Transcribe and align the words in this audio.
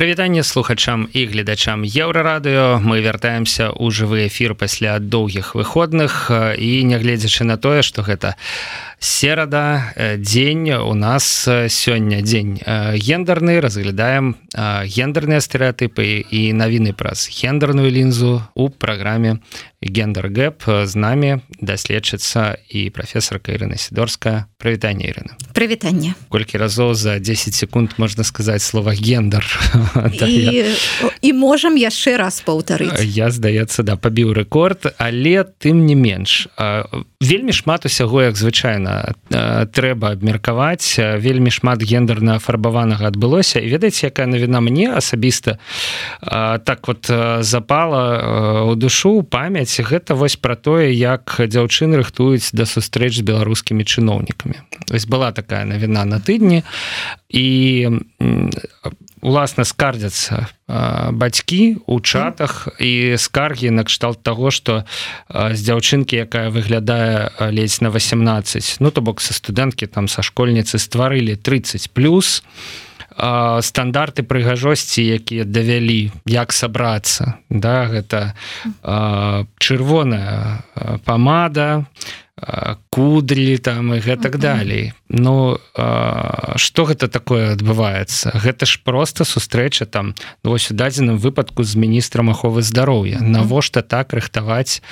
прывітанне 0.00 0.42
слухачам 0.42 1.08
і 1.12 1.26
гледачам 1.26 1.84
еўрарадыо 1.84 2.80
мы 2.80 3.04
вяртаемся 3.04 3.68
ў 3.68 3.92
жывы 3.92 4.32
эфір 4.32 4.56
пасля 4.56 4.96
доўгіх 4.96 5.52
выходных 5.52 6.32
і 6.56 6.70
нягледзячы 6.88 7.44
на 7.44 7.60
тое 7.60 7.84
что 7.84 8.00
гэта 8.00 8.40
серада 9.00 9.94
дзень 9.96 10.70
у 10.72 10.94
нас 10.94 11.48
сёння 11.68 12.20
дзень 12.20 12.60
гендерны 13.00 13.60
разглядаем 13.60 14.36
гендерныя 14.54 15.40
стэеатыпы 15.40 16.20
і 16.28 16.52
навіны 16.52 16.92
праз 16.92 17.24
гендерную 17.32 17.88
лінзу 17.88 18.44
у 18.54 18.68
праграме 18.68 19.40
гендер 19.80 20.28
гэп 20.28 20.84
з 20.84 20.94
намі 21.00 21.40
даследчыцца 21.64 22.60
і 22.68 22.90
прафесарка 22.92 23.56
Ірына 23.56 23.80
сидорская. 23.80 24.44
Прывітанне 24.60 25.08
Ірына 25.08 25.40
прывітанне 25.56 26.12
колькі 26.28 26.60
разоў 26.60 26.92
за 26.94 27.18
10 27.18 27.54
секунд 27.54 27.96
можна 27.96 28.24
сказаць 28.24 28.62
слова 28.62 28.92
гендер 28.92 29.44
і, 30.28 30.64
і 31.22 31.32
можам 31.32 31.80
яшчэ 31.80 32.20
раз 32.20 32.44
паўтарыць 32.44 33.00
я 33.00 33.32
здаецца 33.32 33.82
да 33.82 33.96
пабіў 33.96 34.36
рэкорд 34.36 34.92
але 35.00 35.48
тым 35.56 35.88
не 35.88 35.96
менш 35.96 36.48
вельмі 37.20 37.52
шмат 37.52 37.84
усяго 37.84 38.22
як 38.22 38.36
звычайна 38.36 39.12
трэба 39.70 40.16
абмеркаваць. 40.16 40.96
Вельмі 40.98 41.52
шмат 41.52 41.84
гендерна 41.84 42.40
афарбаванага 42.40 43.12
адбылося. 43.12 43.60
І 43.60 43.68
ведаеце 43.68 44.08
якая 44.08 44.26
навіна 44.26 44.60
мне 44.64 44.88
асабіста 44.88 45.60
так 46.64 46.88
вот 46.88 47.06
запала 47.44 48.64
у 48.64 48.74
душу 48.74 49.22
памяць. 49.22 49.76
Гэта 49.80 50.16
вось 50.16 50.36
про 50.40 50.56
тое 50.56 50.96
як 50.96 51.36
дзяўчыны 51.36 52.00
рыхтуюць 52.00 52.56
да 52.56 52.64
сустрэч 52.64 53.20
з 53.20 53.24
беларускімі 53.28 53.84
чыноўнікамі. 53.84 54.56
Ось 54.88 55.04
была 55.04 55.32
такая 55.32 55.68
навіна 55.68 56.04
на 56.04 56.18
тыдні. 56.24 56.64
І 57.28 57.88
уласна 59.20 59.64
скардзяцца 59.64 60.48
бацькі 61.12 61.82
у 61.86 62.00
чатах 62.00 62.68
і 62.80 63.16
скаргі 63.18 63.70
накшталт 63.70 64.22
того 64.22 64.50
что 64.50 64.84
з 65.28 65.58
дзяўчынкі 65.60 66.24
якая 66.24 66.48
выглядае 66.50 67.30
ледзь 67.52 67.80
на 67.80 67.90
18 67.90 68.80
ну 68.80 68.90
то 68.90 69.00
бок 69.00 69.20
са 69.20 69.34
студэнткі 69.34 69.86
там 69.86 70.08
са 70.08 70.22
школьніцы 70.22 70.78
стварылі 70.78 71.36
30 71.36 71.90
плюс 71.92 72.42
стандарты 73.60 74.22
прыгажосці 74.22 75.02
якія 75.02 75.44
давялі 75.44 76.12
як 76.24 76.52
сабрацца 76.52 77.36
да 77.50 77.90
гэта 77.90 78.32
чырвоная 79.60 80.64
памада 81.04 81.84
кудрі 82.90 83.58
там 83.58 83.94
і 83.94 83.98
гэтак 84.00 84.38
далей. 84.38 84.92
Ну 85.08 85.58
что 86.56 86.84
гэта 86.84 87.08
такое 87.08 87.52
адбываецца? 87.52 88.32
Гэта 88.34 88.66
ж 88.66 88.80
просто 88.84 89.24
сустрэча 89.24 89.86
там 89.86 90.14
ну, 90.44 90.50
вось 90.50 90.70
у 90.70 90.74
дадзеным 90.74 91.18
выпадку 91.18 91.64
з 91.64 91.76
міністрам 91.76 92.30
аховы 92.30 92.62
здароўя 92.62 93.20
навошта 93.20 93.82
так 93.82 94.12
рыхтаваць 94.12 94.82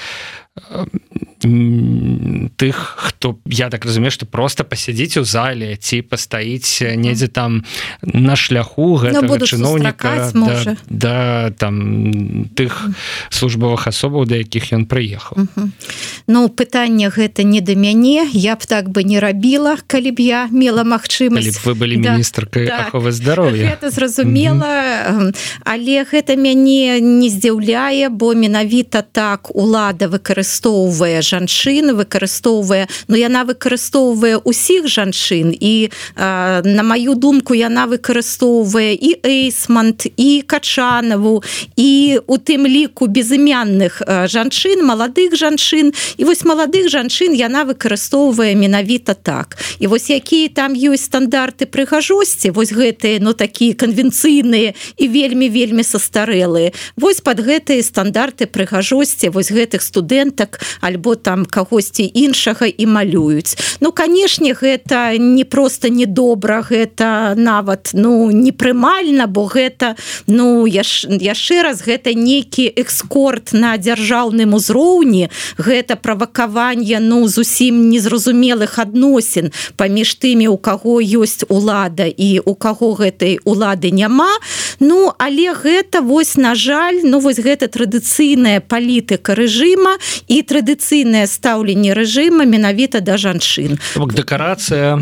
тых 2.56 2.94
хто 2.96 3.38
я 3.46 3.70
так 3.70 3.84
разумею 3.84 4.10
что 4.10 4.26
просто 4.26 4.64
пасядзіць 4.64 5.16
у 5.16 5.24
зале 5.24 5.76
ці 5.76 6.02
пастаіць 6.02 6.82
недзе 6.98 7.28
там 7.28 7.62
на 8.02 8.34
шляху 8.34 8.98
гэтага 8.98 9.38
чыноўніка 9.46 10.32
да, 10.34 10.74
да 10.90 11.50
там 11.54 12.50
тых 12.54 12.90
службовых 13.30 13.86
асобаў 13.86 14.26
да 14.26 14.42
якіх 14.42 14.72
ён 14.74 14.86
прыехаў. 14.90 15.46
Ну 16.26 16.48
пытанне 16.48 17.06
гэта 17.06 17.46
не 17.46 17.60
да 17.60 17.74
мяне 17.78 18.26
я 18.32 18.56
б 18.56 18.66
так 18.66 18.90
бы 18.90 19.06
не 19.06 19.22
рабіла 19.22 19.78
калі 19.86 20.10
б 20.10 20.18
я 20.18 20.48
мела 20.50 20.82
магчымасць. 20.82 21.62
Вы 21.62 21.74
былі 21.78 22.02
да, 22.02 22.18
міністркай 22.18 22.66
да, 22.66 22.90
аховы 22.90 23.12
здароўя 23.12 23.78
это 23.78 23.90
зразумела 23.94 25.30
але 25.62 26.02
гэта 26.02 26.34
мяне 26.34 26.98
не 26.98 27.30
здзіўляе 27.30 28.10
бо 28.10 28.34
менавіта 28.34 29.06
так 29.06 29.54
улада 29.54 30.10
выкарыстоўвае 30.48 31.20
жанчын 31.22 31.92
выкарыстоўвае 31.96 32.88
но 33.08 33.16
яна 33.16 33.44
выкарыстоўвае 33.44 34.40
усіх 34.44 34.88
жанчын. 34.88 35.52
І 35.52 35.90
а, 36.16 36.62
на 36.64 36.82
маю 36.82 37.14
думку 37.14 37.54
яна 37.54 37.86
выкарыстоўвае 37.86 38.94
і 38.94 39.20
эйсмант 39.22 40.06
і 40.16 40.42
качанаву 40.46 41.42
і 41.76 42.20
у 42.26 42.36
тым 42.38 42.66
ліку 42.66 43.06
безымянных 43.06 44.02
жанчын 44.06 44.84
маладых 44.84 45.36
жанчын. 45.36 45.92
І 46.16 46.24
вось 46.24 46.44
маладых 46.44 46.88
жанчын 46.88 47.34
яна 47.36 47.64
выкарыстоўвае 47.64 48.54
менавіта 48.54 49.14
так. 49.14 49.58
І 49.78 49.86
вось 49.86 50.10
якія 50.10 50.48
там 50.48 50.72
ёсць 50.72 51.08
стандарты 51.08 51.66
прыгажосці 51.66 52.50
вось 52.50 52.72
гэтыя 52.72 53.20
ну 53.20 53.32
такія 53.32 53.74
канвенцыйныя 53.74 54.72
і 54.96 55.04
вельмі 55.08 55.48
вельмі 55.48 55.84
састарэлыя. 55.84 56.72
Вось 56.96 57.20
под 57.20 57.40
гэтыя 57.40 57.82
стандарты 57.82 58.46
прыгажосці 58.46 59.28
вось 59.28 59.52
гэтых 59.52 59.82
студэнтак 60.38 60.60
альбо 60.80 61.14
там 61.14 61.44
кагосьці 61.44 62.10
іншага 62.14 62.66
і 62.66 62.86
малююць. 62.86 63.56
Ну 63.80 63.92
канешне 63.92 64.54
гэта 64.54 65.18
не 65.18 65.44
просто 65.44 65.90
недобра 65.90 66.62
гэта 66.62 67.34
нават 67.36 67.90
ну 67.92 68.30
непрымальна 68.30 69.26
бо 69.26 69.46
гэта 69.46 69.96
ну 70.26 70.66
яшчэ 70.66 71.62
раз 71.62 71.82
гэта 71.82 72.14
нейкі 72.14 72.70
экскорт 72.76 73.52
на 73.52 73.76
дзяржаўным 73.76 74.54
узроўні 74.54 75.28
гэта 75.58 75.96
правакаванне 75.96 77.00
ну 77.00 77.26
зусім 77.28 77.90
незразумелых 77.90 78.78
адносін 78.78 79.50
паміж 79.76 80.14
тымі 80.14 80.48
у 80.48 80.56
каго 80.56 81.00
ёсць 81.00 81.44
улада 81.48 82.06
і 82.06 82.40
у 82.44 82.54
каго 82.54 82.94
гэтай 82.94 83.38
улады 83.44 83.90
няма 83.90 84.30
ну 84.80 85.12
але 85.18 85.54
гэта 85.54 86.00
вось 86.00 86.36
на 86.36 86.54
жаль 86.54 87.00
ну 87.04 87.20
вось 87.20 87.38
гэта 87.38 87.68
традыцыйная 87.68 88.60
палітыка 88.60 89.34
рэжыма 89.34 89.96
і 90.28 90.42
традыцыйнае 90.42 91.26
стаўленне 91.26 91.94
рэжыма 91.94 92.44
менавіта 92.44 93.00
да 93.00 93.16
жанчын. 93.16 93.78
Дэкарацыя 93.96 94.98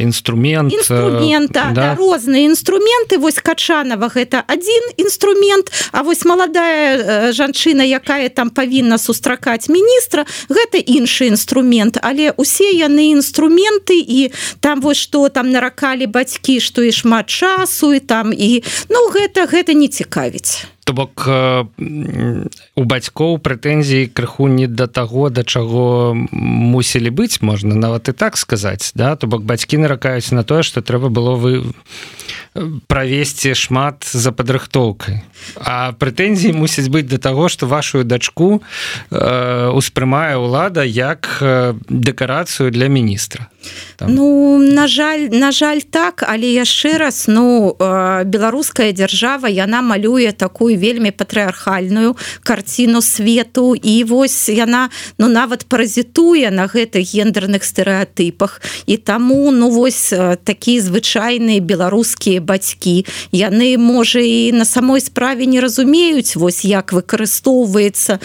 інструмент 0.00 0.72
інструмента 0.72 1.72
да? 1.74 1.94
да, 1.94 1.94
розныя 1.94 2.46
інструменты. 2.46 3.18
Вось 3.18 3.40
качанова 3.40 4.08
гэта 4.08 4.42
один 4.46 4.82
інструмент 4.96 5.70
А 5.92 6.02
вось 6.02 6.24
маладая 6.24 7.32
жанчына 7.32 7.82
якая 7.82 8.28
там 8.28 8.50
павінна 8.50 8.98
сустракаць 8.98 9.68
міністра 9.68 10.26
гэта 10.48 10.78
іншы 10.78 11.26
інструмент. 11.26 11.98
Але 12.02 12.32
усе 12.36 12.70
яны 12.72 13.12
інструменты 13.12 13.96
і 13.96 14.32
там 14.60 14.80
вось 14.80 14.98
что 14.98 15.28
там 15.28 15.50
наракалі 15.50 16.06
бацькі 16.06 16.60
што 16.60 16.82
і 16.82 16.92
шмат 16.92 17.26
часу 17.26 17.92
і 17.94 18.00
там 18.00 18.32
і 18.32 18.62
ну 18.88 19.10
гэта 19.10 19.46
гэта 19.46 19.74
не 19.74 19.88
цікавіць. 19.88 20.66
То 20.86 20.94
бок 20.94 21.26
у 21.26 22.82
бацькоў 22.86 23.38
прэтэнзій 23.42 24.06
крыху 24.06 24.46
не 24.46 24.70
да 24.70 24.86
таго 24.86 25.30
да 25.34 25.42
чаго 25.42 26.14
мусілі 26.14 27.10
быць 27.10 27.42
можна 27.42 27.74
нават 27.74 28.08
і 28.08 28.12
так 28.14 28.36
сказаць 28.38 28.92
да? 28.94 29.16
То 29.16 29.26
бок 29.26 29.42
бацькі 29.42 29.82
наракаюць 29.82 30.30
на 30.30 30.46
тое 30.46 30.62
што 30.62 30.86
трэба 30.86 31.10
было 31.10 31.34
вы 31.34 31.74
правесці 32.86 33.58
шмат 33.58 34.06
за 34.06 34.30
падрыхтоўкай. 34.30 35.26
А 35.58 35.90
прэтэнзіі 35.98 36.54
мусіць 36.54 36.86
быць 36.86 37.10
да 37.10 37.18
таго 37.18 37.50
што 37.50 37.66
вашу 37.66 38.04
дачку 38.04 38.62
э, 39.10 39.68
успрымае 39.74 40.38
ўлада 40.38 40.86
як 40.86 41.42
дэкарацыю 41.90 42.70
для 42.70 42.86
міністра 42.86 43.50
Там. 43.96 44.14
Ну 44.14 44.58
на 44.58 44.86
жаль 44.86 45.28
на 45.30 45.52
жаль 45.52 45.80
так 45.80 46.24
але 46.26 46.52
яшчэ 46.52 46.98
раз 46.98 47.24
ну 47.28 47.76
беларуская 48.24 48.92
дзяржава 48.92 49.48
яна 49.48 49.82
малюе 49.82 50.32
такую 50.32 50.78
вельмі 50.78 51.10
патрыархальную 51.10 52.16
карціну 52.42 53.02
свету. 53.02 53.74
І 53.76 54.04
вось 54.04 54.48
яна 54.48 54.90
ну 55.18 55.28
нават 55.28 55.66
паразітуе 55.66 56.50
на 56.50 56.66
гэтых 56.66 57.02
гендерных 57.02 57.64
стэеатыпах 57.64 58.60
і 58.86 58.96
таму 58.96 59.50
ну 59.50 59.70
вось 59.70 60.12
такія 60.44 60.80
звычайныя 60.82 61.60
беларускія 61.60 62.40
бацькі 62.40 63.06
яны 63.32 63.78
можа 63.78 64.20
і 64.20 64.52
на 64.52 64.64
самой 64.64 65.00
справе 65.00 65.46
не 65.46 65.60
разумеюць 65.60 66.36
вось 66.36 66.64
як 66.64 66.92
выкарыстоўваецца 66.92 68.18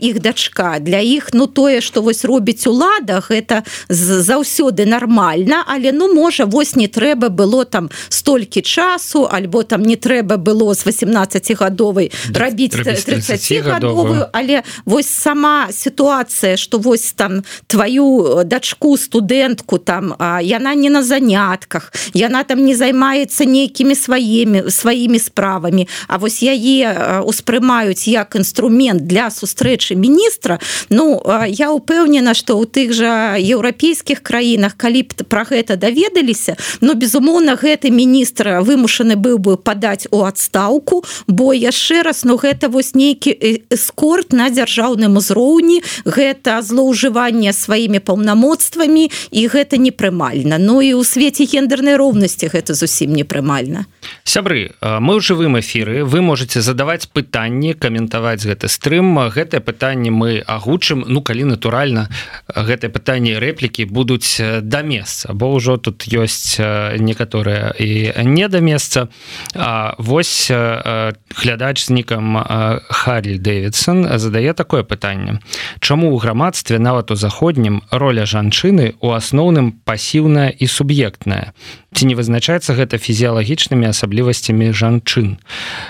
іх 0.00 0.20
дачка. 0.20 0.78
Для 0.80 1.00
іх 1.00 1.30
ну 1.32 1.46
тое 1.46 1.80
что 1.80 2.02
вось 2.02 2.24
робіць 2.24 2.66
улада 2.66 3.20
гэта 3.20 3.64
заўсёды 3.88 4.79
заўсёды 4.80 4.86
нормально 4.86 5.64
але 5.66 5.92
ну 5.92 6.14
можа 6.14 6.44
вось 6.44 6.76
не 6.76 6.86
трэба 6.86 7.28
было 7.28 7.64
там 7.64 7.90
столькі 8.08 8.62
часу 8.62 9.28
альбо 9.30 9.62
там 9.62 9.82
не 9.82 9.96
трэба 9.96 10.36
было 10.36 10.74
з 10.74 10.86
18гадовай 10.86 12.12
рабіць 12.34 12.74
30гадовую 12.74 14.26
але 14.32 14.62
вось 14.84 15.08
сама 15.08 15.68
сітуацыя 15.72 16.56
что 16.56 16.78
вось 16.78 17.12
там 17.12 17.42
твою 17.66 18.44
дачку 18.44 18.96
студэнтку 18.96 19.78
там 19.78 20.14
а, 20.18 20.40
яна 20.42 20.74
не 20.74 20.90
на 20.90 21.02
занятках 21.02 21.92
яна 22.14 22.44
там 22.44 22.64
не 22.64 22.74
займаецца 22.74 23.44
нейкімі 23.44 23.94
сваімі 23.94 24.70
сваімі 24.70 25.18
справамі 25.18 25.88
А 26.08 26.18
вось 26.18 26.42
яе 26.42 27.22
успрымаюць 27.24 28.08
як 28.08 28.36
інструмент 28.36 29.06
для 29.06 29.30
сустрэчы 29.30 29.94
міністра. 29.94 30.58
Ну 30.90 31.22
я 31.48 31.70
упэўнена 31.72 32.34
что 32.34 32.58
у 32.58 32.64
тых 32.64 32.92
жа 32.92 33.36
еўрапейскіх 33.38 34.22
краін 34.22 34.59
краінах 34.60 34.76
калі 34.76 35.02
б 35.02 35.24
про 35.28 35.44
гэта 35.44 35.76
даведаліся 35.76 36.56
но 36.80 36.94
безумоўна 36.94 37.56
гэты 37.56 37.90
міністр 37.90 38.60
вымушаны 38.60 39.16
быў 39.16 39.38
бы 39.38 39.56
падаць 39.56 40.06
у 40.10 40.24
адстаўку 40.24 41.04
бо 41.26 41.52
яшчэ 41.52 42.02
раз 42.02 42.24
ну 42.24 42.36
гэта 42.36 42.68
вось 42.68 42.94
нейкі 42.94 43.32
эскорт 43.70 44.32
на 44.32 44.50
дзяржаўным 44.50 45.16
узроўні 45.16 45.82
гэта 46.04 46.60
злоўжыванне 46.62 47.52
сваімі 47.52 48.00
паўнамоцтвамі 48.00 49.10
і 49.30 49.46
гэта 49.48 49.76
непрымальна. 49.76 50.58
Ну 50.58 50.82
і 50.82 50.94
у 50.94 51.04
свеце 51.04 51.44
гендернай 51.44 51.96
роўнасці 51.96 52.52
гэта 52.52 52.74
зусім 52.74 53.16
непрымальна 53.16 53.86
сябры 54.30 54.78
мы 54.78 55.18
ў 55.18 55.20
жывым 55.26 55.58
эфіры 55.58 56.06
вы 56.06 56.22
можете 56.22 56.62
задаваць 56.62 57.10
пытанні 57.10 57.74
каментаваць 57.74 58.46
гэты 58.46 58.70
стрым. 58.70 59.18
Гэтае 59.18 59.58
пытанне 59.58 60.14
мы 60.14 60.38
агучым. 60.46 61.02
Ну 61.10 61.18
калі 61.18 61.50
натуральна 61.50 62.06
гэтае 62.46 62.94
пытанне 62.94 63.42
рэплікі 63.42 63.90
будуць 63.90 64.38
да 64.38 64.86
месца. 64.86 65.34
Бо 65.34 65.50
ўжо 65.58 65.82
тут 65.82 66.06
ёсць 66.06 66.62
некаторыя 67.02 67.74
і 67.74 68.14
не 68.22 68.46
да 68.46 68.62
месца. 68.62 69.10
Восьось 69.98 70.46
глядач 71.34 71.82
з 71.82 71.90
нікам 71.90 72.38
Харрі 72.86 73.34
Дэвідсон 73.34 74.06
задае 74.14 74.54
такое 74.54 74.86
пытанне. 74.86 75.42
Чаму 75.82 76.14
ў 76.14 76.22
грамадстве 76.22 76.78
нават 76.78 77.10
у 77.10 77.18
заходнім 77.18 77.82
роля 77.90 78.30
жанчыны 78.30 78.94
у 79.02 79.10
асноўным 79.10 79.82
пасіўная 79.82 80.54
і 80.54 80.66
суб'ектная? 80.70 81.50
Ці 81.90 82.06
не 82.06 82.14
вызначаецца 82.14 82.78
гэта 82.78 83.02
фізіялагічнымі 83.02 83.90
асаблівасцямі 84.20 84.72
жанчын. 84.72 85.38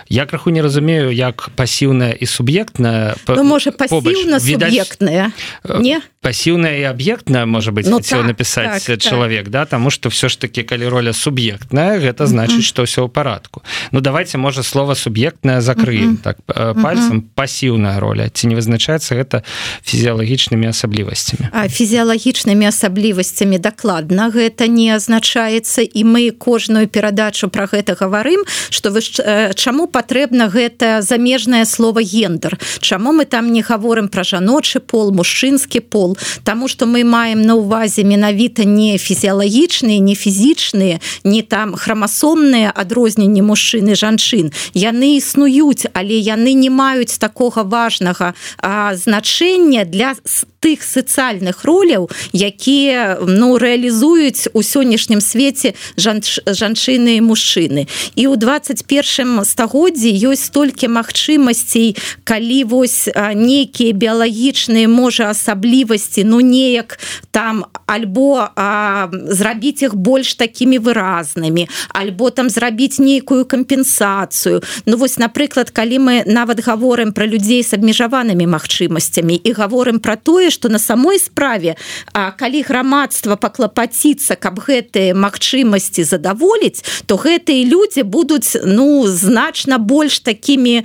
Я 0.08 0.26
краху 0.26 0.50
не 0.50 0.62
разумею 0.62 1.10
як 1.10 1.50
пасіўная 1.56 2.12
і 2.12 2.26
суб'ектная 2.26 3.14
ну, 3.28 3.44
можа 3.44 3.70
пасіўна 3.70 4.40
суб'ектная 4.40 5.32
не? 5.80 6.00
пасіўная 6.20 6.76
і 6.78 6.84
аб'ектная 6.84 7.46
можа 7.46 7.72
быть 7.72 7.86
ну, 7.88 8.00
так, 8.00 8.26
напісаць 8.26 8.84
так, 8.86 9.00
чалавек 9.00 9.44
так. 9.44 9.52
да 9.52 9.64
тому 9.64 9.90
что 9.90 10.08
все 10.08 10.28
ж 10.28 10.40
таки 10.40 10.62
калі 10.62 10.88
роля 10.88 11.12
суб'ектная 11.12 11.98
гэта 11.98 12.26
значыць 12.26 12.64
что 12.64 12.84
все 12.84 13.02
ў 13.02 13.08
парадку. 13.08 13.62
Ну 13.92 14.00
давайте 14.00 14.38
можа 14.38 14.62
слова 14.62 14.94
суб'ектная 14.94 15.60
закрыем 15.60 16.16
так 16.16 16.38
пальцем 16.46 17.22
пасіўная 17.34 18.00
роля. 18.00 18.28
Ці 18.28 18.46
не 18.46 18.54
вызначаецца 18.54 19.14
гэта 19.14 19.42
фізіялагічнымі 19.82 20.68
асаблівасцямі? 20.70 21.50
Фізіялагічнымі 21.68 22.68
асаблівасцямі 22.68 23.58
дакладна 23.58 24.30
гэта 24.30 24.68
не 24.68 24.94
азначаецца 24.94 25.82
і 25.82 26.04
мы 26.04 26.30
кожную 26.30 26.86
перадачу 26.86 27.48
про 27.48 27.66
гэта 27.66 27.96
гаварым 28.10 28.42
что 28.70 28.90
вы 28.90 29.00
чаму 29.54 29.86
патрэбна 29.86 30.50
гэта 30.50 31.02
замежнае 31.02 31.64
слово 31.64 32.02
гендер 32.02 32.58
Чаму 32.80 33.12
мы 33.12 33.24
там 33.24 33.52
не 33.52 33.62
гаворым 33.62 34.08
про 34.08 34.24
жаночы 34.24 34.80
пол 34.80 35.12
мужчынскі 35.12 35.80
пол? 35.80 36.18
Тому 36.44 36.68
что 36.68 36.86
мы 36.86 37.04
маем 37.04 37.42
на 37.42 37.54
увазе 37.54 38.02
менавіта 38.04 38.64
не 38.64 38.98
фізіялагічныя 38.98 39.98
не 40.00 40.14
фізічныя 40.14 41.00
не 41.24 41.42
там 41.42 41.74
храмасомныя 41.74 42.72
адрозненні 42.74 43.42
мужчыны 43.42 43.94
жанчын. 43.94 44.50
Яны 44.74 45.16
існуюць 45.16 45.86
але 45.94 46.18
яны 46.18 46.52
не 46.54 46.70
маюць 46.70 47.18
такога 47.18 47.62
важнага 47.62 48.34
значэння 48.58 49.84
для 49.84 50.14
тых 50.60 50.84
сацыяльных 50.84 51.64
роляў 51.64 52.12
якія 52.36 53.16
ну 53.24 53.56
рэалізуюць 53.56 54.52
у 54.52 54.60
сённяшнім 54.60 55.20
свеце 55.24 55.72
жанч, 55.96 56.44
жанчыны 56.44 57.16
і 57.16 57.24
мужчыны. 57.24 57.88
І 58.14 58.28
ў 58.28 58.36
21 58.36 59.40
стагоддзі 59.44 60.12
ёсць 60.28 60.52
столькі 60.52 60.92
магчымасцей 60.92 61.96
калі 62.24 62.60
вось 62.68 63.08
нейкія 63.16 63.96
біялагічныя 63.96 64.84
можа 64.84 65.32
асаблівасці 65.32 66.28
ну 66.28 66.44
неяк 66.44 67.00
там 67.32 67.64
альбо 67.88 68.52
а, 68.54 69.08
зрабіць 69.10 69.82
іх 69.82 69.96
больш 69.96 70.36
такімі 70.36 70.78
выразнымі 70.78 71.68
альбо 71.88 72.30
там 72.30 72.52
зрабіць 72.52 73.00
нейкую 73.00 73.48
кампенсацыю. 73.48 74.60
Ну 74.84 74.96
вось 75.00 75.16
напрыклад 75.16 75.72
калі 75.72 75.96
мы 75.98 76.14
нават 76.28 76.60
гаворым 76.60 77.16
пра 77.16 77.24
людзей 77.24 77.64
з 77.64 77.80
абмежаванымі 77.80 78.44
магчымасцямі 78.44 79.40
і 79.40 79.50
гаворым 79.56 80.04
пра 80.04 80.20
тое 80.20 80.49
что 80.50 80.68
на 80.68 80.78
самой 80.78 81.18
справе 81.18 81.76
а, 82.12 82.30
калі 82.30 82.62
грамадства 82.62 83.36
паклапаціцца 83.36 84.36
каб 84.36 84.60
гэтыя 84.60 85.14
магчымасці 85.14 86.04
задаволіць 86.04 86.84
то 87.06 87.16
гэтыя 87.16 87.64
людзі 87.66 88.02
будуць 88.02 88.56
ну 88.64 89.06
значна 89.06 89.78
больш 89.78 90.20
такімі 90.20 90.84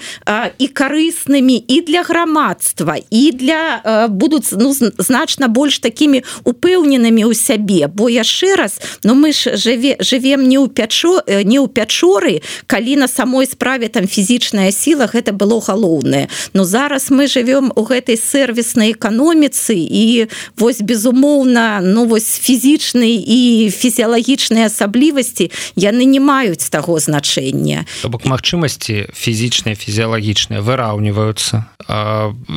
і 0.60 0.68
карыснымі 0.68 1.58
і 1.58 1.82
для 1.82 2.04
грамадства 2.04 2.98
і 3.10 3.32
для 3.32 3.82
а, 3.84 4.08
будуць 4.08 4.52
ну 4.52 4.74
значна 4.74 5.48
больш 5.48 5.80
такімі 5.80 6.24
упэўненымі 6.44 7.26
ў 7.26 7.34
сябе. 7.34 7.88
Бо 7.88 8.10
яшчэ 8.10 8.56
раз 8.56 8.80
но 9.04 9.14
ну, 9.14 9.28
мы 9.28 9.34
ж 9.34 9.56
жыве 9.56 9.98
жывем 10.00 10.48
не 10.48 10.58
ў 10.58 10.70
пячо 10.70 11.24
не 11.28 11.58
ў 11.58 11.68
пячоры 11.68 12.42
калі 12.68 12.96
на 12.96 13.08
самой 13.08 13.46
справе 13.48 13.88
там 13.90 14.08
фізічная 14.08 14.72
сіла 14.72 15.08
гэта 15.08 15.32
было 15.32 15.62
галоўнае. 15.62 16.28
Но 16.54 16.64
зараз 16.64 17.10
мы 17.10 17.28
живвем 17.28 17.72
у 17.76 17.84
гэтай 17.84 18.18
сервіснай 18.18 18.92
эканоміцы 18.92 19.55
і 19.74 20.28
вось 20.58 20.82
безумоўна 20.82 21.80
ну 21.84 22.06
вось 22.06 22.40
фізічны 22.40 23.10
і 23.16 23.70
фізіялагічныя 23.72 24.68
асаблівасці 24.68 25.52
яны 25.76 26.04
не 26.06 26.20
маюць 26.20 26.70
таго 26.70 27.00
значэння. 27.00 27.86
Бок 28.04 28.26
магчымасці 28.26 29.12
фізічныя 29.14 29.76
фізіялагічныя 29.76 30.62
выраўніваюцца. 30.62 31.66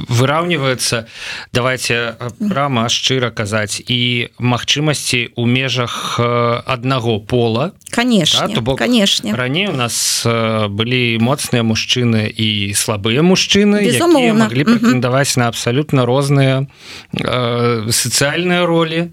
Выраўніваюцца 0.08 1.06
давайте 1.52 2.16
прама 2.48 2.88
шчыра 2.88 3.30
казаць 3.30 3.82
і 3.84 4.28
магчымасці 4.38 5.36
у 5.36 5.46
межах 5.46 6.18
аднаго 6.18 7.20
пола. 7.20 7.72
Конечно 7.90 8.48
да, 8.48 8.60
бок 8.60 8.78
канешне. 8.78 9.34
раней 9.34 9.68
у 9.68 9.72
нас 9.72 10.22
былі 10.24 11.18
моцныя 11.20 11.62
мужчыны 11.62 12.28
і 12.28 12.72
слабыя 12.74 13.22
мужчыны 13.22 13.84
могли 14.32 14.64
претендаваць 14.64 15.36
на 15.36 15.48
абсалютна 15.48 16.06
розныя 16.06 16.66
сацыяльныя 17.14 18.66
ролі 18.66 19.10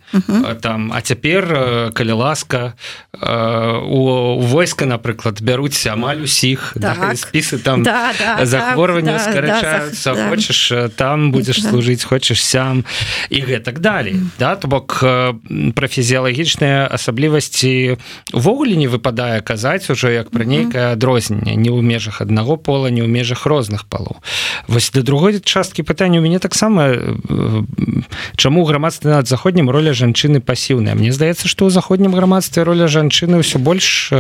там 0.62 0.92
а 0.94 1.02
цяпер 1.02 1.92
калі 1.94 2.12
ласка 2.12 2.74
у 3.16 4.40
войска 4.42 4.86
напрыклад 4.86 5.42
бяруць 5.42 5.80
амаль 5.88 6.24
усіх 6.24 6.74
так. 6.80 7.18
спісы 7.18 7.58
там 7.58 7.84
да, 7.84 8.12
да, 8.20 8.46
захворвання 8.46 9.18
так, 9.18 9.22
скарачаюцца 9.22 10.14
да, 10.14 10.30
хочаш 10.30 10.74
там 10.96 11.32
будзеш 11.32 11.62
да. 11.64 11.70
служыць 11.70 12.04
хочаш 12.04 12.44
сям 12.44 12.86
і 13.30 13.42
гэтак 13.42 13.80
далей 13.80 14.20
да 14.40 14.56
то 14.56 14.68
бок 14.68 15.00
пра 15.02 15.88
фізіялагічныя 15.88 16.88
асаблівасці 16.92 17.98
увогуле 18.34 18.76
не 18.76 18.88
выпадае 18.88 19.42
казаць 19.42 19.90
ужо 19.90 20.10
як 20.10 20.32
пра 20.32 20.46
нейкае 20.46 20.94
адрозненне. 20.94 21.56
Не 21.56 21.72
ў 21.72 21.82
межах 21.82 22.22
аднаго 22.22 22.58
пола 22.58 22.90
не 22.92 23.02
ў 23.02 23.10
межах 23.10 23.46
розных 23.46 23.86
палоў 23.86 24.20
вось 24.68 24.92
да 24.94 25.02
другой 25.02 25.40
часткі 25.40 25.84
пытання 25.84 26.20
у 26.20 26.24
мяне 26.24 26.40
таксама 26.40 26.92
чаму 28.38 28.64
грамадстве 28.64 29.12
над 29.12 29.28
заходнім 29.28 29.70
роля 29.70 29.92
жанчыны 29.92 30.40
пасіўная? 30.40 30.96
Мне 30.96 31.12
здаецца 31.12 31.52
што 31.52 31.68
ў 31.68 31.76
заходнім 31.76 32.16
грамадстве 32.16 32.64
роля 32.64 32.88
жанчыны 32.88 33.44
ўсё 33.44 33.60
больш 33.60 34.16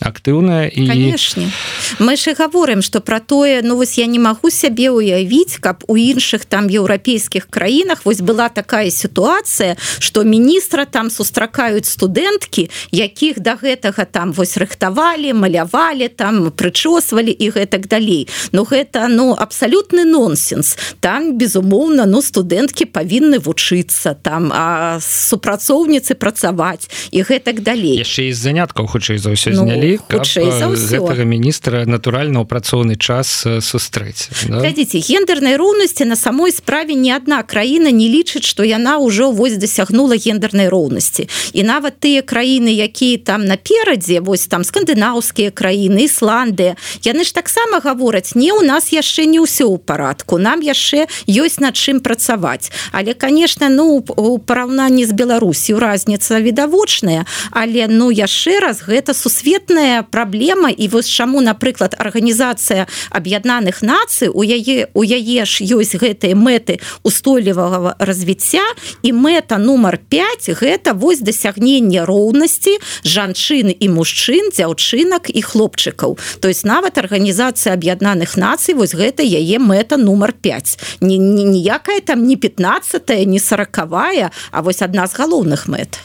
актыўная 0.00 0.72
і 0.72 0.86
Канешне. 0.88 1.52
мы 2.00 2.16
ж 2.16 2.32
гаворым 2.32 2.80
что 2.80 3.00
про 3.00 3.20
тое 3.20 3.60
ну 3.62 3.76
вось 3.76 3.98
я 3.98 4.06
не 4.06 4.18
магу 4.18 4.48
сябе 4.50 4.88
уявіць 4.90 5.60
каб 5.60 5.84
у 5.88 5.96
іншых 6.00 6.48
там 6.48 6.72
еўрапейскіх 6.72 7.52
краінах 7.52 8.08
вось 8.08 8.24
была 8.24 8.48
такая 8.48 8.90
сітуацыя 8.90 9.76
что 9.98 10.24
міністра 10.24 10.84
там 10.88 11.10
сустракаюць 11.10 11.84
студэнткі 11.84 12.70
якіх 12.90 13.40
до 13.40 13.50
да 13.50 13.56
гэтага 13.58 14.06
там 14.06 14.32
вось 14.32 14.54
рыхтавалі 14.56 15.34
малявалі 15.34 16.08
там 16.08 16.50
прычосвалі 16.54 17.34
і 17.34 17.50
гэтак 17.50 17.88
далей. 17.90 18.28
Ну 18.52 18.62
гэта 18.62 19.08
ну 19.08 19.34
абсалютны 19.34 20.04
нонсенс. 20.04 20.76
Там 21.00 21.34
безумоўна 21.38 22.06
ну 22.06 22.22
студэнткі 22.60 22.92
павінны 22.92 23.38
вучыцца 23.40 24.12
там 24.20 24.52
супрацоўніцы 25.00 26.12
працаваць 26.14 26.92
і 27.10 27.24
гэтак 27.24 27.64
далей. 27.64 27.96
Яшчэ 27.96 28.32
з 28.32 28.36
заняткаў 28.36 28.84
хутчэй 28.84 29.16
за 29.16 29.32
ўсё 29.32 29.56
ну, 29.56 29.64
знялі 29.64 29.96
гэтага 29.96 31.24
міністра 31.24 31.88
натуральна 31.88 32.44
ў 32.44 32.46
працоўны 32.46 33.00
час 33.00 33.48
сустрэць 33.64 34.28
да? 34.44 34.60
глядзіце 34.60 35.00
гендернай 35.00 35.56
роўнасці 35.56 36.04
на 36.04 36.20
самой 36.20 36.52
справе 36.52 36.92
ні 36.92 37.16
адна 37.16 37.40
краіна 37.48 37.88
не 37.88 38.12
лічыць 38.12 38.44
што 38.44 38.60
яна 38.60 39.00
ўжо 39.00 39.32
вось 39.32 39.56
дасягнула 39.56 40.20
гендернай 40.20 40.68
роўнасці. 40.68 41.32
І 41.56 41.64
нават 41.64 41.96
тыя 42.04 42.20
краіны 42.20 42.68
якія 42.76 43.24
там 43.24 43.48
наперадзе 43.48 44.20
вось 44.20 44.44
там 44.52 44.68
скандынаўскія 44.68 45.48
краіны 45.48 46.04
Ісландыя 46.04 46.76
яны 47.08 47.24
ж 47.24 47.32
таксама 47.32 47.80
гавораць 47.80 48.36
не 48.36 48.52
у 48.52 48.60
нас 48.60 48.92
яшчэ 48.92 49.24
не 49.24 49.40
ўсё 49.40 49.72
ў 49.72 49.80
парадку 49.80 50.36
нам 50.36 50.60
яшчэ 50.60 51.08
ёсць 51.24 51.56
над 51.64 51.72
чым 51.72 52.04
працаваць 52.04 52.49
але 52.92 53.14
конечно 53.14 53.68
ну 53.68 54.04
у 54.16 54.38
параўнанні 54.38 55.04
з 55.06 55.12
Беларусю 55.12 55.78
разница 55.78 56.40
відавочная 56.40 57.26
але 57.50 57.86
ну 57.88 58.10
яшчэ 58.10 58.60
раз 58.60 58.82
гэта 58.82 59.14
сусветная 59.14 60.02
праблема. 60.02 60.70
І 60.70 60.88
вось 60.88 61.08
чаму 61.08 61.40
напрыклад 61.40 61.94
арганізацыя 61.98 62.86
аб'яднаных 63.10 63.82
нацый 63.82 64.28
у 64.32 64.42
яе 64.42 64.88
у 64.94 65.02
яе 65.04 65.44
ж 65.44 65.64
ёсць 65.64 65.96
гэтыя 65.98 66.34
мэты 66.34 66.80
устойлівага 67.02 67.96
развіцця. 67.98 68.64
І 69.02 69.12
мэта 69.12 69.58
нумар 69.58 69.98
5 69.98 70.50
гэта 70.56 70.94
вось 70.94 71.20
дасягнення 71.20 72.06
роўнасці 72.06 72.78
жанчыны 73.04 73.76
і 73.76 73.86
мужчын 73.88 74.50
дзяўчынак 74.54 75.30
і 75.30 75.40
хлопчыкаў. 75.42 76.18
То 76.40 76.48
есть 76.48 76.64
нават 76.64 76.98
арганізацыя 76.98 77.74
аб'яднаных 77.74 78.36
нацый 78.36 78.74
вось 78.74 78.94
гэта 78.94 79.22
яе 79.22 79.58
мэта 79.58 79.96
нумар 79.96 80.32
5 80.32 81.00
не 81.00 81.18
ніякая 81.18 82.00
там 82.00 82.26
не 82.26 82.36
15 82.40 83.26
не 83.26 83.38
сороковая 83.38 84.30
а 84.50 84.62
вось 84.62 84.82
адна 84.82 85.06
з 85.06 85.14
галоўных 85.14 85.68
мэт 85.68 86.00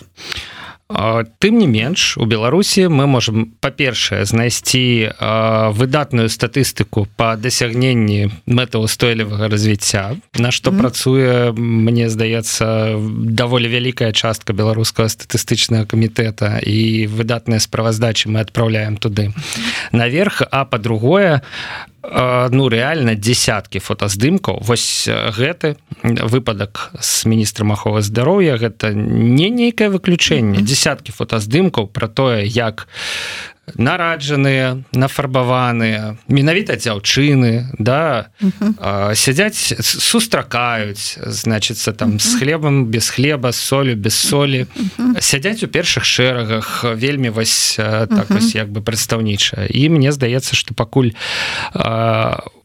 тым 1.39 1.57
не 1.57 1.65
менш 1.65 2.13
у 2.17 2.25
беларусі 2.29 2.93
мы 2.93 3.07
можем 3.09 3.57
па-першае 3.57 4.21
знайсці 4.25 5.17
выдатную 5.73 6.29
статыстыку 6.29 7.07
по 7.17 7.33
дасягненні 7.35 8.29
мэтаўстойлівага 8.45 9.49
развіцця 9.49 10.15
на 10.37 10.51
што 10.51 10.69
mm 10.69 10.75
-hmm. 10.75 10.79
працуе 10.81 11.51
мне 11.57 12.09
здаецца 12.09 13.01
даволі 13.17 13.67
вялікая 13.67 14.11
частка 14.11 14.53
беларускага 14.53 15.09
статыстычнага 15.09 15.85
камітэта 15.85 16.61
і 16.61 17.07
выдатныя 17.07 17.59
справаздачы 17.59 18.29
мы 18.29 18.41
адпраўляем 18.45 18.97
туды 18.97 19.33
наверх 19.91 20.43
а 20.51 20.65
по-другое 20.65 21.41
ну 22.51 22.69
реально 22.69 23.15
десяткі 23.15 23.79
фотаздымкаў 23.79 24.61
вось 24.61 25.07
гэты 25.09 25.75
выпадак 26.03 26.91
с 26.99 27.25
міністрам 27.25 27.73
аховы 27.73 28.01
здароўя 28.01 28.57
гэта 28.57 28.93
не 28.93 29.49
нейкае 29.49 29.89
выключэнне. 29.89 30.61
Десяткі 30.61 31.11
фотаздымкаў 31.11 31.87
про 31.87 32.07
тое 32.07 32.45
як 32.45 32.87
нараджаныя 33.73 34.83
нафарбаваныя 34.93 36.17
менавіта 36.27 36.77
дзяўчыны 36.77 37.73
да 37.79 38.29
сядзяць 39.17 39.81
сустракаюць 39.81 41.17
значится 41.25 41.93
там 41.93 42.19
с 42.19 42.37
хлебам 42.37 42.85
без 42.85 43.09
хлеба 43.09 43.51
солю 43.51 43.95
без 43.95 44.15
солі. 44.15 44.67
Сядзяць 45.19 45.63
у 45.63 45.67
першых 45.67 46.05
шэрагах 46.05 46.85
вельмі 46.95 47.29
вось 47.29 47.75
так 47.77 48.29
вось 48.29 48.55
як 48.55 48.69
бы 48.69 48.81
прадстаўнічая 48.81 49.67
і 49.67 49.89
мне 49.89 50.11
здаецца 50.11 50.55
что 50.55 50.73
пакуль 50.73 51.17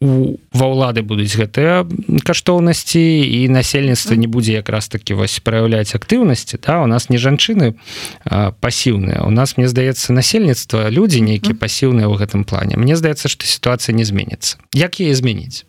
у 0.01 0.37
ва 0.53 0.67
ўлады 0.67 1.03
будуць 1.05 1.33
гэтыя 1.37 1.85
каштоўнасці 2.25 3.01
і 3.01 3.49
насельніцтва 3.49 4.17
не 4.17 4.27
будзе 4.27 4.61
якраз 4.61 4.89
таки 4.89 5.15
вось 5.15 5.41
праяўляць 5.41 5.95
актыўнасці 5.95 6.61
да 6.61 6.81
у 6.85 6.87
нас 6.87 7.09
не 7.09 7.19
жанчыны 7.19 7.75
пасіўныя. 8.61 9.23
У 9.25 9.31
нас 9.31 9.57
мне 9.57 9.69
здаецца 9.69 10.13
насельніцтва 10.13 10.90
людзі 10.91 11.23
нейкія 11.25 11.55
пасіўныя 11.55 12.07
ў 12.11 12.15
гэтым 12.21 12.43
плане. 12.45 12.77
Мне 12.77 12.99
здаецца 12.99 13.31
што 13.31 13.47
сітуацыя 13.47 13.95
не 13.97 14.05
зменіцца 14.05 14.59
як 14.75 15.01
яе 15.01 15.15
зменіць 15.15 15.65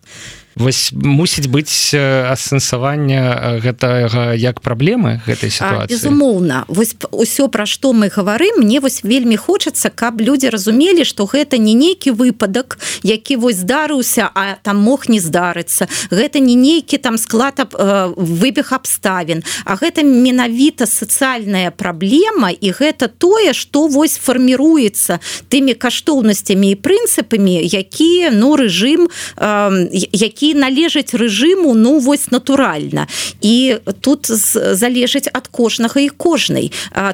вось 0.55 0.91
мусіць 0.93 1.47
быць 1.47 1.95
асэнсаванне 1.95 3.59
гэтага 3.63 4.35
як 4.35 4.61
праблемы 4.61 5.21
гэтай 5.25 5.49
сітуацыі. 5.49 5.95
безумоўна. 5.95 6.65
Вось 6.67 6.95
ўсё 7.11 7.47
пра 7.47 7.65
што 7.65 7.93
мы 7.93 8.11
гаварым 8.11 8.59
мне 8.59 8.79
вось 8.79 9.03
вельмі 9.03 9.37
хочацца 9.37 9.89
каб 9.89 10.19
людзі 10.21 10.49
разумелі 10.49 11.07
што 11.07 11.25
гэта 11.25 11.57
не 11.57 11.73
нейкі 11.73 12.11
выпадак 12.11 12.79
які 13.03 13.35
вось 13.35 13.63
здарыўся 13.63 14.29
а 14.35 14.57
там 14.63 14.77
мог 14.77 15.07
не 15.07 15.19
здарыцца. 15.19 15.87
Гэта 16.11 16.39
не 16.39 16.55
нейкі 16.55 16.97
там 16.97 17.17
склад 17.17 17.63
выбег 18.17 18.73
абставін 18.75 19.43
а 19.65 19.75
гэта 19.75 20.03
менавіта 20.03 20.85
сацыяльная 20.85 21.71
праблема 21.71 22.51
і 22.51 22.71
гэта 22.71 23.07
тое 23.07 23.53
што 23.53 23.87
вось 23.87 24.19
фарміруецца 24.19 25.19
тымі 25.47 25.73
каштоўнасцямі 25.79 26.71
і 26.71 26.79
прынцыпамі 26.79 27.55
якія 27.63 28.31
ну 28.35 28.55
рэжым 28.59 29.07
які 29.39 30.40
які 30.41 30.57
належаць 30.59 31.13
рэжыму 31.13 31.73
ну 31.75 31.99
вось 31.99 32.31
натуральна. 32.31 33.07
І 33.41 33.77
тут 34.01 34.25
залежыць 34.25 35.29
ад 35.33 35.47
кожнага 35.47 36.01
і 36.01 36.09
кожнай. 36.09 36.71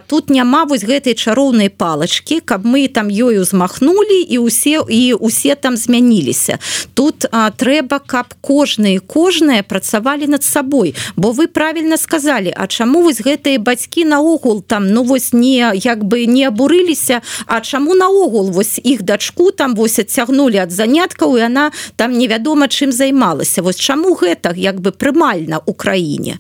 Тут 0.08 0.30
няма 0.30 0.64
вось 0.64 0.84
гэтай 0.84 1.14
чароўнай 1.14 1.70
палачки 1.70 2.40
каб 2.40 2.66
мы 2.66 2.88
там 2.88 3.08
ёю 3.08 3.44
змахнули 3.44 4.24
і 4.24 4.38
усе 4.40 4.80
і 4.88 5.14
усе 5.14 5.56
там 5.56 5.78
змяніліся. 5.78 6.60
Тут 6.94 7.26
а, 7.32 7.52
трэба 7.52 8.00
каб 8.00 8.34
кожны 8.42 9.00
кожная 9.00 9.64
працавалі 9.64 10.28
над 10.28 10.44
сабой. 10.44 10.96
Бо 11.16 11.32
вы 11.32 11.48
правильно 11.48 11.98
сказали 11.98 12.54
А 12.56 12.68
чаму 12.68 13.02
вось 13.02 13.22
гэтыя 13.22 13.60
бацькі 13.60 14.06
наогул 14.06 14.62
там 14.62 14.88
ну 14.88 15.04
вось 15.04 15.34
не 15.34 15.72
як 15.76 16.04
бы 16.04 16.26
не 16.26 16.48
абурыліся 16.48 17.22
А 17.46 17.60
чаму 17.62 17.96
наогул 17.96 18.52
вось 18.52 18.80
іх 18.84 19.04
дачку 19.04 19.52
там 19.52 19.76
вось 19.76 20.00
адцягнули 20.00 20.58
ад 20.58 20.72
заняткаў 20.72 21.38
і 21.38 21.42
она 21.42 21.72
там 21.96 22.18
невядома 22.18 22.68
чым 22.68 22.92
займаецца 22.92 23.17
займалася 23.18 23.62
вось 23.62 23.80
чаму 23.80 24.16
гэта 24.16 24.54
як 24.56 24.80
бы 24.80 24.92
прымальна 24.92 25.60
у 25.66 25.74
краіне? 25.74 26.38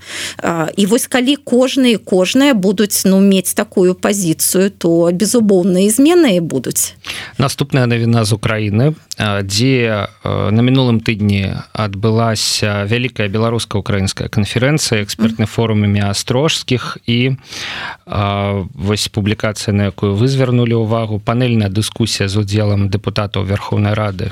І 0.77 0.85
вось 0.85 1.07
калі 1.07 1.35
кожныя 1.35 1.97
кожныя 1.97 2.53
будуць 2.53 3.05
ну 3.05 3.19
мець 3.19 3.53
такую 3.53 3.95
пазіцыю 3.95 4.69
то 4.69 5.09
безумоўныя 5.11 5.89
змены 5.89 6.41
будуць. 6.41 6.93
Наступная 7.37 7.85
навіна 7.87 8.25
з 8.25 8.33
Украіны 8.33 8.93
дзе 9.17 10.07
на 10.23 10.61
мінулым 10.61 11.01
тыдні 11.01 11.57
адбылася 11.73 12.85
вялікая 12.85 13.27
беларуска-украінская 13.27 14.29
канферэнцыя 14.29 15.01
экспертны 15.01 15.45
форум 15.45 15.85
імя 15.85 16.13
астрожскіх 16.13 16.97
і 17.07 17.37
вось 18.05 19.07
публікацыя 19.09 19.73
на 19.73 19.89
якую 19.89 20.13
вы 20.13 20.27
звярнулі 20.27 20.85
ўвагу 20.85 21.17
панельная 21.19 21.69
дыскусія 21.69 22.29
з 22.29 22.37
удзелам 22.37 22.89
дэпутатаў 22.93 23.49
Верховнай 23.49 23.97
рады 23.97 24.31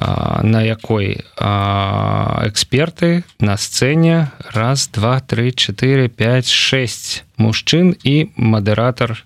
на 0.00 0.62
якой 0.62 1.24
эксперты 1.36 3.24
на 3.38 3.56
сцэне 3.56 4.32
раз 4.52 4.88
два 4.88 5.20
три 5.20 5.54
четыре 5.54 6.08
пять 6.08 6.48
шесть 6.48 7.24
мужчын 7.36 7.96
і 8.02 8.30
мадыратор 8.36 9.24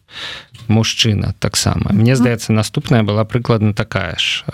мужчына 0.69 1.35
таксама 1.38 1.93
мне 1.93 2.16
здаецца 2.16 2.52
наступная 2.52 3.02
была 3.02 3.25
прыкладна 3.25 3.75
такая 3.75 4.16
ж 4.16 4.45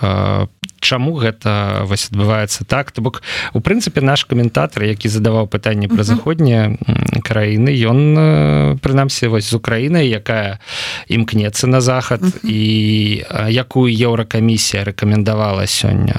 Чаму 0.81 1.13
гэта 1.13 1.85
вось 1.85 2.09
адбываецца 2.09 2.65
так. 2.65 2.91
То 2.91 3.01
бок 3.01 3.21
у 3.53 3.61
прынцыпе 3.61 4.01
наш 4.01 4.25
каментатор 4.25 4.83
які 4.83 5.07
задаваў 5.07 5.47
пытанне 5.47 5.87
пра 5.87 6.03
заходнія 6.03 6.75
краіны 7.21 7.69
ён 7.85 8.77
прынамсі 8.81 9.29
вось 9.29 9.49
з 9.49 9.53
Украінай 9.53 10.09
якая 10.09 10.59
імкнецца 11.07 11.69
на 11.69 11.81
захад 11.81 12.25
і 12.43 13.23
якую 13.47 13.93
еўракамісія 13.93 14.83
рэкамендавала 14.89 15.69
сёння 15.69 16.17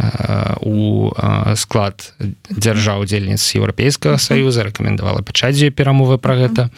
у 0.62 1.11
склад 1.59 2.14
дзяржаў 2.49 3.02
удзельніц 3.02 3.42
еўрапейскага 3.59 4.16
саюза 4.16 4.62
рэкамендавала 4.71 5.26
пачаць 5.26 5.59
перамовы 5.75 6.19
пра 6.19 6.38
гэта. 6.38 6.71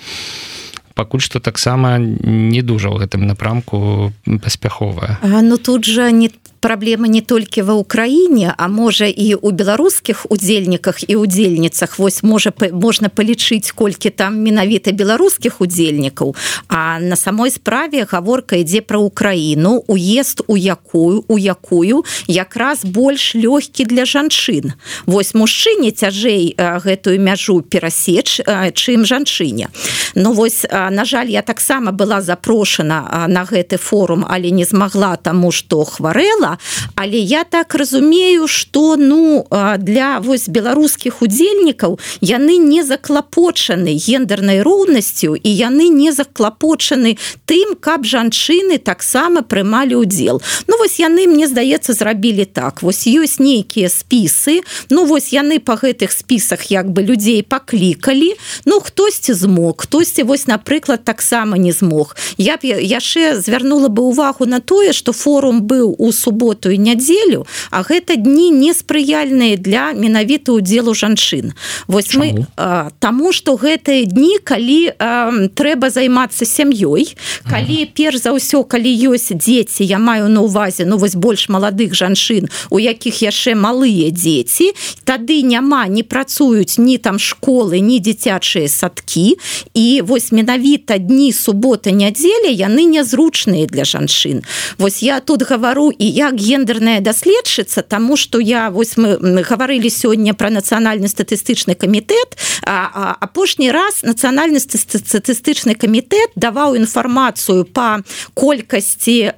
Пакуль 0.95 1.21
што 1.21 1.43
таксама 1.43 1.99
не 1.99 2.63
дужа 2.63 2.89
ў 2.89 3.03
гэтым 3.03 3.27
напрамку 3.27 4.13
паспяховая. 4.25 5.19
Ну 5.23 5.59
тут 5.59 5.85
жа 5.85 6.11
не 6.15 6.31
праблема 6.65 7.09
не 7.13 7.21
толькі 7.21 7.61
ва 7.69 7.77
ўкраіне 7.77 8.49
а 8.57 8.69
можа 8.73 9.05
і 9.05 9.37
у 9.37 9.53
беларускіх 9.53 10.25
удзельніках 10.33 11.05
і 11.05 11.21
удзельніцах 11.21 11.99
вось 12.01 12.25
можа 12.25 12.57
можна 12.73 13.13
палічыць 13.13 13.69
колькі 13.77 14.09
там 14.09 14.41
менавіта 14.41 14.97
беларускіх 14.97 15.61
удзельнікаў 15.61 16.33
а 16.73 16.97
на 17.05 17.21
самой 17.21 17.53
справе 17.53 18.09
гаворка 18.09 18.57
ідзе 18.57 18.81
пра 18.81 18.97
ўкраіну 18.97 19.85
уезд 19.93 20.41
у 20.49 20.57
якую 20.57 21.29
у 21.29 21.37
якую 21.37 22.09
якраз 22.33 22.81
больш 22.89 23.37
лёгкі 23.37 23.85
для 23.85 24.09
жанчын. 24.09 24.73
Вось 25.05 25.37
мужчыне 25.37 25.93
цяжэй 25.93 26.57
гэтую 26.57 27.21
мяжу 27.21 27.61
перасеч 27.61 28.41
чым 28.73 29.05
жанчыне. 29.05 29.69
Ну 30.17 30.33
вось 30.33 30.65
на 30.73 31.05
жаль 31.05 31.29
я 31.29 31.45
таксама 31.45 31.93
была 31.93 32.25
запрошана 32.25 33.29
на 33.29 33.45
гэты 33.45 33.77
форум 33.77 34.25
але 34.25 34.49
не 34.49 34.65
змагла 34.65 35.21
таму 35.21 35.53
што 35.53 35.85
хварэла 35.85 36.54
але 36.95 37.19
я 37.19 37.45
так 37.45 37.75
разумею 37.75 38.47
что 38.49 38.97
ну 38.97 39.47
для 39.79 40.19
вось 40.19 40.49
беларускіх 40.49 41.23
удзельнікаў 41.23 41.99
яны 42.21 42.57
не 42.59 42.83
заклапочаны 42.85 43.97
гендернай 43.97 44.63
роўнасцю 44.63 45.35
і 45.35 45.51
яны 45.51 45.89
не 45.89 46.13
заклапочаны 46.13 47.19
тым 47.47 47.75
каб 47.81 48.05
жанчыны 48.05 48.79
таксама 48.79 49.43
прымалі 49.43 49.95
удзел 49.95 50.43
Ну 50.67 50.79
вось 50.79 50.99
яны 51.01 51.27
мне 51.27 51.49
здаецца 51.49 51.93
зрабілі 51.93 52.45
так. 52.45 52.83
Вось 52.83 53.07
ёсць 53.07 53.39
нейкія 53.39 53.89
спісы. 53.89 54.61
Ну 54.91 55.05
вось 55.05 55.33
яны 55.33 55.59
по 55.61 55.77
гэтых 55.77 56.13
спісах 56.13 56.71
як 56.71 56.91
бы 56.91 57.03
людзей 57.03 57.43
паклікалі. 57.43 58.35
Ну 58.65 58.81
хтосьці 58.81 59.35
змог 59.35 59.85
хтосьці 59.85 60.23
вось 60.23 60.47
напрыклад 60.47 61.05
таксама 61.05 61.59
не 61.59 61.73
змог. 61.73 62.17
Я 62.39 62.57
б 62.57 62.67
яшчэ 62.67 63.41
звярнула 63.41 63.89
бы 63.89 64.03
увагу 64.03 64.47
на 64.47 64.61
тое 64.61 64.93
что 64.93 65.13
форум 65.13 65.63
быў 65.63 65.95
у 65.99 66.13
субботу 66.13 66.44
суботу 66.45 66.71
і 66.71 66.79
нядзелю 66.79 67.47
а 67.71 67.83
гэта 67.83 68.17
дні 68.17 68.53
неспрыяльныя 68.53 69.57
для 69.57 69.93
менавіта 69.93 70.53
удзелу 70.53 70.95
жанчын. 70.95 71.53
Вось 71.89 72.15
мы 72.15 72.47
а, 72.57 72.91
таму 72.99 73.33
что 73.33 73.57
гэтыя 73.57 74.05
дні 74.05 74.39
калі 74.45 74.93
а, 74.99 75.49
трэба 75.55 75.91
займацца 75.91 76.45
сям'ёй 76.45 77.17
калі 77.49 77.89
перш 77.95 78.29
за 78.29 78.37
ўсё 78.37 78.65
калі 78.65 78.93
ёсць 79.09 79.33
дзеці 79.33 79.85
я 79.85 79.99
маю 79.99 80.29
на 80.29 80.45
увазе 80.45 80.85
ну 80.85 80.99
вось 80.99 81.17
больш 81.17 81.49
маладых 81.49 81.95
жанчын 81.95 82.49
у 82.71 82.79
якіх 82.79 83.25
яшчэ 83.25 83.57
малыя 83.57 84.13
дзеці 84.13 84.73
тады 85.05 85.41
няма 85.43 85.89
не 85.89 86.03
працуюць 86.03 86.77
ні 86.79 86.99
там 86.99 87.19
школы 87.19 87.81
ні 87.81 88.01
дзіцячыя 88.01 88.69
садкі. 88.69 89.37
І 89.75 90.03
вось 90.05 90.33
менавіта 90.33 90.99
дні 90.99 91.33
субота 91.33 91.91
нядзеля 91.91 92.53
яны 92.53 92.85
нязручныя 92.85 93.67
для 93.67 93.85
жанчын. 93.85 94.45
Вось 94.79 95.03
я 95.03 95.21
тут 95.21 95.43
гавару 95.43 95.91
і 95.91 96.07
як 96.25 96.41
гендерная 96.41 97.01
даследчыца 97.01 97.83
тому 97.83 98.17
что 98.17 98.41
я 98.41 98.71
вось 98.71 98.97
мы 98.97 99.43
гаварылі 99.43 99.91
сёння 99.91 100.33
про 100.33 100.49
нацыянальны 100.49 101.09
статыстычны 101.09 101.75
камітэт 101.75 102.37
апошні 102.65 103.71
раз 103.71 104.03
нацыянальны 104.03 104.59
статыстычны 104.61 105.75
камітэт 105.75 106.33
даваў 106.37 106.77
інфармацыю 106.81 107.65
по 107.65 108.01
колькасці 108.35 109.37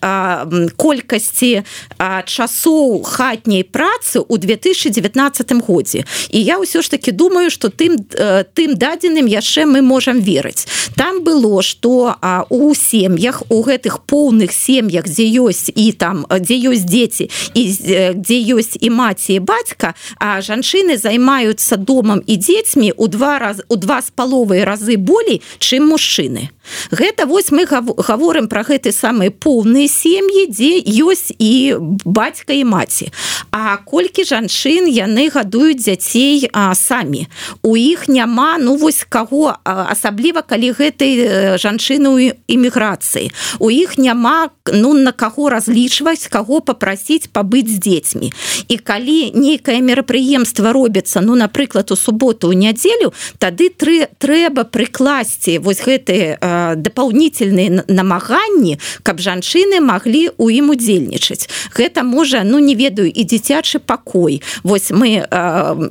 колькасці 0.77 1.63
часоў 2.27 3.03
хатняй 3.03 3.65
працы 3.65 4.23
у 4.23 4.39
2019 4.39 5.53
годзе 5.67 6.05
і 6.31 6.39
я 6.39 6.63
ўсё 6.63 6.83
ж 6.83 6.91
таки 6.91 7.11
думаю 7.11 7.51
что 7.51 7.69
тым 7.69 7.99
тым 8.55 8.79
дадзеным 8.79 9.27
яшчэ 9.27 9.67
мы 9.67 9.83
можем 9.83 10.21
верыць 10.21 10.67
там 10.95 11.25
было 11.25 11.63
что 11.63 12.15
у 12.51 12.75
сем'ях 12.75 13.43
у 13.49 13.63
гэтых 13.63 14.07
поўных 14.07 14.53
сем'ях 14.53 15.11
дзе 15.11 15.27
ёсць 15.43 15.71
і 15.75 15.93
там 15.93 16.27
дзе 16.31 16.55
ёсць 16.71 16.76
дзеці 16.85 17.31
і 17.55 17.63
дзе 18.21 18.39
ёсць 18.53 18.77
і 18.81 18.91
маці 18.91 19.39
і 19.39 19.41
бацька 19.41 19.95
а 20.19 20.41
жанчыны 20.41 20.97
займаюцца 20.99 21.77
домам 21.77 22.23
і 22.27 22.37
дзецьмі 22.37 22.93
у 22.97 23.09
два 23.09 23.39
раз 23.39 23.63
у 23.69 23.77
два 23.77 24.03
з 24.03 24.11
паловай 24.11 24.65
разы 24.65 24.97
болей 24.97 25.43
чым 25.59 25.89
мужчыны. 25.89 26.51
Гэта 26.91 27.27
вось 27.27 27.51
мы 27.51 27.65
гаворым 27.67 28.49
про 28.49 28.63
гэты 28.67 28.93
самыя 28.93 29.31
поўныя 29.31 29.89
сем'і 29.89 30.51
дзе 30.51 30.83
ёсць 30.83 31.31
і 31.39 31.79
бацька 32.05 32.53
і 32.53 32.65
маці. 32.65 33.13
А 33.51 33.77
колькі 33.77 34.27
жанчын 34.27 34.91
яны 34.91 35.31
гадуюць 35.31 35.79
дзяцей 35.79 36.51
а, 36.53 36.75
самі? 36.75 37.27
У 37.63 37.77
іх 37.77 38.09
няма 38.09 38.59
ну 38.59 38.77
вось 38.77 39.07
каго 39.09 39.55
асабліва 39.65 40.43
калі 40.43 40.75
гэтай 40.75 41.57
жанчыны 41.57 42.09
ў 42.11 42.35
эміграцыі 42.51 43.31
у 43.59 43.71
іх 43.71 43.99
няма 43.99 44.51
ну 44.73 44.95
на 44.95 45.13
каго 45.13 45.49
разлічваць 45.51 46.27
каго 46.29 46.61
попрасіць 46.67 47.31
пабыць 47.31 47.71
з 47.71 47.79
дзецьмі 47.79 48.33
і 48.69 48.77
калі 48.83 49.31
нейкае 49.33 49.79
мерапрыемства 49.81 50.75
робіцца 50.75 51.23
ну 51.23 51.39
напрыклад 51.39 51.95
у 51.95 51.97
суботу 51.97 52.51
ў 52.51 52.59
нядзелю 52.59 53.15
тады 53.39 53.71
тры 53.71 54.11
трэба 54.19 54.67
прыкласці 54.67 55.59
вось 55.63 55.81
гэтые 55.87 56.39
дапаўнительныя 56.77 57.87
намаганні 57.87 58.79
каб 59.03 59.23
жанчыны 59.23 59.81
маглі 59.81 60.31
у 60.37 60.51
ім 60.51 60.75
удзельнічаць. 60.75 61.49
Гэта 61.77 62.03
можа 62.03 62.43
ну 62.45 62.59
не 62.59 62.75
ведаю 62.75 63.09
і 63.11 63.23
дзіцячы 63.25 63.79
пакой. 63.79 64.43
Вось 64.63 64.91
мы 64.91 65.23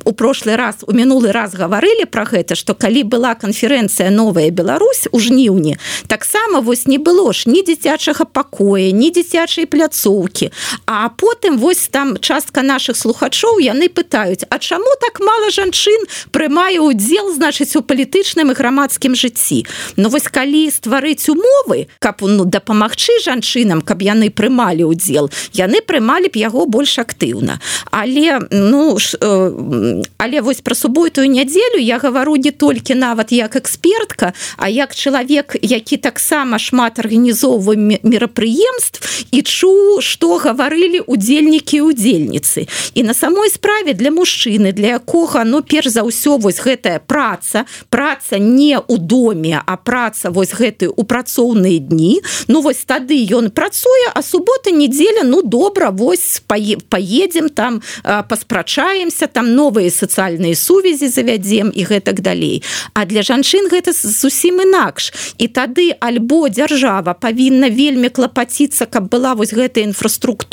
у 0.04 0.12
прошлый 0.12 0.56
раз 0.56 0.84
у 0.86 0.92
мінулы 0.92 1.32
раз 1.32 1.54
гаварылі 1.54 2.04
про 2.04 2.24
гэта 2.24 2.54
что 2.54 2.74
калі 2.74 3.02
была 3.02 3.34
канферэнцыя 3.34 4.10
новая 4.10 4.50
Беларусь 4.50 5.08
у 5.12 5.18
жніўні 5.18 5.76
таксама 6.06 6.60
вось 6.60 6.86
не 6.86 6.98
было 6.98 7.32
ж 7.32 7.48
ні 7.48 7.62
дзіцячага 7.62 8.24
пакоя 8.24 8.90
ні 8.90 9.10
дзіцячай 9.10 9.66
пляцоўкі 9.66 10.50
а 10.86 11.08
потым 11.08 11.58
вось 11.58 11.88
там 11.88 12.16
частка 12.18 12.62
наших 12.62 12.96
слухачоў 12.96 13.58
яны 13.60 13.88
пытаюць 13.88 14.44
А 14.50 14.58
чаму 14.58 14.90
так 15.00 15.20
мало 15.20 15.50
жанчын 15.50 16.06
прымае 16.30 16.78
удзел 16.78 17.32
значыць 17.34 17.76
у 17.76 17.82
палітычным 17.82 18.50
і 18.50 18.54
грамадскім 18.54 19.14
жыцці? 19.14 19.66
Ну 19.96 20.08
вось 20.08 20.28
калі 20.30 20.70
стварыць 20.70 21.28
умовы 21.28 21.88
каб 21.98 22.22
ну 22.22 22.44
дапамагчы 22.44 23.18
жанчынам 23.24 23.82
каб 23.82 24.02
яны 24.02 24.30
прымалі 24.30 24.86
удзел 24.86 25.30
яны 25.52 25.80
прымалі 25.80 26.30
б 26.30 26.38
яго 26.38 26.66
больш 26.66 26.98
актыўна. 26.98 27.60
Але 27.90 28.40
ну 28.50 28.98
ж, 28.98 29.18
э, 29.20 30.02
але 30.18 30.40
вось 30.40 30.60
пра 30.60 30.74
суботую 30.74 31.28
нядзелю 31.30 31.78
я 31.78 31.98
гавару 31.98 32.36
не 32.36 32.50
толькі 32.50 32.94
нават 32.94 33.32
як 33.32 33.56
экспертка 33.56 34.32
а 34.56 34.68
як 34.68 34.94
чалавек 34.94 35.56
які 35.62 35.96
таксама 35.96 36.58
шмат 36.58 36.98
арганізоўваем 36.98 37.98
мерапрыемств 38.02 39.26
і 39.30 39.42
чу 39.42 40.00
што 40.00 40.38
гаварылі 40.56 41.04
удзельнікі 41.04 41.84
удзельніцы 41.84 42.64
і 42.96 43.02
на 43.04 43.12
самой 43.12 43.52
справе 43.52 43.92
для 43.92 44.08
мужчыны 44.08 44.72
для 44.72 44.96
якога 44.96 45.44
ну 45.44 45.60
перш 45.60 45.92
за 45.92 46.00
ўсё 46.08 46.40
вось 46.40 46.64
гэтая 46.64 47.04
праца 47.04 47.68
праца 47.92 48.40
не 48.40 48.80
у 48.80 48.96
доме 48.96 49.60
а 49.60 49.76
праца 49.76 50.32
вось 50.32 50.56
гэты 50.56 50.88
у 50.88 51.04
працоўныя 51.04 51.78
дні. 51.78 52.22
Ну 52.48 52.62
вось 52.64 52.88
тады 52.88 53.20
ён 53.20 53.50
працуе 53.52 54.08
а 54.14 54.22
субота 54.22 54.72
недзеля 54.72 55.28
ну 55.28 55.42
добра 55.42 55.90
вось 55.90 56.40
поедем 56.88 57.48
там 57.48 57.82
паспрачаемся 58.02 59.26
там 59.26 59.52
новыя 59.52 59.92
сацыяльныя 59.92 60.56
сувязі 60.56 61.08
завядзем 61.08 61.68
і 61.68 61.84
гэтак 61.84 62.20
далей. 62.24 62.62
А 62.94 63.04
для 63.04 63.20
жанчын 63.20 63.68
гэта 63.68 63.92
зусім 63.92 64.64
інакш. 64.64 65.12
І 65.38 65.48
тады 65.48 65.92
альбо 66.00 66.48
дзяржава 66.48 67.12
павінна 67.12 67.68
вельмі 67.68 68.08
клапаціцца 68.08 68.86
каб 68.86 69.12
была 69.12 69.34
вось 69.34 69.52
гэтая 69.52 69.84
інфраструктура 69.84 70.45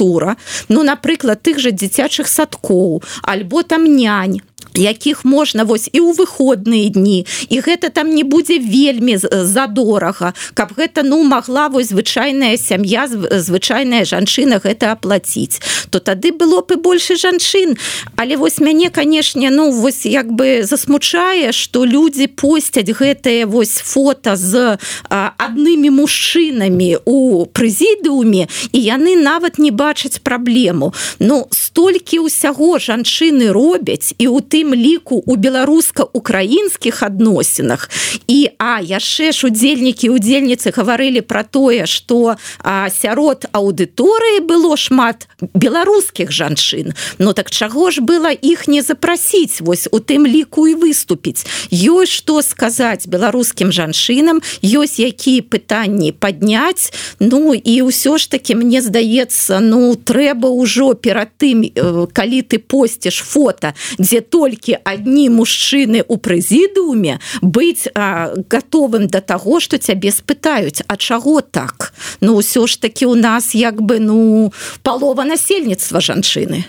ну 0.69 0.83
напрыклад 0.83 1.41
тых 1.41 1.59
жа 1.59 1.71
дзіцячых 1.71 2.27
садкоў 2.27 3.01
альбо 3.23 3.63
там 3.63 3.85
нянь 3.85 4.41
якіх 4.75 5.25
можна 5.25 5.63
вось 5.63 5.89
і 5.91 5.99
ў 5.99 6.13
выходныя 6.17 6.89
дні. 6.89 7.25
І 7.49 7.59
гэта 7.59 7.89
там 7.89 8.09
не 8.09 8.23
будзе 8.23 8.59
вельмі 8.59 9.17
задорага. 9.17 10.33
Каб 10.53 10.73
гэта 10.77 11.03
ну 11.03 11.23
могла 11.23 11.69
вось 11.69 11.89
звычайная 11.89 12.57
сям'я 12.57 13.07
звычайная 13.07 14.05
жанчына 14.05 14.59
гэта 14.63 14.91
аплаціць 14.91 15.61
то 15.89 15.99
тады 15.99 16.31
было 16.31 16.61
б 16.61 16.73
і 16.73 16.81
больше 16.81 17.15
жанчын. 17.15 17.77
Але 18.15 18.37
вось 18.37 18.59
мяне 18.59 18.89
канешне 18.89 19.49
ну 19.49 19.71
вось 19.71 20.05
як 20.05 20.31
бы 20.31 20.63
засмучае 20.63 21.51
что 21.51 21.85
людзі 21.85 22.27
посцяць 22.27 22.89
гэтые 22.89 23.45
вось 23.45 23.77
фото 23.77 24.35
з 24.35 24.77
аднымі 25.09 25.89
мужчынамі 25.89 27.05
у 27.05 27.45
прэзідыуме 27.45 28.47
і 28.71 28.79
яны 28.79 29.15
нават 29.15 29.59
не 29.59 29.71
бачаць 29.71 30.19
праблему. 30.19 30.93
Ну 31.19 31.47
столькі 31.51 32.25
ўсяго 32.25 32.79
жанчыны 32.79 33.53
робяць 33.53 34.13
і 34.17 34.27
у 34.27 34.41
тым 34.53 34.77
ліку 34.77 35.23
у 35.25 35.33
беларуска-украінскіх 35.35 37.01
адносінах. 37.01 37.89
І 38.29 38.53
а 38.61 38.77
яшчэ 38.85 39.33
ж 39.33 39.49
удзельнікі 39.49 40.13
удзельніцы 40.13 40.69
гаварылі 40.69 41.25
про 41.25 41.41
тое 41.41 41.89
что 41.89 42.37
сярод 42.61 43.49
аўдыторыі 43.49 44.45
было 44.45 44.77
шмат 44.77 45.25
беларускіх 45.57 46.29
жанчын. 46.29 46.93
Но 47.17 47.33
так 47.33 47.49
чаго 47.49 47.89
ж 47.89 48.05
было 48.05 48.29
іх 48.29 48.67
не 48.69 48.85
запрасіць? 48.85 49.65
Вось 49.65 49.89
у 49.89 49.97
тым 49.97 50.29
ліку 50.29 50.67
і 50.69 50.77
выступіць. 50.77 51.49
Ёсць 51.73 52.13
что 52.13 52.45
сказаць 52.45 53.09
беларускім 53.09 53.73
жанчынам 53.73 54.45
ёсць 54.61 55.01
якія 55.01 55.41
пытанні 55.41 56.13
падняць. 56.13 56.93
Ну 57.17 57.57
і 57.57 57.73
ўсё 57.89 58.21
ж 58.21 58.29
таки 58.29 58.53
мне 58.53 58.85
здаецца 58.85 59.57
ну 59.65 59.97
трэба 59.97 60.53
ўжо 60.53 60.93
перад 60.93 61.33
тым 61.41 61.65
э, 61.65 62.05
калі 62.13 62.39
ты 62.45 62.61
посціш 62.61 63.17
фото 63.25 63.73
дзе 63.97 64.21
только 64.21 64.42
толькі 64.43 64.75
адні 64.83 65.29
мужчыны 65.31 66.03
у 66.03 66.19
прэзідыуме 66.19 67.23
быць 67.39 67.87
а, 67.95 68.35
готовым 68.51 69.07
до 69.07 69.23
таго 69.23 69.63
что 69.63 69.79
цябе 69.79 70.11
спытаюць 70.11 70.83
а 70.83 70.99
чаго 70.99 71.39
так? 71.39 71.95
Ну 72.19 72.43
ўсё 72.43 72.67
ж 72.67 72.75
таки 72.75 73.07
у 73.07 73.15
нас 73.15 73.55
як 73.55 73.79
бы 73.79 74.03
ну 74.03 74.51
палова 74.83 75.23
насельніцтва 75.23 76.03
жанчыны 76.03 76.67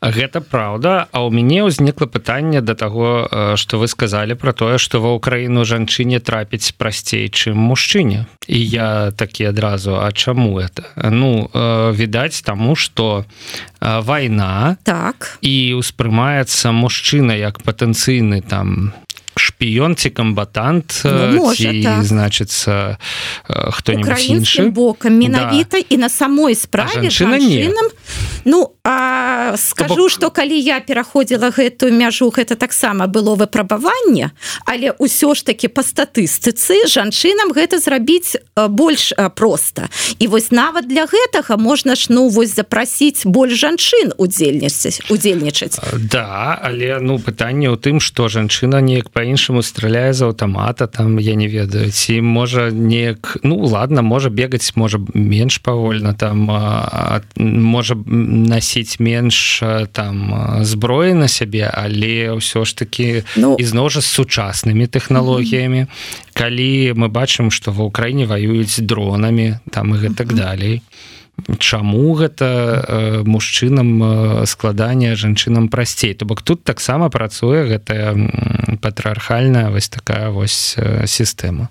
Гэта 0.00 0.40
праўда 0.40 1.08
А 1.12 1.24
ў 1.24 1.30
мяне 1.32 1.64
ўзнікла 1.66 2.06
пытанне 2.06 2.60
да 2.60 2.74
таго 2.74 3.56
што 3.56 3.78
вы 3.78 3.88
сказалі 3.88 4.34
про 4.34 4.52
тое 4.52 4.78
што 4.78 5.00
ва 5.00 5.16
ўкраіну 5.16 5.64
жанчыне 5.64 6.20
трапіць 6.20 6.74
прасцей 6.76 7.28
чым 7.28 7.56
мужчыне. 7.56 8.26
І 8.46 8.58
я 8.62 9.10
такі 9.16 9.50
адразу 9.50 9.98
А 10.00 10.12
чаму 10.12 10.60
это 10.60 10.84
ну 11.10 11.50
відаць 11.92 12.42
таму 12.42 12.76
что 12.76 13.24
вайна 13.80 14.76
так. 14.82 15.38
і 15.42 15.78
ўспрымаецца 15.80 16.72
мужчына 16.72 17.36
як 17.36 17.62
патэнцыйны 17.62 18.42
там 18.42 18.92
шпіён 19.56 19.96
ці 19.96 20.10
камбатант 20.10 21.00
ну, 21.04 21.48
так. 21.56 22.04
значыцца 22.04 23.00
хто-нибудь 23.48 24.28
іншы 24.28 24.68
бокам 24.68 25.16
менавіта 25.16 25.80
да. 25.80 25.84
і 25.88 25.96
на 25.96 26.08
самой 26.08 26.54
справе 26.54 27.08
жанчынам 27.08 27.88
Ну 28.48 28.70
а 28.84 29.56
скажу 29.56 30.06
бок... 30.06 30.10
что 30.10 30.30
калі 30.30 30.54
я 30.54 30.78
пераходзіла 30.80 31.50
гэтую 31.50 31.90
мяжу 31.90 32.30
гэта 32.30 32.54
таксама 32.54 33.06
было 33.10 33.34
выпрабаванне 33.34 34.30
але 34.62 34.94
ўсё 35.02 35.34
ж 35.34 35.42
таки 35.42 35.66
по 35.66 35.82
статыстыцы 35.82 36.86
жанчынам 36.86 37.50
гэта 37.50 37.82
зрабіць 37.82 38.38
больш 38.54 39.12
просто 39.34 39.90
і 40.22 40.28
вось 40.28 40.54
нават 40.54 40.86
для 40.86 41.10
гэтага 41.10 41.58
можна 41.58 41.98
ж 41.98 42.06
ну 42.14 42.28
вось 42.28 42.54
запросіць 42.54 43.26
больш 43.26 43.58
жанчын 43.58 44.14
удзельніцаць 44.14 45.02
удзельнічаць 45.10 45.82
да 45.98 46.54
але 46.62 47.02
ну 47.02 47.18
пытанне 47.18 47.66
ў 47.66 47.74
тым 47.82 47.98
что 47.98 48.28
жанчына 48.30 48.78
неяк 48.78 49.10
по-іншаму 49.46 49.62
страляе 49.62 50.12
з 50.12 50.22
аўтамата 50.22 50.86
там 50.86 51.18
я 51.18 51.34
не 51.34 51.48
ведаю 51.48 51.90
ці 51.90 52.20
можа 52.20 52.70
неяк 52.70 53.38
ну 53.42 53.56
ладно 53.56 54.02
можа 54.02 54.30
бегаць 54.30 54.72
можа 54.76 54.98
менш 55.14 55.58
павольна 55.58 56.14
там 56.14 56.50
можа 57.36 57.94
насіць 58.06 58.98
менш 58.98 59.62
там 59.92 60.34
зброі 60.62 61.14
на 61.14 61.28
сябе 61.28 61.70
але 61.70 62.34
ўсё 62.34 62.64
ж 62.64 62.76
таки 62.76 63.22
ну 63.36 63.56
ізноў 63.58 63.90
жа 63.90 64.00
з 64.00 64.10
сучаснымі 64.10 64.86
тэхналогіямі 64.86 65.86
калі 66.34 66.92
мы 66.98 67.08
бачым 67.08 67.50
что 67.50 67.70
ва 67.70 67.86
ўкраіне 67.86 68.26
воююць 68.26 68.82
дронамі 68.82 69.62
там 69.70 69.94
і 69.94 69.98
гэтак 70.02 70.34
далей 70.34 70.82
Чаму 71.58 72.14
гэта 72.14 72.46
э, 72.88 73.22
мужчынам 73.24 74.02
э, 74.02 74.46
складанне 74.46 75.14
жанчынам 75.16 75.68
прасцей. 75.68 76.14
То 76.14 76.24
бок 76.24 76.42
тут 76.42 76.64
таксама 76.64 77.10
працуе 77.10 77.66
гэтая 77.68 78.16
патрыархальная 78.80 79.70
вось 79.70 79.88
такая 79.88 80.30
вось 80.30 80.74
э, 80.76 81.06
сістэма 81.06 81.68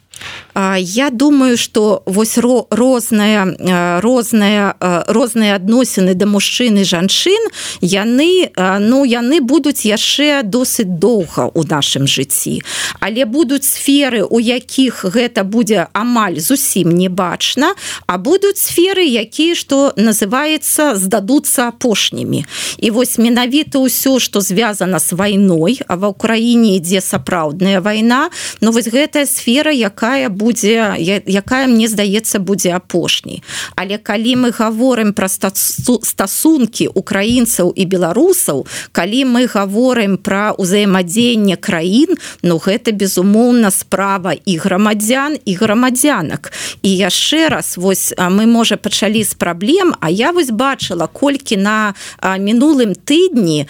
Я 0.77 1.09
думаю 1.09 1.57
что 1.57 2.01
вось 2.05 2.37
розная 2.37 3.99
розная 3.99 4.75
розныя 5.07 5.55
адносіны 5.59 6.15
да 6.15 6.25
мужчын 6.25 6.79
і 6.79 6.85
жанчын 6.87 7.49
яны 7.83 8.55
ну 8.79 9.03
яны 9.03 9.43
будуць 9.43 9.83
яшчэ 9.83 10.47
досыць 10.47 10.87
доўга 10.87 11.51
у 11.51 11.63
нашым 11.67 12.07
жыцці. 12.07 12.63
Але 13.03 13.25
будуць 13.25 13.67
сферы 13.67 14.23
у 14.23 14.39
якіх 14.39 15.03
гэта 15.03 15.43
будзе 15.43 15.87
амаль 15.91 16.39
зусім 16.39 16.95
не 16.95 17.09
бачна 17.11 17.75
а 18.07 18.17
будуць 18.17 18.63
сферы 18.63 19.03
якія 19.03 19.59
што 19.59 19.91
называется 19.99 20.95
здадуцца 20.95 21.67
апошнімі. 21.67 22.45
І 22.79 22.91
вось 22.95 23.19
менавіта 23.19 23.83
ўсё 23.83 24.23
што 24.23 24.39
звязана 24.39 25.03
з 25.03 25.11
вайной 25.19 25.83
а 25.83 25.99
ва 25.99 26.15
ўкраіне 26.15 26.79
ідзе 26.79 27.03
сапраўдная 27.03 27.83
вайна 27.83 28.31
но 28.63 28.71
вось 28.71 28.87
гэтая 28.87 29.27
сфера 29.27 29.75
якая 29.75 30.04
якая 30.05 30.29
будзе 30.29 30.93
якая 31.25 31.67
мне 31.67 31.87
здаецца 31.87 32.39
будзе 32.39 32.73
апошняй. 32.77 33.41
Але 33.75 33.97
калі 33.97 34.35
мы 34.35 34.49
говорим 34.51 35.13
про 35.13 35.27
стасункі 35.29 36.87
украінцаў 36.93 37.73
і 37.73 37.85
беларусаў 37.85 38.67
калі 38.91 39.25
мы 39.25 39.49
говорим 39.49 40.17
про 40.17 40.53
ўзаемадзеянне 40.61 41.57
краін 41.57 42.17
ну 42.43 42.61
гэта 42.61 42.93
безумоўна 42.93 43.71
справа 43.71 44.37
і 44.37 44.57
грамадзян 44.57 45.41
і 45.45 45.53
грамадзянак. 45.55 46.53
І 46.85 46.89
яшчэ 46.89 47.49
раз 47.49 47.77
вось 47.77 48.13
мы 48.17 48.45
можа 48.45 48.77
пачалі 48.77 49.23
з 49.23 49.33
праблем 49.33 49.95
А 49.99 50.09
я 50.09 50.31
вось 50.31 50.51
бачыла 50.51 51.07
колькі 51.07 51.57
на 51.57 51.93
мінулым 52.21 52.93
тыдні 52.93 53.65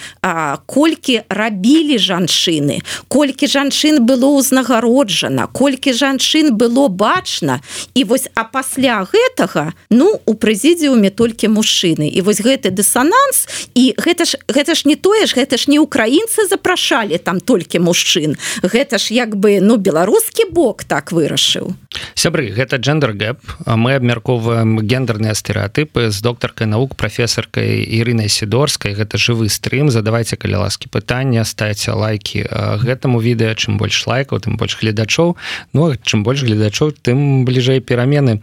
колькі 0.65 1.21
рабілі 1.29 1.95
жанчыны 1.95 2.83
колькі 3.07 3.47
жанчын 3.47 4.03
было 4.03 4.35
ўзнагароджана 4.35 5.47
колькі 5.47 5.95
жанчын 5.95 6.24
жанчын 6.25 6.57
было 6.57 6.87
бачна. 6.87 7.61
І 7.93 8.03
вось 8.03 8.27
а 8.35 8.43
пасля 8.43 9.05
гэтага 9.05 9.73
ну 9.89 10.19
у 10.25 10.33
прэзідыуме 10.33 11.09
толькі 11.09 11.47
мужчыны. 11.47 12.09
І 12.09 12.21
вось 12.21 12.41
гэты 12.41 12.69
дысананс 12.69 13.47
і 13.75 13.93
гэта 13.97 14.25
ж 14.25 14.37
гэта 14.47 14.75
ж 14.75 14.85
не 14.85 14.95
тое 14.95 15.25
ж 15.25 15.35
гэта 15.35 15.57
ж 15.57 15.69
не 15.69 15.79
украінцы 15.79 16.47
запрашалі 16.49 17.17
там 17.17 17.39
толькі 17.39 17.79
мужчын. 17.79 18.35
Гэта 18.63 18.97
ж 18.97 19.13
як 19.13 19.35
бы 19.35 19.59
ну 19.61 19.77
беларускі 19.77 20.49
бок 20.51 20.83
так 20.83 21.11
вырашыў. 21.11 21.75
Сябры 22.15 22.51
гэта 22.51 22.77
джендер 22.77 23.13
гэп. 23.13 23.39
Мы 23.65 23.95
абмяркоўваем 23.95 24.79
гендерныя 24.81 25.33
стэеатыпы 25.33 26.09
з 26.11 26.21
доктаркай 26.21 26.67
навук 26.67 26.95
прафесаркай 26.95 27.83
Ірынай 27.85 28.29
сідорскай 28.29 28.93
гэта 28.93 29.17
жывы 29.17 29.49
стрым. 29.49 29.89
Задавайте 29.89 30.35
каля 30.35 30.65
ласкі 30.65 30.89
пытання 30.89 31.45
ставце 31.45 31.93
лайки 31.93 32.47
гэтаму 32.49 33.19
відэа. 33.19 33.55
Чым 33.55 33.77
больш 33.77 34.07
лайкаў 34.07 34.41
тым 34.41 34.57
больш 34.57 34.79
гледачоў. 34.81 35.35
Ну 35.73 35.93
чым 36.03 36.14
чым 36.15 36.23
больш 36.23 36.47
гледачоў 36.47 36.95
тым 37.03 37.43
бліжэй 37.43 37.83
перамены 37.83 38.39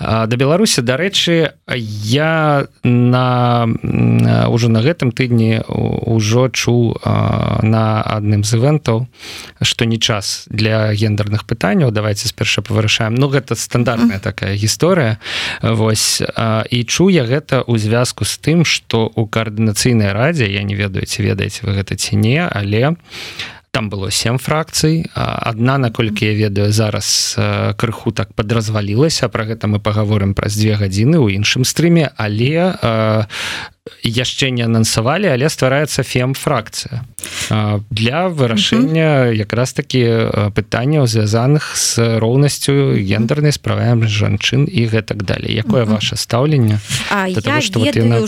да 0.00 0.34
беларусі 0.40 0.80
дарэчы 0.80 1.52
я 1.68 2.64
на 2.82 3.68
ўжо 4.48 4.72
на 4.72 4.80
гэтым 4.80 5.12
тыдні 5.12 5.60
ўжо 5.68 6.48
чуў 6.48 6.96
на 7.04 8.00
адным 8.00 8.40
з 8.40 8.56
івентаў 8.56 9.04
што 9.60 9.84
не 9.84 10.00
час 10.00 10.48
для 10.48 10.94
гендерных 10.96 11.44
пытанняў. 11.44 11.92
Давайте 11.92 12.28
спярша 12.28 12.62
павырашаем. 12.62 13.14
Ну 13.14 13.28
гэта 13.28 13.54
стандартная 13.54 14.18
такая 14.18 14.56
гісторыя. 14.56 15.20
Вось 15.60 16.24
і 16.24 16.78
чу 16.88 17.12
я 17.12 17.28
гэта 17.28 17.60
ў 17.60 17.76
звязку 17.76 18.24
з 18.24 18.40
тым 18.40 18.64
што 18.64 19.12
у 19.12 19.28
каардынацыйнай 19.28 20.16
радзе 20.16 20.48
я 20.48 20.62
не 20.64 20.74
ведаю 20.74 21.04
ці 21.04 21.20
ведаеце 21.20 21.68
вы 21.68 21.76
гэта 21.76 22.00
ці 22.00 22.16
не 22.16 22.40
але 22.40 22.96
у 22.96 23.59
там 23.70 23.88
было 23.90 24.10
сем 24.10 24.38
фракцый. 24.38 25.06
Одна 25.14 25.78
наколькі 25.78 26.26
я 26.26 26.34
ведаю 26.34 26.72
зараз 26.72 27.36
крыху 27.76 28.12
так 28.12 28.34
подразвалілася 28.34 29.28
про 29.28 29.44
гэта 29.44 29.66
мы 29.66 29.78
паговорым 29.78 30.34
праз 30.34 30.56
две 30.56 30.74
гадзіны 30.74 31.18
у 31.18 31.28
іншым 31.28 31.64
стрыме. 31.64 32.10
Але 32.16 32.74
яшчэ 34.04 34.50
не 34.50 34.64
анансавалі 34.68 35.32
але 35.32 35.48
ствараецца 35.48 36.02
фем 36.04 36.34
фракцыя 36.34 37.04
для 37.90 38.28
вырашэння 38.28 39.32
якраз 39.34 39.72
такі 39.72 40.30
пытанняў 40.54 41.06
звязаных 41.06 41.76
з 41.76 42.20
роўнасцю 42.20 42.94
гендернай 42.96 43.52
справаем 43.52 44.06
жанчын 44.06 44.68
і 44.70 44.86
гэтак 44.86 45.24
далей. 45.24 45.56
Якое 45.56 45.84
ваше 45.84 46.16
стаўленне 46.16 46.78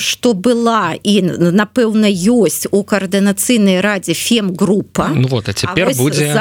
что 0.00 0.34
была 0.34 0.96
і 1.02 1.22
напэўна 1.52 2.08
ёсць 2.10 2.66
у 2.70 2.82
каардынацыйнай 2.82 3.80
радзе 3.80 4.14
фем 4.14 4.54
група 4.54 5.08
ну, 5.14 5.28
вот 5.28 5.48
а 5.48 5.52
цяпер 5.52 5.94
будзе 5.94 6.34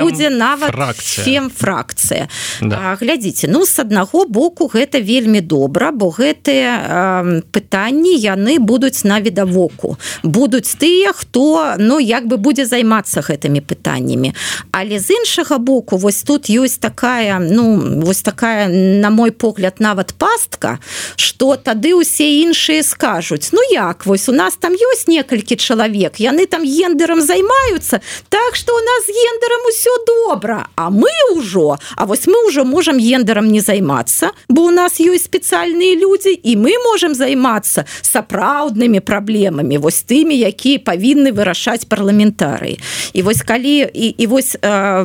будзе 0.00 0.30
нават 0.30 0.74
фем 0.96 1.50
фракцыя 1.50 2.28
да. 2.60 2.96
глядзіце 3.00 3.48
ну 3.48 3.66
с 3.66 3.78
аднаго 3.78 4.26
боку 4.28 4.70
гэта 4.72 5.00
вельмі 5.00 5.40
добра 5.40 5.90
бо 5.92 6.10
гэтыя 6.12 7.42
пытанні 7.50 8.14
яны 8.14 8.57
будуць 8.58 9.04
на 9.04 9.20
відавоку. 9.20 9.96
Будуць 10.22 10.74
тыя 10.74 11.12
хто 11.12 11.74
ну 11.78 12.00
як 12.00 12.26
бы 12.26 12.36
будзе 12.36 12.66
займацца 12.66 13.20
гэтымі 13.20 13.60
пытаннямі. 13.60 14.34
Але 14.72 14.98
з 14.98 15.10
іншага 15.10 15.58
боку 15.58 15.96
вось 15.96 16.22
тут 16.22 16.50
ёсць 16.50 16.78
такая 16.78 17.38
ну 17.38 17.78
вось 18.02 18.22
такая 18.22 18.68
на 18.68 19.10
мой 19.10 19.30
погляд 19.30 19.80
нават 19.80 20.14
пастка 20.18 20.78
что 21.16 21.56
тады 21.56 21.94
усе 21.94 22.42
іншыя 22.42 22.82
скажуць 22.82 23.50
ну 23.52 23.60
як? 23.70 24.06
Вось 24.06 24.28
у 24.28 24.32
нас 24.32 24.56
там 24.56 24.72
ёсць 24.72 25.08
некалькі 25.08 25.56
чалавек 25.56 26.20
яны 26.20 26.46
там 26.46 26.64
гендерам 26.64 27.20
займаюцца 27.20 28.00
так 28.28 28.56
что 28.56 28.74
у 28.74 28.82
нас 28.82 29.06
гендерам 29.06 29.62
усё 29.68 29.92
добра 30.06 30.66
а 30.76 30.90
мы 30.90 31.10
ўжо 31.36 31.78
А 31.96 32.06
вось 32.06 32.26
мы 32.26 32.48
ўжо 32.48 32.64
можем 32.64 32.98
гендерам 32.98 33.48
не 33.48 33.60
займацца 33.60 34.30
бо 34.48 34.62
у 34.62 34.70
нас 34.70 35.00
ёсць 35.00 35.28
спецыяльныя 35.28 35.94
людзі 35.94 36.32
і 36.34 36.56
мы 36.56 36.72
можем 36.84 37.14
займацца 37.14 37.84
сапраўды 38.02 38.47
сапраўднымі 38.48 39.00
праблемамі 39.00 39.78
вось 39.78 40.02
тымі 40.08 40.32
якія 40.32 40.80
павінны 40.80 41.32
вырашаць 41.32 41.84
парламентарыі. 41.84 42.80
І 43.12 43.22
вось 43.22 43.42
калі 43.42 43.88
і, 43.92 44.08
і 44.08 44.26
вось 44.26 44.56
э, 44.56 45.04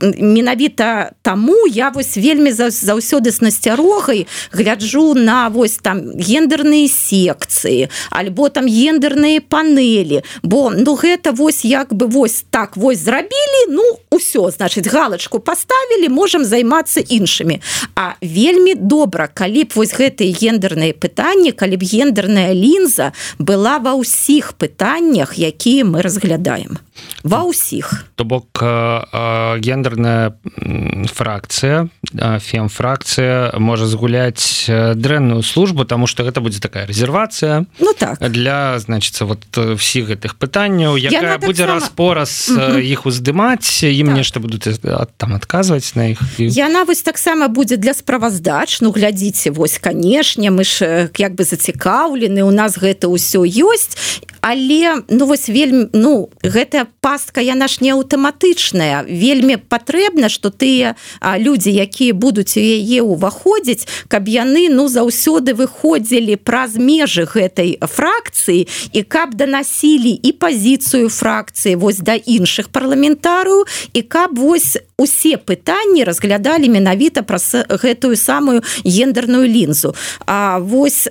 менавіта 0.00 1.12
таму 1.22 1.66
я 1.66 1.90
вось 1.90 2.16
вельмі 2.16 2.52
заўсёды 2.52 3.30
з 3.30 3.40
насцярогай 3.40 4.26
гляджу 4.52 5.14
на 5.14 5.48
вось 5.48 5.78
там 5.82 6.14
гендерныя 6.14 6.88
секцыі 6.88 7.88
альбо 8.10 8.48
там 8.48 8.66
гендерныя 8.66 9.40
панелі 9.40 10.22
бо 10.42 10.70
ну 10.70 10.94
гэта 10.94 11.32
вось 11.32 11.64
як 11.64 11.94
бы 11.94 12.06
вось 12.06 12.44
так 12.50 12.76
вось 12.76 12.98
зрабілі 12.98 13.74
ну 13.74 13.82
ўсё 14.10 14.50
значыць 14.50 14.86
галочку 14.88 15.40
поставілі 15.40 16.08
можемм 16.08 16.44
займацца 16.44 17.00
іншымі. 17.00 17.60
А 17.94 18.14
вельмі 18.22 18.74
добра 18.74 19.26
калі 19.26 19.64
б 19.64 19.70
вось 19.74 19.94
гэтыя 19.94 20.30
гендерныя 20.30 20.92
пытанні 20.92 21.52
калі 21.52 21.76
б 21.76 21.82
гендерная 22.04 22.52
лінза 22.52 23.12
была 23.38 23.80
ва 23.80 23.96
ўсіх 23.96 24.52
пытаннях 24.60 25.40
які 25.40 25.54
якія 25.64 25.84
мы 25.84 26.02
разглядаем. 26.02 26.78
Ва 27.24 27.48
ўсіх 27.48 28.04
то 28.14 28.24
бок 28.24 28.60
гендерная 29.64 30.36
фракцыя 31.10 31.88
фемфракцыя 32.14 33.58
можа 33.58 33.86
згуляць 33.88 34.68
дрэнную 34.68 35.42
службу 35.42 35.84
тому 35.84 36.06
что 36.06 36.22
гэта 36.22 36.40
будзе 36.40 36.60
такая 36.60 36.86
резервацыя 36.86 37.66
Ну 37.80 37.92
так. 37.98 38.20
для 38.30 38.78
значится 38.78 39.24
вот 39.24 39.42
всіх 39.56 40.12
гэтых 40.12 40.36
пытанняў 40.36 40.96
якая 41.00 41.38
будзе 41.38 41.64
сама... 41.64 41.80
распораз 41.80 42.52
іх 42.78 43.06
уздымаць 43.06 43.82
ім 43.82 44.12
так. 44.12 44.16
нешта 44.16 44.38
будуць 44.40 44.78
там 45.16 45.34
адказваць 45.34 45.96
на 45.96 46.14
іх 46.14 46.20
яна 46.38 46.84
вось 46.84 47.02
таксама 47.02 47.48
будзе 47.48 47.76
для 47.76 47.94
справаздач 47.94 48.78
Ну 48.80 48.92
глядзіце 48.92 49.50
вось 49.50 49.78
канешне 49.78 50.50
мы 50.50 50.62
ж 50.64 51.08
як 51.18 51.34
бы 51.34 51.44
зацікаўлены 51.94 52.42
у 52.42 52.50
нас 52.50 52.76
гэта 52.78 53.06
ўсё 53.06 53.46
ёсць 53.46 53.94
але 54.44 55.00
ну 55.08 55.26
вось 55.26 55.48
вельмі 55.48 55.88
ну 55.96 56.28
гэтая 56.44 56.84
пастка 57.00 57.40
яна 57.40 57.64
ж 57.64 57.80
не 57.80 57.96
аўтаматычная. 57.96 59.08
Вельмі 59.08 59.56
патрэбна 59.56 60.28
что 60.28 60.52
тыя 60.52 61.00
людзі 61.24 61.72
якія 61.72 62.12
будуць 62.12 62.60
у 62.60 62.60
яе 62.60 63.00
ўваходзіць 63.00 63.88
каб 64.12 64.28
яны 64.28 64.68
ну 64.68 64.84
заўсёды 64.92 65.56
выходзілі 65.56 66.36
праз 66.36 66.76
межы 66.76 67.24
гэтай 67.24 67.80
фракцыі 67.80 68.68
і 68.92 69.00
каб 69.08 69.32
данасілі 69.32 70.12
і 70.12 70.30
пазіцыю 70.36 71.08
фракцыі 71.08 71.80
вось 71.80 72.04
да 72.04 72.12
іншых 72.12 72.68
парламентарыў 72.68 73.64
і 73.96 74.00
каб 74.04 74.36
вось 74.36 74.76
усе 75.00 75.40
пытанні 75.40 76.04
разглядалі 76.04 76.68
менавіта 76.68 77.24
праз 77.24 77.64
гэтую 77.80 78.12
самую 78.20 78.60
гендерную 78.84 79.48
лінзу. 79.48 79.96
А 80.28 80.60
вось 80.60 81.08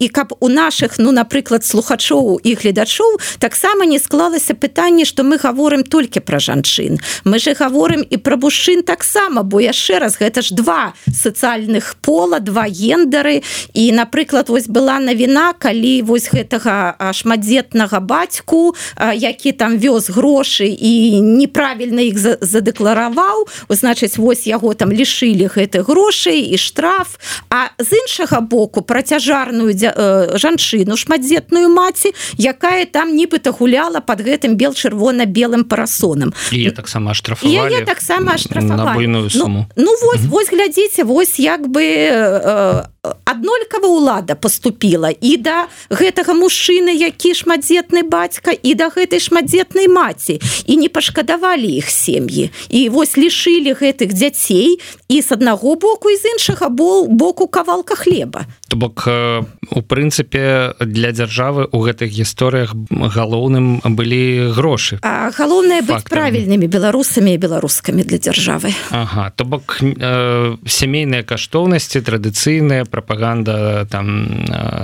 і 0.00 0.08
каб 0.08 0.32
у 0.40 0.48
наших 0.48 0.96
ну 0.98 1.12
напрыклад 1.12 1.68
слухаць 1.68 1.97
слухачоў 1.98 2.40
і 2.44 2.54
гледачоў 2.54 3.18
таксама 3.38 3.84
не 3.84 3.98
склалася 3.98 4.54
пытанне 4.54 5.04
что 5.04 5.22
мы 5.22 5.38
гаворым 5.38 5.82
толькі 5.82 6.20
пра 6.20 6.38
жанчын. 6.38 6.98
Мы 7.24 7.38
же 7.38 7.54
гаворым 7.54 8.02
і 8.02 8.16
пра 8.16 8.36
мужчын 8.36 8.82
таксама 8.82 9.42
бо 9.42 9.60
яшчэ 9.60 9.98
раз 9.98 10.18
гэта 10.18 10.42
ж 10.42 10.54
два 10.54 10.94
сацыяльных 11.06 11.96
пола 12.00 12.40
два 12.40 12.66
гендары. 12.68 13.42
І 13.74 13.92
напрыклад 13.92 14.48
вось 14.48 14.68
была 14.68 14.98
навіна 15.00 15.54
калі 15.58 16.02
вось 16.02 16.30
гэтага 16.30 17.12
шматдзетнага 17.12 18.00
бацьку 18.00 18.74
які 19.14 19.52
там 19.52 19.78
вёз 19.78 20.10
грошы 20.10 20.66
і 20.68 21.20
неправільна 21.20 22.02
іх 22.02 22.18
задэклараваў 22.40 23.48
значыць 23.68 24.18
вось 24.18 24.46
яго 24.46 24.74
там 24.74 24.92
лішылі 24.92 25.48
гэты 25.48 25.82
грошай 25.82 26.40
і 26.54 26.58
штраф. 26.58 27.18
А 27.50 27.70
з 27.78 27.92
іншага 27.92 28.40
боку 28.40 28.82
працяжарную 28.82 29.74
жанчыну 30.38 30.96
шматдзетную 30.96 31.68
мать 31.68 31.87
маці 31.88 32.12
якая 32.36 32.84
там 32.84 33.16
нібыта 33.16 33.50
гуляла 33.50 34.00
под 34.00 34.20
гэтым 34.20 34.60
бел 34.60 34.76
чырвона-белым 34.76 35.64
парасонам. 35.64 36.34
Таксама 36.76 37.14
штраф 37.14 37.40
таксама 37.84 38.36
штрафную 38.36 39.28
ну, 39.34 39.66
ну 39.76 39.96
вось 40.04 40.24
вось 40.28 40.50
глядзіце 40.52 41.04
вось 41.04 41.38
як 41.40 41.68
бы 41.68 41.82
э, 41.82 42.84
аднолькава 43.24 43.88
ўлада 43.88 44.34
поступила 44.34 45.10
і 45.10 45.36
да 45.36 45.68
гэтага 45.90 46.34
мужчыны 46.34 46.92
які 46.92 47.34
шматдзетны 47.34 48.02
бацька 48.02 48.52
і 48.52 48.74
да 48.74 48.90
гэтай 48.92 49.20
шматдзетнай 49.20 49.88
маці. 49.88 50.40
І 50.66 50.76
не 50.76 50.88
пашкадавалі 50.88 51.68
іх 51.68 51.90
сем'і. 51.90 52.50
І 52.68 52.88
вось 52.88 53.16
лішылі 53.18 53.74
гэтых 53.78 54.12
дзяцей 54.12 54.80
і 55.08 55.16
з 55.22 55.28
аднаго 55.32 55.74
боку 55.74 56.10
і 56.10 56.16
з 56.16 56.24
іншага 56.36 56.68
бол 56.68 57.06
боку 57.08 57.48
кавалка 57.48 57.94
хлеба. 57.94 58.46
То 58.68 58.76
бок 58.76 59.08
у 59.70 59.80
прынцыпе 59.82 60.74
для 60.80 61.12
дзяржавы 61.12 61.68
у 61.72 61.78
гэтых 61.80 62.12
гісторыях 62.12 62.74
галоўным 62.90 63.80
былі 63.84 64.52
грошы. 64.52 65.00
Галоўнае 65.02 65.80
быць 65.82 66.04
правільнымі 66.04 66.68
беларусамі 66.68 67.32
і 67.34 67.38
беларускамі 67.40 68.04
для 68.04 68.18
дзяржавы. 68.18 68.74
Ага. 68.90 69.32
То 69.36 69.44
бок 69.44 69.78
э, 69.80 70.56
сямейныя 70.66 71.22
каштоўнасці 71.24 72.04
традыцыйныя 72.04 72.84
прапаганда 72.98 73.86
там 73.86 74.26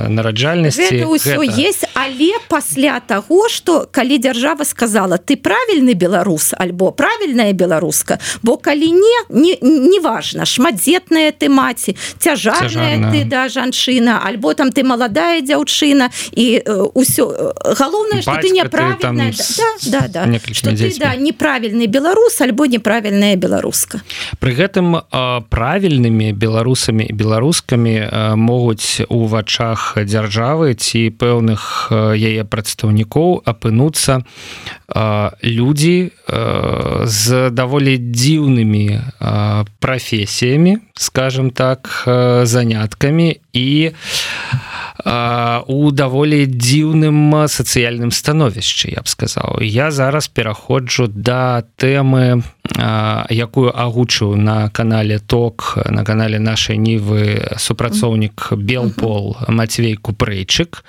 нараджальнасці 0.08 1.02
ўсё 1.10 1.42
есть 1.42 1.82
але 1.98 2.38
пасля 2.46 3.02
таго 3.02 3.50
что 3.50 3.90
калі 3.90 4.18
дзяржава 4.22 4.62
сказала 4.62 5.18
ты 5.18 5.34
правільны 5.34 5.98
беларус 5.98 6.54
альбо 6.54 6.94
правільная 6.94 7.52
беларуска 7.52 8.18
бо 8.42 8.56
калі 8.56 8.94
не 8.94 9.18
не 9.34 9.58
неважно 9.60 10.46
шматдзетная 10.46 11.34
ты 11.34 11.50
маці 11.50 11.96
цяжарная 12.18 13.10
ты 13.10 13.24
да 13.26 13.48
жанчына 13.48 14.22
альбо 14.22 14.54
там 14.54 14.70
ты 14.70 14.86
маладая 14.86 15.42
дзяўчына 15.42 16.10
і 16.38 16.62
ўсё 16.94 17.24
галоўнае 17.82 18.22
что 18.22 18.38
ты 18.38 18.54
неправільная 18.54 19.34
да, 19.90 20.06
да, 20.06 20.26
да, 20.26 20.38
ты, 20.62 20.98
да, 20.98 21.16
неправільны 21.16 21.86
беларус 21.86 22.40
альбо 22.40 22.66
неправільная 22.66 23.34
беларуска. 23.36 24.00
При 24.38 24.54
гэтым 24.54 25.02
правільнымі 25.50 26.32
беларусамі 26.32 27.04
і 27.08 27.12
беларускамі 27.12 27.93
могуць 28.36 29.06
у 29.08 29.26
вачах 29.26 29.94
дзяржавы 29.98 30.74
ці 30.74 31.10
пэўных 31.10 31.88
яе 32.14 32.44
прадстаўнікоў 32.44 33.42
апынуцца 33.44 34.20
людзі 35.42 35.96
з 37.04 37.50
даволі 37.50 37.96
дзіўнымі 37.98 38.86
прафесіямі 39.80 40.78
скажем 40.94 41.50
так 41.50 42.04
заняткамі 42.44 43.28
і 43.52 43.68
у 43.90 44.73
даволі 45.04 46.46
дзіўным 46.46 47.46
сацыяльным 47.46 48.10
становішчы 48.10 48.94
я 48.96 49.02
б 49.04 49.08
сказаў. 49.08 49.60
Я 49.60 49.90
зараз 49.90 50.28
пераходжу 50.28 51.08
да 51.08 51.62
тэмы 51.76 52.42
якую 53.30 53.70
агучыў 53.70 54.36
на 54.36 54.68
канале 54.70 55.18
ток 55.18 55.78
на 55.84 56.04
канале 56.04 56.38
нашай 56.38 56.76
нівы 56.76 57.44
супрацоўнік 57.56 58.56
белпол 58.56 59.36
Мацвей 59.48 59.96
купрэйчык 59.96 60.84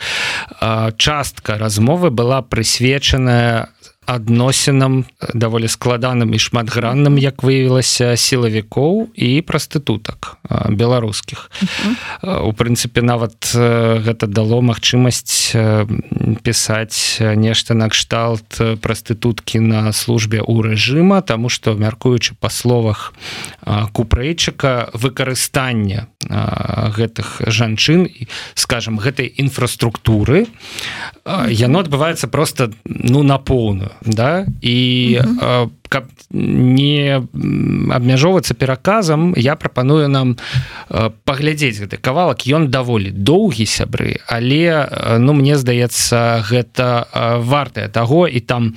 частка 0.98 1.58
размовы 1.58 2.10
была 2.10 2.42
прысвечаная 2.42 3.75
адносінам 4.06 5.06
даволі 5.34 5.68
складаным 5.68 6.34
і 6.34 6.40
шматгранным 6.40 7.18
як 7.18 7.44
выявілася 7.44 8.16
сілавікоў 8.18 9.12
і 9.16 9.42
прастытутак 9.42 10.38
беларускіх. 10.70 11.50
У 12.24 12.52
прынцыпе 12.54 13.02
нават 13.02 13.54
гэта 14.06 14.28
дало 14.28 14.62
магчымасць 14.62 15.58
пісаць 16.46 17.20
нешта 17.20 17.74
накшталт 17.74 18.80
прастытуткі 18.82 19.60
на 19.60 19.92
службе 19.92 20.42
у 20.42 20.62
рэжыма 20.62 21.22
тому 21.22 21.50
что 21.50 21.74
мяркуючы 21.74 22.38
па 22.40 22.50
словах 22.50 23.14
купрэйчыка 23.66 24.90
выкарыстання 24.94 26.08
гэтых 26.30 27.42
жанчын 27.48 28.10
скажем 28.56 28.98
гэтай 28.98 29.32
інфраструктуры 29.38 30.48
яно 31.50 31.80
адбываецца 31.80 32.28
просто 32.28 32.72
ну 32.86 33.24
на 33.24 33.38
поўную 33.38 33.92
да? 34.02 34.46
І 34.62 35.22
каб 35.90 36.10
не 36.32 37.22
абмяжоўвацца 37.94 38.54
пераказам 38.54 39.34
я 39.38 39.56
прапаную 39.56 40.08
нам 40.08 40.38
паглядзець 40.90 41.80
гэты 41.80 41.98
кавалак. 41.98 42.48
Ён 42.48 42.70
даволі 42.72 43.12
доўгі 43.12 43.66
сябры 43.66 44.20
але 44.28 45.18
ну 45.20 45.34
мне 45.34 45.58
здаецца 45.58 46.46
гэта 46.46 47.08
вартае 47.42 47.88
таго. 47.90 48.28
І 48.28 48.40
там 48.40 48.76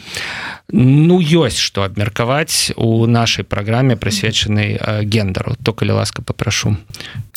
ну 0.69 1.21
ёсць 1.21 1.59
што 1.59 1.83
абмеркаваць 1.83 2.73
у 2.77 3.07
нашай 3.07 3.45
праграме 3.45 3.97
прысвечанай 3.97 4.77
гендару 5.05 5.57
то 5.63 5.73
калі 5.73 5.93
ласка 6.01 6.23
попрашу 6.23 6.77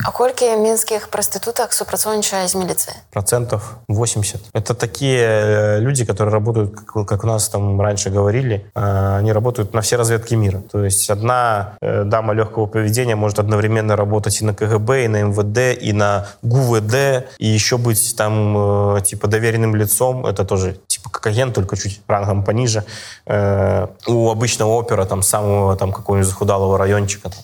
А 0.04 0.12
колькі 0.12 0.52
мінскіх 0.58 1.08
прастытутах 1.08 1.74
супрацоўнічае 1.74 2.48
з 2.48 2.56
міліцыі 2.56 2.96
процентов 3.12 3.80
80 3.88 4.52
это 4.54 4.74
такие 4.74 5.80
люди 5.80 6.06
которые 6.06 6.34
работают 6.34 6.76
как 7.08 7.24
у 7.24 7.28
нас 7.28 7.50
там 7.50 7.80
раньше 7.82 8.10
говорили. 8.10 8.66
Они 8.74 9.32
работают 9.32 9.61
на 9.74 9.82
все 9.82 9.96
разведки 9.98 10.36
мира. 10.36 10.62
То 10.72 10.84
есть 10.84 11.10
одна 11.10 11.74
э, 11.82 12.04
дама 12.04 12.34
легкого 12.34 12.66
поведения 12.66 13.16
может 13.16 13.40
одновременно 13.40 13.96
работать 13.96 14.42
и 14.42 14.46
на 14.46 14.54
КГБ, 14.54 15.06
и 15.06 15.08
на 15.08 15.22
МВД, 15.24 15.82
и 15.82 15.94
на 15.94 16.28
ГУВД, 16.42 17.26
и 17.40 17.48
еще 17.48 17.78
быть 17.78 18.16
там 18.16 18.96
э, 18.98 19.02
типа 19.02 19.28
доверенным 19.28 19.76
лицом. 19.76 20.26
Это 20.26 20.46
тоже 20.46 20.78
типа 20.88 21.10
как 21.10 21.28
агент, 21.28 21.56
только 21.56 21.78
чуть 21.78 22.02
рангом 22.08 22.44
пониже. 22.44 22.84
Э, 23.26 23.88
у 24.08 24.30
обычного 24.30 24.72
опера 24.72 25.06
там 25.06 25.22
самого 25.22 25.76
там 25.76 25.92
какого-нибудь 25.92 26.30
захудалого 26.30 26.78
райончика 26.78 27.30
там, 27.30 27.40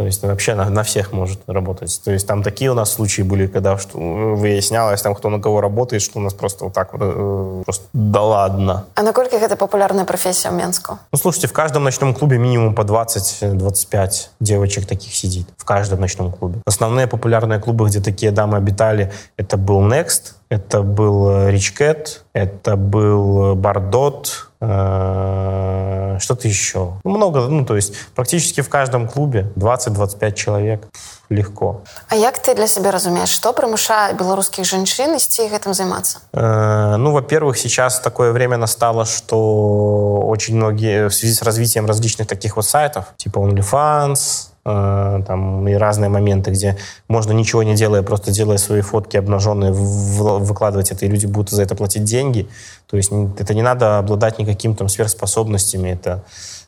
То 0.00 0.06
есть 0.06 0.22
вообще 0.22 0.54
на, 0.54 0.70
на 0.70 0.82
всех 0.82 1.12
может 1.12 1.40
работать. 1.46 2.00
То 2.02 2.10
есть 2.10 2.26
там 2.26 2.42
такие 2.42 2.70
у 2.70 2.74
нас 2.74 2.90
случаи 2.90 3.20
были, 3.20 3.46
когда 3.46 3.76
что, 3.76 3.98
выяснялось, 3.98 5.02
там, 5.02 5.14
кто 5.14 5.28
на 5.28 5.40
кого 5.40 5.60
работает, 5.60 6.00
что 6.00 6.18
у 6.18 6.22
нас 6.22 6.32
просто 6.32 6.64
вот 6.64 6.72
так 6.72 6.94
вот 6.94 7.02
э, 7.02 7.62
просто 7.66 7.84
да 7.92 8.22
ладно. 8.22 8.86
А 8.94 9.02
наколькі 9.02 9.36
гэта 9.36 9.56
папулярная 9.56 10.06
прафесія 10.06 10.52
ў 10.52 10.56
Менску? 10.56 10.98
Ну, 11.12 11.18
слушайте, 11.18 11.48
в 11.48 11.52
каждом 11.52 11.84
ночном 11.84 12.14
клубе 12.14 12.38
минимум 12.38 12.74
по 12.74 12.80
20-25 12.80 14.10
девочек 14.40 14.86
таких 14.86 15.14
сидит. 15.14 15.46
В 15.58 15.66
каждом 15.66 16.00
ночном 16.00 16.32
клубе. 16.32 16.62
Основные 16.64 17.06
популярные 17.06 17.60
клубы, 17.60 17.86
где 17.86 18.00
такие 18.00 18.32
дамы 18.32 18.56
обитали, 18.56 19.12
это 19.36 19.58
был 19.58 19.86
Next, 19.86 20.32
это 20.48 20.82
был 20.82 21.30
Rich 21.48 21.76
Cat, 21.78 22.20
это 22.32 22.76
был 22.76 23.54
Бардот, 23.54 24.48
э, 24.60 26.18
что-то 26.20 26.48
еще. 26.48 26.94
Много, 27.04 27.40
ну, 27.40 27.64
то 27.64 27.76
есть 27.76 27.94
практически 28.14 28.60
в 28.60 28.68
каждом 28.68 29.08
клубе 29.08 29.50
20-25 29.56 30.32
человек 30.34 30.88
легко. 31.30 31.82
А 32.08 32.16
як 32.16 32.38
ты 32.42 32.54
для 32.54 32.66
себя 32.66 32.90
разумеешь, 32.90 33.28
что 33.28 33.52
прымушае 33.52 34.18
беларускіх 34.18 34.66
жанчын 34.66 35.14
ісці 35.16 35.46
гэтым 35.48 35.72
займацца? 35.72 36.18
Э, 36.32 36.96
ну, 36.96 37.12
во-первых, 37.12 37.56
сейчас 37.56 38.00
такое 38.00 38.32
время 38.32 38.56
настало, 38.56 39.04
что 39.04 40.26
очень 40.26 40.56
многие 40.56 41.08
в 41.08 41.14
связи 41.14 41.32
с 41.34 41.42
развитием 41.42 41.86
различных 41.86 42.26
таких 42.26 42.56
вот 42.56 42.66
сайтов, 42.66 43.04
типа 43.16 43.38
OnlyFans, 43.38 44.50
э, 44.53 44.53
там 44.65 45.67
и 45.67 45.73
разные 45.75 46.09
моменты, 46.09 46.49
где 46.49 46.75
можно 47.07 47.31
ничего 47.33 47.61
не 47.61 47.75
делая, 47.75 48.01
просто 48.01 48.31
делая 48.31 48.57
свои 48.57 48.81
фотки 48.81 49.15
обнаженные, 49.15 49.71
выкладывать 49.71 50.91
это, 50.91 51.05
и 51.05 51.09
люди 51.09 51.27
будут 51.27 51.51
за 51.51 51.61
это 51.61 51.75
платить 51.75 52.03
деньги. 52.03 52.49
То 52.89 52.97
есть 52.97 53.11
это 53.37 53.53
не 53.53 53.61
надо 53.61 53.99
обладать 53.99 54.39
никаким 54.39 54.75
там 54.75 54.89
сверхспособностями, 54.89 55.89
это 55.89 56.23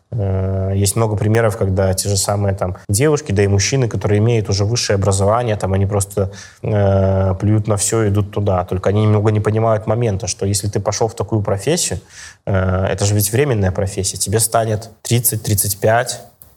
Э, 0.09 0.71
есть 0.73 0.95
много 0.95 1.15
примеров, 1.17 1.57
когда 1.57 1.93
те 1.93 2.07
же 2.09 2.17
самые 2.17 2.55
там 2.55 2.77
девушки, 2.87 3.31
да 3.31 3.43
и 3.43 3.47
мужчины, 3.47 3.87
которые 3.89 4.19
имеют 4.19 4.49
уже 4.49 4.63
высшее 4.63 4.95
образование, 4.95 5.55
там 5.57 5.73
они 5.73 5.85
просто 5.85 6.31
э, 6.61 7.35
плюют 7.39 7.67
на 7.67 7.75
все 7.77 8.03
и 8.03 8.09
идут 8.09 8.31
туда. 8.31 8.63
Только 8.63 8.89
они 8.89 9.03
немного 9.03 9.31
не 9.31 9.39
понимают 9.39 9.85
момента, 9.87 10.27
что 10.27 10.45
если 10.45 10.69
ты 10.69 10.79
пошел 10.79 11.07
в 11.07 11.15
такую 11.15 11.41
профессию, 11.41 11.99
э, 12.45 12.85
это 12.85 13.05
же 13.05 13.15
ведь 13.15 13.31
временная 13.31 13.71
профессия, 13.71 14.17
тебе 14.17 14.39
станет 14.39 14.89
30-35, 15.03 16.07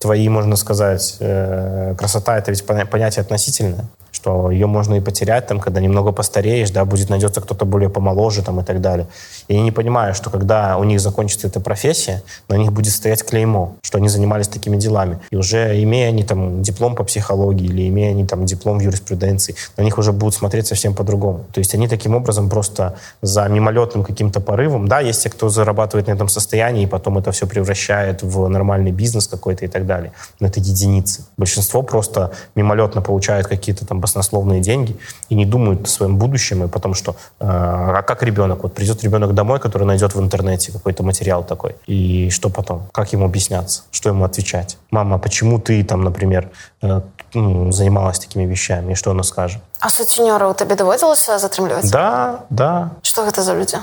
твои, 0.00 0.28
можно 0.28 0.56
сказать, 0.56 1.16
э, 1.20 1.94
красота 1.96 2.38
это 2.38 2.50
ведь 2.50 2.66
понятие 2.66 3.20
относительное 3.20 3.84
что 4.20 4.50
ее 4.50 4.66
можно 4.66 4.96
и 4.96 5.00
потерять, 5.00 5.46
там, 5.46 5.60
когда 5.60 5.80
немного 5.80 6.12
постареешь, 6.12 6.70
да, 6.70 6.84
будет 6.84 7.08
найдется 7.08 7.40
кто-то 7.40 7.64
более 7.64 7.88
помоложе 7.88 8.42
там, 8.42 8.60
и 8.60 8.64
так 8.64 8.80
далее. 8.82 9.06
И 9.48 9.54
они 9.54 9.62
не 9.62 9.72
понимают, 9.72 10.14
что 10.14 10.28
когда 10.28 10.76
у 10.76 10.84
них 10.84 11.00
закончится 11.00 11.46
эта 11.46 11.58
профессия, 11.60 12.22
на 12.48 12.56
них 12.56 12.70
будет 12.70 12.92
стоять 12.92 13.22
клеймо, 13.24 13.76
что 13.80 13.96
они 13.96 14.08
занимались 14.08 14.48
такими 14.48 14.76
делами. 14.76 15.18
И 15.30 15.36
уже 15.36 15.82
имея 15.82 16.08
они 16.08 16.22
там 16.22 16.62
диплом 16.62 16.94
по 16.94 17.04
психологии 17.04 17.64
или 17.64 17.88
имея 17.88 18.10
они 18.10 18.26
там 18.26 18.44
диплом 18.44 18.78
в 18.78 18.82
юриспруденции, 18.82 19.54
на 19.78 19.82
них 19.82 19.96
уже 19.96 20.12
будут 20.12 20.34
смотреть 20.34 20.66
совсем 20.66 20.94
по-другому. 20.94 21.46
То 21.52 21.60
есть 21.60 21.74
они 21.74 21.88
таким 21.88 22.14
образом 22.14 22.50
просто 22.50 22.96
за 23.22 23.48
мимолетным 23.48 24.04
каким-то 24.04 24.40
порывом, 24.40 24.86
да, 24.86 25.00
есть 25.00 25.22
те, 25.22 25.30
кто 25.30 25.48
зарабатывает 25.48 26.08
на 26.08 26.12
этом 26.12 26.28
состоянии, 26.28 26.82
и 26.82 26.86
потом 26.86 27.16
это 27.16 27.32
все 27.32 27.46
превращает 27.46 28.22
в 28.22 28.48
нормальный 28.48 28.92
бизнес 28.92 29.26
какой-то 29.26 29.64
и 29.64 29.68
так 29.68 29.86
далее. 29.86 30.12
Но 30.40 30.46
это 30.46 30.60
единицы. 30.60 31.24
Большинство 31.38 31.82
просто 31.82 32.32
мимолетно 32.54 33.00
получают 33.00 33.46
какие-то 33.46 33.86
там 33.86 34.00
баснословные 34.10 34.60
деньги 34.60 34.96
и 35.30 35.34
не 35.34 35.46
думают 35.46 35.86
о 35.86 35.88
своем 35.88 36.16
будущем, 36.16 36.64
и 36.64 36.68
потому 36.68 36.94
что, 36.94 37.12
э, 37.40 37.46
а 37.46 38.02
как 38.02 38.22
ребенок? 38.22 38.62
Вот 38.62 38.74
придет 38.74 39.04
ребенок 39.04 39.34
домой, 39.34 39.58
который 39.60 39.84
найдет 39.84 40.14
в 40.14 40.20
интернете 40.20 40.72
какой-то 40.72 41.02
материал 41.02 41.44
такой, 41.44 41.76
и 41.86 42.30
что 42.30 42.50
потом? 42.50 42.82
Как 42.92 43.12
ему 43.12 43.24
объясняться? 43.24 43.82
Что 43.90 44.10
ему 44.10 44.24
отвечать? 44.24 44.78
Мама, 44.90 45.18
почему 45.18 45.58
ты 45.58 45.84
там, 45.84 46.02
например, 46.02 46.50
э, 46.82 47.00
ну, 47.34 47.72
занималась 47.72 48.18
такими 48.18 48.46
вещами, 48.46 48.92
и 48.92 48.94
что 48.94 49.10
она 49.10 49.22
скажет? 49.22 49.62
А 49.80 49.90
сутенера 49.90 50.48
у 50.48 50.54
тебе 50.54 50.74
доводилось 50.74 51.26
затрымливать? 51.38 51.90
Да, 51.90 52.40
да. 52.50 52.90
Что 53.02 53.26
это 53.26 53.42
за 53.42 53.54
люди? 53.54 53.76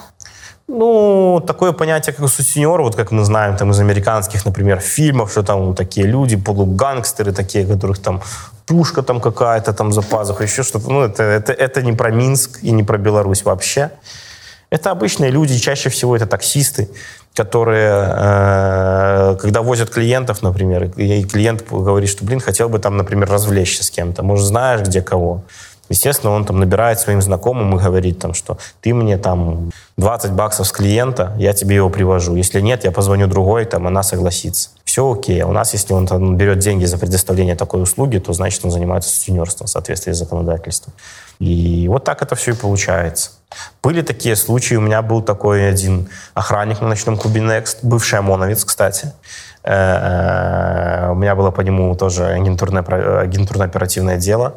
Ну, 0.70 1.42
такое 1.48 1.72
понятие, 1.72 2.14
как 2.14 2.28
сутенер, 2.30 2.82
вот 2.82 2.96
как 2.96 3.12
мы 3.12 3.24
знаем 3.24 3.56
там 3.56 3.72
из 3.72 3.80
американских, 3.80 4.46
например, 4.46 4.80
фильмов, 4.80 5.32
что 5.32 5.42
там 5.44 5.74
такие 5.74 6.06
люди, 6.06 6.36
полугангстеры 6.36 7.32
такие, 7.32 7.66
которых 7.66 8.00
там 8.00 8.22
пушка 8.68 9.02
там 9.02 9.20
какая-то 9.20 9.74
там 9.74 9.92
за 9.92 10.02
пазухой, 10.02 10.46
еще 10.46 10.62
что-то. 10.64 10.92
Ну, 10.92 11.02
это, 11.02 11.24
это, 11.24 11.54
это 11.54 11.82
не 11.82 11.94
про 11.94 12.12
Минск 12.12 12.60
и 12.62 12.72
не 12.72 12.84
про 12.84 12.98
Беларусь 12.98 13.44
вообще. 13.44 13.92
Это 14.70 14.92
обычные 14.92 15.32
люди, 15.32 15.58
чаще 15.58 15.90
всего 15.90 16.18
это 16.18 16.28
таксисты, 16.28 16.90
которые, 17.34 18.14
э, 18.18 19.38
когда 19.40 19.62
возят 19.62 19.90
клиентов, 19.90 20.42
например, 20.42 20.92
и 20.98 21.24
клиент 21.24 21.64
говорит, 21.70 22.10
что, 22.10 22.26
блин, 22.26 22.42
хотел 22.42 22.68
бы 22.68 22.80
там, 22.80 22.98
например, 22.98 23.30
развлечься 23.30 23.84
с 23.84 23.90
кем-то, 23.90 24.24
может, 24.24 24.46
знаешь, 24.46 24.82
где 24.82 25.02
кого. 25.02 25.44
Естественно, 25.90 26.34
он 26.34 26.46
там 26.46 26.60
набирает 26.60 27.00
своим 27.00 27.22
знакомым 27.22 27.78
и 27.78 27.82
говорит 27.82 28.20
там, 28.20 28.34
что 28.34 28.58
ты 28.82 28.94
мне 28.94 29.18
там 29.18 29.72
20 29.98 30.32
баксов 30.32 30.68
с 30.68 30.72
клиента, 30.72 31.34
я 31.38 31.54
тебе 31.54 31.76
его 31.76 31.90
привожу. 31.90 32.36
Если 32.36 32.62
нет, 32.62 32.84
я 32.84 32.92
позвоню 32.92 33.28
другой, 33.28 33.66
там 33.66 33.88
она 33.88 34.04
согласится. 34.04 34.70
Все 34.84 35.12
окей. 35.12 35.42
А 35.42 35.48
у 35.48 35.52
нас, 35.52 35.74
если 35.74 35.94
он 35.94 36.08
там 36.08 36.38
берет 36.38 36.60
деньги 36.60 36.86
за 36.86 36.98
предоставление 36.98 37.56
такой 37.56 37.82
услуги, 37.82 38.18
то 38.18 38.34
значит 38.34 38.64
он 38.66 38.72
занимается 38.72 39.10
сутенерством 39.10 39.68
в 39.68 39.70
соответствии 39.70 40.12
с 40.12 40.18
законодательством. 40.18 40.94
И 41.40 41.88
вот 41.88 42.04
так 42.04 42.22
это 42.22 42.36
все 42.36 42.52
и 42.52 42.56
получается. 42.56 43.32
Были 43.82 44.02
такие 44.02 44.36
случаи. 44.36 44.76
У 44.76 44.82
меня 44.82 45.02
был 45.02 45.22
такой 45.22 45.70
один 45.70 46.10
охранник 46.34 46.82
на 46.82 46.88
ночном 46.88 47.18
клубе 47.18 47.42
Next, 47.42 47.78
бывший 47.84 48.20
ОМОНовец, 48.20 48.66
кстати. 48.66 49.14
Э, 49.68 51.10
у 51.12 51.16
меня 51.16 51.36
было 51.36 51.52
по 51.52 51.62
нему 51.62 51.94
тоже 51.96 52.26
агентурное, 52.26 52.84
агентурно-оперативное 52.84 54.18
дело. 54.18 54.54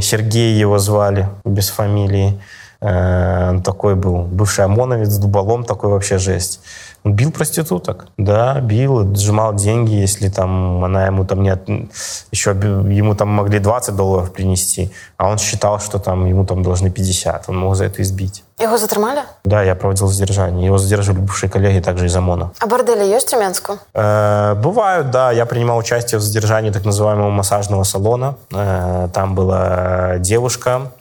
Сергей 0.00 0.54
его 0.54 0.78
звали, 0.78 1.28
без 1.44 1.70
фамилии. 1.70 2.40
Э, 2.80 3.50
он 3.50 3.62
такой 3.62 3.94
был, 3.94 4.22
бывший 4.22 4.66
ОМОНовец 4.66 5.16
дуболом, 5.16 5.64
такой 5.64 5.90
вообще 5.90 6.18
жесть. 6.18 6.60
Он 7.04 7.12
бил 7.12 7.30
проституток, 7.30 8.06
да, 8.16 8.60
бил, 8.60 9.00
отжимал 9.00 9.54
деньги, 9.54 9.92
если 9.92 10.30
там 10.30 10.82
она 10.82 11.06
ему 11.06 11.26
там 11.26 11.42
нет, 11.42 11.68
еще 12.30 12.50
ему 12.50 13.14
там 13.14 13.28
могли 13.28 13.58
20 13.58 13.94
долларов 13.94 14.32
принести, 14.32 14.90
а 15.18 15.28
он 15.28 15.36
считал, 15.36 15.80
что 15.80 15.98
там 15.98 16.24
ему 16.24 16.46
там 16.46 16.62
должны 16.62 16.90
50, 16.90 17.44
он 17.48 17.58
мог 17.58 17.76
за 17.76 17.84
это 17.84 18.00
избить. 18.00 18.42
Его 18.58 18.78
затримали? 18.78 19.20
Да, 19.44 19.62
я 19.62 19.74
проводил 19.74 20.06
задержание. 20.06 20.66
Его 20.66 20.78
задерживали 20.78 21.20
бывшие 21.20 21.50
коллеги 21.50 21.80
также 21.80 22.06
из 22.06 22.16
ОМОНа. 22.16 22.52
А 22.60 22.66
бордели 22.66 23.04
есть 23.04 23.26
в 23.26 23.30
Тюменску? 23.30 23.78
Э, 23.92 24.54
бывают, 24.54 25.10
да. 25.10 25.32
Я 25.32 25.44
принимал 25.44 25.76
участие 25.76 26.18
в 26.18 26.22
задержании 26.22 26.70
так 26.70 26.84
называемого 26.84 27.30
массажного 27.30 27.82
салона. 27.82 28.36
Э, 28.52 29.08
там 29.12 29.34
была 29.34 30.18
девушка, 30.18 30.92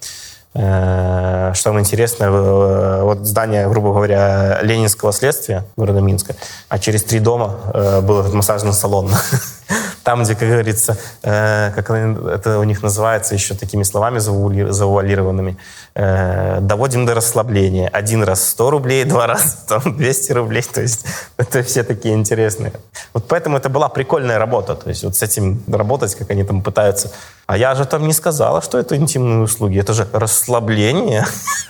что 0.55 1.71
вам 1.71 1.79
интересно, 1.79 2.25
э, 2.25 3.01
вот 3.03 3.25
здание, 3.25 3.67
грубо 3.67 3.91
говоря, 3.91 4.59
Ленинского 4.61 5.11
следствия 5.11 5.65
города 5.75 5.99
Минска, 5.99 6.35
а 6.69 6.77
через 6.77 7.03
три 7.03 7.19
дома 7.19 7.55
э, 7.73 8.01
был 8.01 8.19
этот 8.19 8.33
массажный 8.33 8.73
салон. 8.73 9.09
Там, 10.03 10.23
где, 10.23 10.35
как 10.35 10.49
говорится, 10.49 10.97
как 11.21 11.89
это 11.89 12.59
у 12.59 12.63
них 12.63 12.83
называется 12.83 13.33
еще 13.33 13.53
такими 13.53 13.83
словами 13.83 14.19
завуалированными, 14.19 15.57
доводим 15.95 17.05
до 17.05 17.13
расслабления. 17.15 17.87
Один 17.87 18.23
раз 18.23 18.49
100 18.49 18.69
рублей, 18.69 19.03
два 19.05 19.27
раза 19.27 19.55
там 19.67 19.95
200 19.95 20.31
рублей. 20.33 20.63
То 20.63 20.81
есть 20.81 21.05
это 21.37 21.63
все 21.63 21.83
такие 21.83 22.15
интересные. 22.15 22.73
Вот 23.13 23.27
поэтому 23.29 23.57
это 23.57 23.69
была 23.69 23.87
прикольная 23.87 24.37
работа. 24.39 24.75
То 24.75 24.89
есть 24.89 25.03
вот 25.03 25.15
с 25.15 25.23
этим 25.23 25.63
работать, 25.67 26.15
как 26.15 26.31
они 26.31 26.43
там 26.43 26.61
пытаются 26.61 27.11
а 27.45 27.57
я 27.57 27.75
же 27.75 27.85
там 27.85 28.07
не 28.07 28.13
сказала, 28.13 28.61
что 28.61 28.77
это 28.77 28.95
интимные 28.95 29.39
услуги. 29.39 29.79
Это 29.79 29.93
же 29.93 30.07
расслабление. 30.13 31.25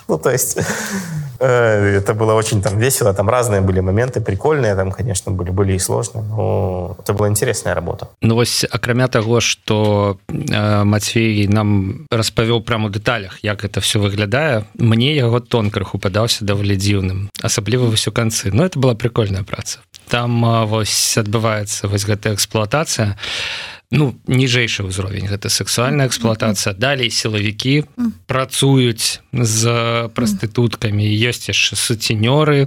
ну, 0.08 0.18
то 0.18 0.30
есть 0.30 0.56
э, 1.40 1.96
это 1.98 2.14
было 2.14 2.34
очень 2.34 2.62
там 2.62 2.78
весело. 2.78 3.12
Там 3.12 3.28
разные 3.28 3.60
были 3.60 3.80
моменты, 3.80 4.20
прикольные 4.20 4.76
там, 4.76 4.92
конечно, 4.92 5.32
были, 5.32 5.50
были 5.50 5.72
и 5.72 5.78
сложные. 5.78 6.24
Но 6.24 6.96
это 7.00 7.12
была 7.12 7.28
интересная 7.28 7.74
работа. 7.74 7.83
Ну, 8.22 8.34
вот, 8.34 8.48
акрамя 8.70 9.08
того, 9.08 9.40
что 9.40 10.18
э, 10.28 10.84
Матвей 10.84 11.46
нам 11.48 12.06
распавёў 12.10 12.62
прямо 12.62 12.88
в 12.88 12.92
деталях, 12.92 13.38
як 13.42 13.64
это 13.64 13.80
все 13.80 13.98
выглядае, 13.98 14.64
мне 14.74 15.16
его 15.16 15.40
тон 15.40 15.70
крыху 15.70 15.98
падаўся 15.98 16.44
даволі 16.44 16.76
дзіўным, 16.76 17.28
асабліва 17.42 17.86
вось 17.86 18.08
у 18.08 18.12
канцы. 18.12 18.52
Но 18.52 18.64
это 18.64 18.78
была 18.78 18.94
прикольная 18.94 19.42
праца. 19.42 19.80
Там 20.08 20.44
э, 20.44 20.64
вось 20.66 21.16
адбываецца 21.18 21.88
вось 21.88 22.04
гэтая 22.04 22.34
эксплуатацыя 22.34 23.16
ну 23.94 24.10
ніжэйшы 24.26 24.82
ўзровень 24.90 25.30
гэта 25.30 25.48
сексуальная 25.48 26.10
эксплуатацыя 26.10 26.74
далей 26.74 27.08
сілавікі 27.14 27.86
працуюць 28.26 29.22
з 29.30 29.60
прастытуткамі 30.10 31.06
ёсць 31.06 31.46
яшчэ 31.46 31.78
суцінёры 31.78 32.66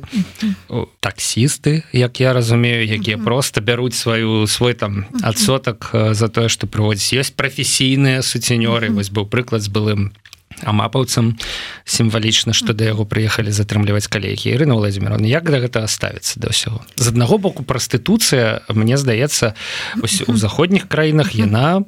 таксісты 1.04 1.84
як 1.92 2.24
я 2.24 2.32
разумею 2.32 2.88
якія 2.88 3.20
просто 3.20 3.60
бяруць 3.60 4.00
сваю 4.00 4.48
свой 4.48 4.74
там 4.74 5.06
адсотак 5.22 5.92
за 5.92 6.28
тое 6.32 6.48
што 6.48 6.72
прыводзіць 6.72 7.20
ёсць 7.20 7.36
прафесійныя 7.36 8.24
суцінёры 8.24 8.96
вось 8.96 9.12
быў 9.12 9.28
прыклад 9.28 9.62
з 9.62 9.70
былым 9.70 10.16
амапаўцам 10.64 11.38
сімвалічна 11.86 12.54
што 12.54 12.74
да 12.74 12.90
яго 12.90 13.06
прыехалі 13.06 13.52
затрымліваць 13.54 14.10
калегі 14.10 14.54
Ірына 14.54 14.78
владимировна 14.78 15.28
як 15.28 15.50
да 15.50 15.62
гэта 15.62 15.86
ставіцца 15.86 16.40
да 16.42 16.50
ўсяго? 16.50 16.82
З 16.98 17.14
аднаго 17.14 17.38
боку 17.38 17.62
прастытуцыя 17.64 18.66
мне 18.74 18.98
здаецца 18.98 19.54
у 20.02 20.36
заходніх 20.44 20.88
краінах 20.90 21.36
яна 21.36 21.86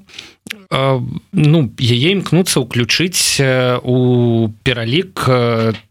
ну 0.69 1.59
яе 1.79 2.09
імкнуцца 2.13 2.61
ўключыць 2.61 3.41
у 3.83 3.97
пералік 4.63 5.25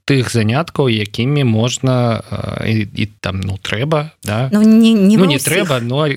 тых 0.09 0.33
заняткаў 0.33 0.89
якімі 0.89 1.45
можна 1.45 2.23
і, 2.65 2.89
і 2.97 3.05
там 3.21 3.41
ну 3.45 3.59
трэба 3.61 4.17
да 4.25 4.49
ну, 4.53 4.63
не, 4.63 4.93
не, 4.97 5.17
ну, 5.21 5.29
не 5.29 5.37
трэба 5.37 5.81
но 5.85 6.09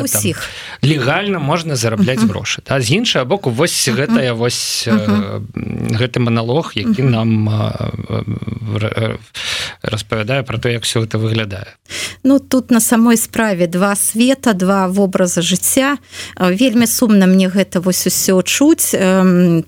усіх 0.00 0.48
легальна 0.82 1.38
можна 1.38 1.76
зарабляць 1.76 2.18
uh 2.18 2.24
-huh. 2.24 2.32
грошы 2.32 2.62
а 2.68 2.80
з 2.80 2.90
іншага 2.90 3.24
боку 3.24 3.50
вось 3.50 3.88
гэтая 3.88 4.32
вось 4.32 4.88
uh 4.88 4.94
-huh. 4.94 5.42
гэты 6.00 6.18
маналог 6.18 6.72
які 6.74 7.02
uh 7.02 7.06
-huh. 7.06 7.10
нам 7.10 7.28
распавядае 9.84 10.42
про 10.42 10.58
то 10.58 10.68
як 10.68 10.82
все 10.82 11.02
это 11.02 11.18
выглядае. 11.18 11.66
Ну 12.22 12.38
тут 12.38 12.70
на 12.70 12.80
самой 12.80 13.16
справе 13.16 13.66
два 13.66 13.96
света 13.96 14.54
два 14.54 14.88
вобраза 14.88 15.42
жыцця. 15.42 15.98
Вельмі 16.40 16.86
сумна 16.86 17.26
мне 17.26 17.48
гэта 17.48 17.80
вось 17.80 18.06
усё 18.06 18.42
чуць. 18.42 18.94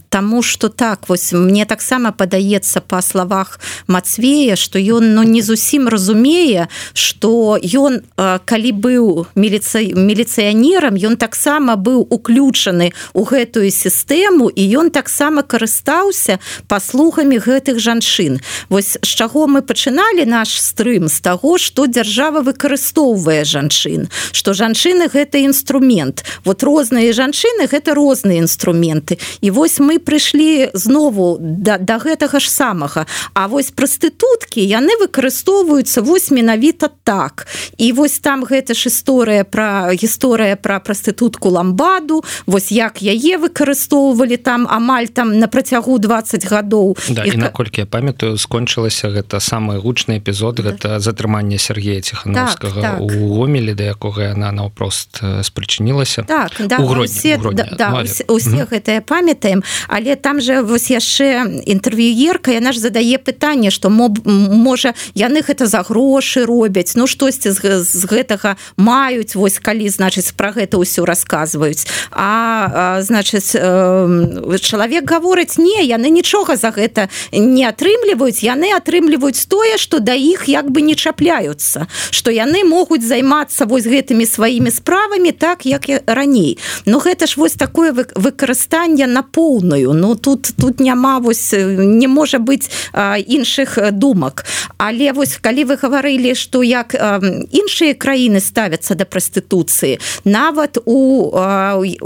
Таму 0.09 0.43
что 0.43 0.69
так 0.69 1.09
вось 1.09 1.33
мне 1.33 1.65
таксама 1.65 2.13
падаецца 2.13 2.81
па 2.81 3.03
словах 3.03 3.61
Мацвея 3.87 4.57
что 4.57 4.79
ён 4.79 5.15
ну 5.15 5.23
не 5.23 5.43
зусім 5.43 5.89
разумее 5.89 6.69
что 6.93 7.59
ён 7.63 8.01
калі 8.17 8.73
быў 8.73 9.27
міліцый 9.35 9.93
міліцыянерам 9.95 10.97
ён 10.97 11.17
таксама 11.17 11.77
быў 11.77 12.07
уключаны 12.11 12.93
у 13.13 13.25
гэтую 13.25 13.71
сістэму 13.71 14.49
і 14.49 14.63
ён 14.81 14.91
таксама 14.91 15.43
карыстаўся 15.43 16.39
паслугамі 16.69 17.39
гэтых 17.39 17.79
жанчын. 17.79 18.41
Вось 18.69 18.99
з 19.03 19.09
чаго 19.09 19.47
мы 19.47 19.63
пачыналі 20.07 20.27
наш 20.31 20.61
стрым 20.61 21.09
з 21.09 21.21
таго 21.21 21.59
что 21.59 21.87
дзяржава 21.87 22.43
выкарыстоўвае 22.43 23.45
жанчын 23.45 24.09
что 24.33 24.53
жанчыны 24.55 25.09
гэта 25.09 25.39
інструмент. 25.39 26.25
Вот 26.45 26.63
розныя 26.63 27.13
жанчыны 27.13 27.67
гэта 27.67 27.95
розныя 27.95 28.39
інструменты. 28.39 29.19
І 29.41 29.51
вось 29.51 29.81
мы 29.81 29.99
прыйшлі 29.99 30.71
знову 30.75 31.39
да, 31.41 31.79
да 31.79 31.99
гэтага 31.99 32.41
ж 32.41 32.51
самага. 32.51 33.07
А 33.35 33.49
вось 33.49 33.71
прастытуткі 33.71 34.61
яны 34.61 34.95
выкарыстоўваюцца 35.01 36.03
вось 36.03 36.31
менавіта 36.31 36.91
так. 37.05 37.47
І 37.79 37.93
вось 37.93 38.19
там 38.19 38.45
гэта 38.45 38.75
ж 38.75 38.87
гісторыя 38.87 39.45
про 39.45 39.91
гісторыя 39.93 40.57
про 40.57 40.81
прастытутку 40.81 41.49
ламбаду 41.49 42.25
вось 42.47 42.71
як 42.71 43.03
яе 43.03 43.39
выкарыстоўвалі 43.39 44.37
там 44.37 44.69
амаль 44.71 45.07
там 45.07 45.39
на 45.39 45.49
працягу 45.49 45.99
20 45.99 46.47
гадоў. 46.47 46.97
Да, 47.11 47.25
і, 47.25 47.35
і 47.35 47.37
наколькі 47.37 47.81
я 47.81 47.87
памятаю 47.87 48.39
скончылася 48.39 49.09
гэта 49.09 49.41
самы 49.41 49.81
гучны 49.97 50.21
эпізод 50.21 50.61
гэта 50.61 51.01
затрымання 51.01 51.57
Сергея 51.57 52.01
ціхановскага 52.05 52.81
так, 52.83 52.93
так. 52.93 53.01
у 53.01 53.09
гомелі 53.09 53.73
да 53.73 53.97
якога 53.97 54.37
яна 54.37 54.53
наўпрост 54.53 55.25
спрычынілася. 55.41 56.29
Так 56.29 56.53
да, 56.61 56.77
усе, 56.85 57.41
да, 57.41 57.65
да, 57.73 57.91
ну, 57.91 58.05
усе, 58.05 58.25
усе 58.29 58.69
гэтыя 58.69 59.01
памятаем 59.01 59.65
але 59.89 60.17
там 60.17 60.41
же 60.41 60.61
вось 60.61 60.91
яшчэ 60.93 61.65
інтэрв'юерка 61.65 62.53
яна 62.53 62.77
ж 62.77 62.79
задае 62.85 63.17
пытанне 63.17 63.71
что 63.71 63.89
моб 63.89 64.21
можа 64.27 64.93
яны 65.15 65.41
гэта 65.41 65.65
за 65.65 65.81
грошы 65.81 66.45
робяць 66.45 66.93
ну 66.93 67.07
штосьці 67.07 67.57
з, 67.57 67.81
з 67.81 68.05
гэтага 68.05 68.61
маюць 68.77 69.33
вось 69.33 69.57
калі 69.59 69.89
значыць 69.89 70.37
про 70.37 70.53
гэта 70.53 70.77
ўсё 70.77 71.09
рассказываюць 71.09 71.89
а, 72.13 73.01
а 73.01 73.03
значыць 73.03 73.57
э, 73.57 74.59
чалавек 74.61 75.09
гаворыць 75.09 75.57
не 75.57 75.81
яны 75.89 76.13
нічога 76.13 76.61
за 76.61 76.69
гэта 76.69 77.09
не 77.33 77.65
атрымліваюць 77.65 78.45
яны 78.45 78.77
атрымліваюць 78.77 79.49
тое 79.49 79.79
что 79.87 80.03
да 80.03 80.19
іх 80.19 80.51
як 80.51 80.67
бы 80.75 80.83
не 80.83 80.99
чапляюцца 80.99 81.87
что 82.11 82.35
яны 82.35 82.67
могуць 82.67 83.07
займацца 83.07 83.71
вось 83.71 83.87
гэтымі 83.87 84.27
сваімі 84.27 84.71
справамі 84.75 85.31
так 85.31 85.63
як 85.67 85.89
і 85.89 86.03
раней. 86.07 86.59
Но 86.87 86.99
гэта 86.99 87.27
ж 87.27 87.37
вось 87.37 87.55
такое 87.55 87.93
выкарыстанне 87.93 89.07
на 89.07 89.23
поўную. 89.23 89.93
Но 89.93 90.15
тут 90.15 90.51
тут 90.59 90.81
няма 90.81 91.21
вось 91.21 91.53
не 91.55 92.09
можа 92.09 92.39
быть 92.39 92.71
іншых 92.95 93.79
думак. 93.93 94.45
Але 94.79 95.13
вось 95.13 95.39
калі 95.39 95.65
вы 95.65 95.77
гаварылі 95.77 96.35
что 96.35 96.63
як 96.63 96.95
іншыя 96.95 97.95
краіны 97.95 98.41
ставятся 98.41 98.95
да 98.95 99.05
прастытуцыі 99.05 99.99
нават 100.25 100.79
у 100.85 101.31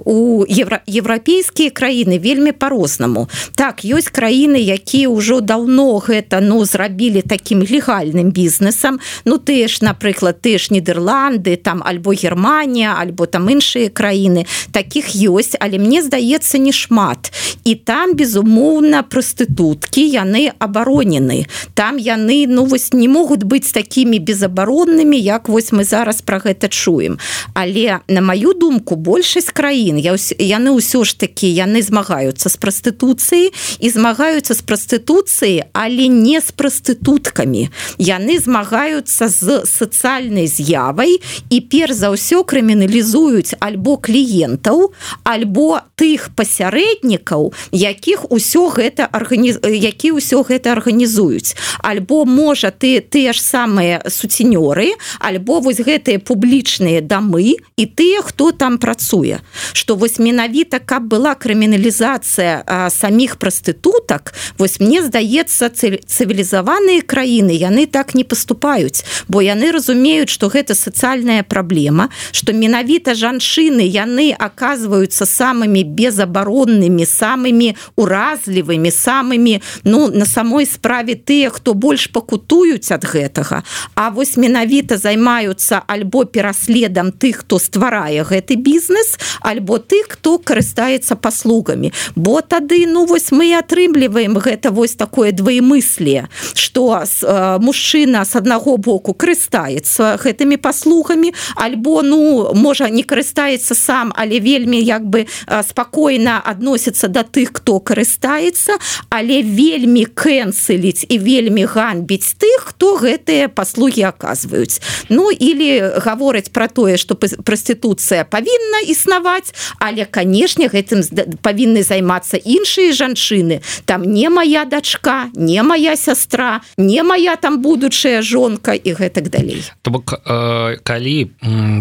у 0.05 0.45
еўрапейскія 0.45 1.71
краіны 1.71 2.19
вельмі 2.19 2.53
по-рознаму 2.53 3.29
так 3.55 3.85
ёсць 3.85 4.11
краіны 4.11 4.61
якія 4.61 5.09
ўжо 5.09 5.41
давно 5.41 5.99
гэта 5.99 6.41
ну 6.41 6.65
зрабілі 6.65 7.23
таким 7.23 7.60
легальным 7.63 8.31
бізнесам. 8.31 9.01
Ну 9.25 9.39
ты 9.39 9.69
ж 9.69 9.81
напрыклад 9.81 10.41
ты 10.41 10.59
ж 10.59 10.71
нідерланды 10.71 11.57
там 11.57 11.83
альбо 11.85 12.13
германія 12.13 12.97
альбо 12.99 13.27
там 13.27 13.51
іншыя 13.51 13.91
краіны 13.91 14.47
таких 14.73 15.15
ёсць 15.15 15.57
але 15.61 15.79
мне 15.79 16.03
здаецца 16.03 16.59
не 16.59 16.73
шмат. 16.73 17.33
І 17.65 17.75
там 17.75 18.15
безумоўна 18.15 19.03
прастытуткі 19.03 20.07
яны 20.07 20.53
абаронены 20.59 21.47
там 21.75 21.97
яны 21.97 22.47
ну 22.49 22.65
вось 22.65 22.93
не 22.93 23.09
могуць 23.09 23.45
быць 23.45 23.73
такими 23.73 24.19
безабароннымі 24.19 25.19
як 25.19 25.49
вось 25.49 25.73
мы 25.73 25.85
зараз 25.85 26.23
про 26.23 26.39
гэта 26.39 26.69
чуем 26.69 27.19
але 27.55 28.01
на 28.09 28.21
маю 28.21 28.55
думку 28.55 28.97
большасць 28.97 29.51
краін 29.51 29.99
я 29.99 30.15
яны 30.39 30.71
ўсё 30.79 31.05
ж 31.05 31.17
таки 31.19 31.51
яны 31.51 31.83
змагаюцца 31.83 32.49
з 32.49 32.57
прастытуцыі 32.57 33.51
і 33.81 33.87
змагаюцца 33.91 34.55
з 34.55 34.63
прастытуцыі 34.63 35.65
але 35.73 36.07
не 36.09 36.41
з 36.41 36.53
прастытуткамі 36.53 37.50
яны 37.99 38.39
змагаюцца 38.39 39.29
з 39.29 39.65
сацыяльнай 39.67 40.47
з'явай 40.47 41.19
і 41.51 41.59
перш 41.61 41.95
за 42.05 42.13
ўсё 42.13 42.45
крыміналізуюць 42.45 43.57
альбо 43.61 43.97
кліентаў 43.97 44.93
альбо 45.25 45.83
тых 45.97 46.31
пасярэднікаў 46.37 47.53
якіх 47.73 48.31
усё 48.31 48.69
гэта 48.71 49.09
аргані 49.11 49.57
які 49.65 50.13
ўсё 50.21 50.45
гэта 50.45 50.73
арганізуюць. 50.77 51.57
Альбо 51.81 52.25
можа 52.25 52.71
ты 52.71 53.01
тыя 53.01 53.33
ж 53.33 53.41
самыя 53.41 54.05
суцінёры 54.07 54.95
альбо 55.19 55.61
вось 55.61 55.81
гэтыя 55.81 56.21
публічныя 56.21 57.01
дамы 57.01 57.57
і 57.77 57.85
тыя 57.87 58.23
хто 58.23 58.53
там 58.53 58.79
працуе. 58.79 59.41
Что 59.73 59.97
вось 59.97 60.19
менавіта 60.19 60.79
каб 60.79 61.09
была 61.09 61.35
крыміналізацыя 61.35 62.91
саміх 62.91 63.37
прастытутак 63.37 64.35
вось 64.59 64.81
мне 64.81 65.03
здаецца 65.03 65.71
цывілізаваныя 65.71 67.03
краіны 67.03 67.40
яны 67.49 67.87
так 67.87 68.15
не 68.15 68.25
поступаюць 68.25 69.05
бо 69.29 69.41
яны 69.41 69.73
разумеюць 69.73 70.29
что 70.29 70.53
гэта 70.53 70.75
сацыяльная 70.75 71.43
праблема 71.43 72.11
что 72.33 72.53
менавіта 72.53 73.15
жанчыны 73.15 73.81
яны 73.81 74.37
оказываются 74.37 75.25
самымі 75.25 75.85
безабароннымі 75.85 77.07
самымі 77.07 77.77
уразлівымі 77.97 78.91
самымі 78.91 79.63
ну 79.85 80.09
на 80.09 80.27
самой 80.27 80.67
справе 80.67 81.15
тыя 81.15 81.51
хто 81.51 81.75
больш 81.75 82.11
пакутуюць 82.13 82.91
ад 82.91 83.05
гэтага. 83.05 83.63
А 83.95 84.11
вось 84.11 84.37
менавіта 84.37 84.97
займаюцца 84.97 85.83
альбо 85.87 86.25
пераследам 86.25 87.13
тых 87.13 87.45
хто 87.45 87.59
стварае 87.59 88.25
гэты 88.25 88.57
бізнес 88.57 89.17
альбо 89.41 89.79
тых 89.79 90.17
хто 90.17 90.39
карыстаецца 90.39 91.17
паслугамі. 91.17 91.93
Бо 92.15 92.41
тады 92.43 92.87
ну 92.87 93.07
вось 93.07 93.31
мы 93.33 93.55
атрымліваем 93.55 94.37
гэта 94.39 94.71
вось 94.71 94.95
такое 94.95 95.33
двоемысле 95.33 96.29
что 96.55 97.03
э, 97.03 97.30
мужчына 97.61 98.25
с 98.25 98.37
аднаго 98.37 98.77
боку 98.77 99.15
карыстаецца 99.15 100.17
гэтымі 100.23 100.57
паслугамі 100.57 101.33
альбо 101.57 102.03
ну 102.03 102.51
можа 102.55 102.91
не 102.91 103.03
карыстаецца 103.03 103.75
сам 103.75 104.13
але 104.17 104.41
вельмі 104.41 104.81
як 104.81 105.07
бы 105.07 105.27
э, 105.27 105.63
спакойна 105.63 106.41
адносіцца 106.45 107.09
да 107.09 107.23
тых 107.23 107.55
хто 107.61 107.79
карыстаецца 107.81 108.79
але 109.11 109.43
вельмі 109.43 110.05
кэнцеліць 110.05 111.07
і 111.09 111.19
вельмі 111.19 111.65
ганьбіць 111.65 112.35
тых 112.41 112.73
хто 112.73 112.97
гэтыя 112.99 113.49
паслуги 113.49 114.03
оказываюць 114.03 114.81
ну 115.09 115.31
или 115.31 115.79
гавораць 116.03 116.51
про 116.51 116.69
тое 116.69 116.97
что 116.97 117.15
проституцыя 117.15 118.25
павінна 118.25 118.83
існаваць 118.87 119.55
але 119.79 120.05
канешне 120.05 120.67
гэтым 120.67 121.03
павінны 121.43 121.83
займацца 121.83 122.37
іншыя 122.37 122.93
жанчыны. 122.93 123.63
Там 123.85 124.03
не 124.03 124.29
моя 124.29 124.65
дачка 124.65 125.31
не 125.35 125.63
моя 125.63 125.97
сястра 125.97 126.61
не 126.77 127.03
моя 127.03 127.20
там 127.41 127.63
будучая 127.63 128.23
жонка 128.23 128.73
і 128.75 128.93
гэтак 128.95 129.31
далей. 129.31 129.63
То 129.83 129.91
бок 129.91 130.15
э, 130.15 130.77
калі 130.83 131.31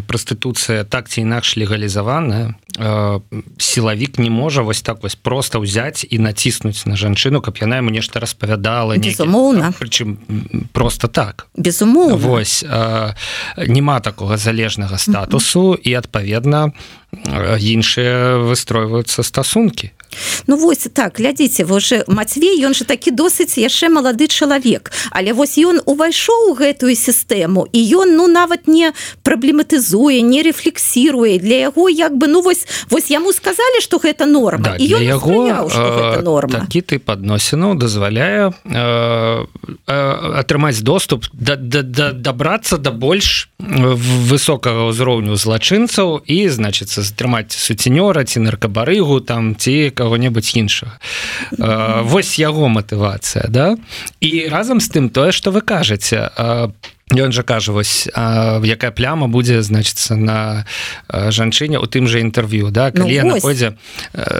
проституцыя 0.08 0.84
так 0.84 1.10
ці 1.10 1.22
інакш 1.22 1.58
легалізаваная 1.58 2.56
э, 2.78 3.20
сілавік 3.58 4.20
не 4.20 4.30
можа 4.30 4.62
вось 4.62 4.82
так 4.82 5.04
вось 5.04 5.16
просто 5.16 5.60
ўзяць 5.60 6.06
і 6.10 6.20
націснуць 6.20 6.86
на 6.86 6.96
жанчыну 6.96 7.42
каб 7.42 7.58
яна 7.62 7.80
ему 7.80 7.90
нешта 7.90 8.20
распавядала 8.20 8.98
безумоўна. 8.98 9.74
Прычым 9.80 10.18
просто 10.74 11.08
так. 11.08 11.48
Безумоўна. 11.56 12.16
Вось 12.16 12.64
э, 12.64 13.14
няма 13.68 14.00
такога 14.00 14.38
залежнага 14.38 14.98
статусу 14.98 15.76
і 15.76 15.94
адпаведна 15.94 16.72
іншыя 17.60 18.38
выстройваюцца 18.38 19.24
стасункі 19.24 19.92
Ну 20.48 20.58
вось 20.58 20.88
так 20.94 21.18
глядзіце 21.18 21.64
вы 21.64 21.80
же 21.80 22.04
Мацвей 22.08 22.60
ён 22.66 22.74
же 22.74 22.86
такі 22.86 23.12
досыць 23.12 23.58
яшчэ 23.58 23.90
малады 23.90 24.28
чалавек. 24.28 24.92
Але 25.12 25.34
вось 25.34 25.58
ён 25.58 25.82
увайшоў 25.86 26.52
у 26.52 26.54
гэтую 26.54 26.96
сістэму 26.96 27.68
і 27.72 27.80
ён 27.96 28.16
ну 28.16 28.28
нават 28.28 28.68
не 28.68 28.92
праблематызуе 29.24 30.22
не 30.22 30.44
рефлексіруе. 30.44 31.40
Для 31.40 31.72
яго 31.72 31.90
як 31.90 32.18
бы 32.18 32.28
ну 32.28 32.42
вось 32.42 32.66
вось 32.90 33.10
яму 33.10 33.34
сказали 33.34 33.82
что 33.82 33.98
гэта 33.98 34.26
норма 34.26 34.64
да, 34.64 34.76
і 34.76 34.86
ён 34.96 35.04
яго 35.04 35.40
норма. 36.22 36.60
такі 36.60 36.82
ты 36.82 37.00
подносінаў 37.00 37.76
дазваляе 37.76 38.52
э, 38.66 39.46
атрымаць 39.88 40.82
доступ 40.82 41.26
да, 41.34 41.56
да, 41.56 41.82
да 41.82 42.12
добрацца 42.12 42.78
до 42.78 42.90
да 42.90 42.92
больш 42.92 43.49
высокага 43.60 44.88
ўзроўню 44.88 45.36
злачынцаў 45.36 46.24
і 46.24 46.48
значится 46.48 47.04
затрымаць 47.04 47.52
суцінёра 47.52 48.24
ці 48.24 48.40
наркабарыгу 48.40 49.20
там 49.20 49.56
ці 49.56 49.92
кого-небудзь 49.92 50.56
іншага. 50.56 50.96
Восьось 52.08 52.40
яго 52.40 52.72
матывацыя 52.72 53.52
да? 53.52 53.76
І 54.24 54.48
разам 54.48 54.80
з 54.80 54.88
тым 54.88 55.10
тое 55.10 55.32
что 55.32 55.52
вы 55.52 55.62
кажаце 55.62 56.32
по 56.36 56.72
Ён 57.10 57.32
жа 57.34 57.42
кажа 57.42 57.74
вось 57.74 58.06
якая 58.06 58.92
пляма 58.94 59.26
будзе 59.26 59.66
значыцца 59.66 60.14
на 60.14 60.66
жанчыне 61.10 61.82
у 61.82 61.90
тым 61.90 62.06
жа 62.06 62.22
інтэрв'ю 62.22 62.70
да? 62.70 62.92
Калі 62.94 63.18
ну, 63.26 63.34
находзе 63.34 63.74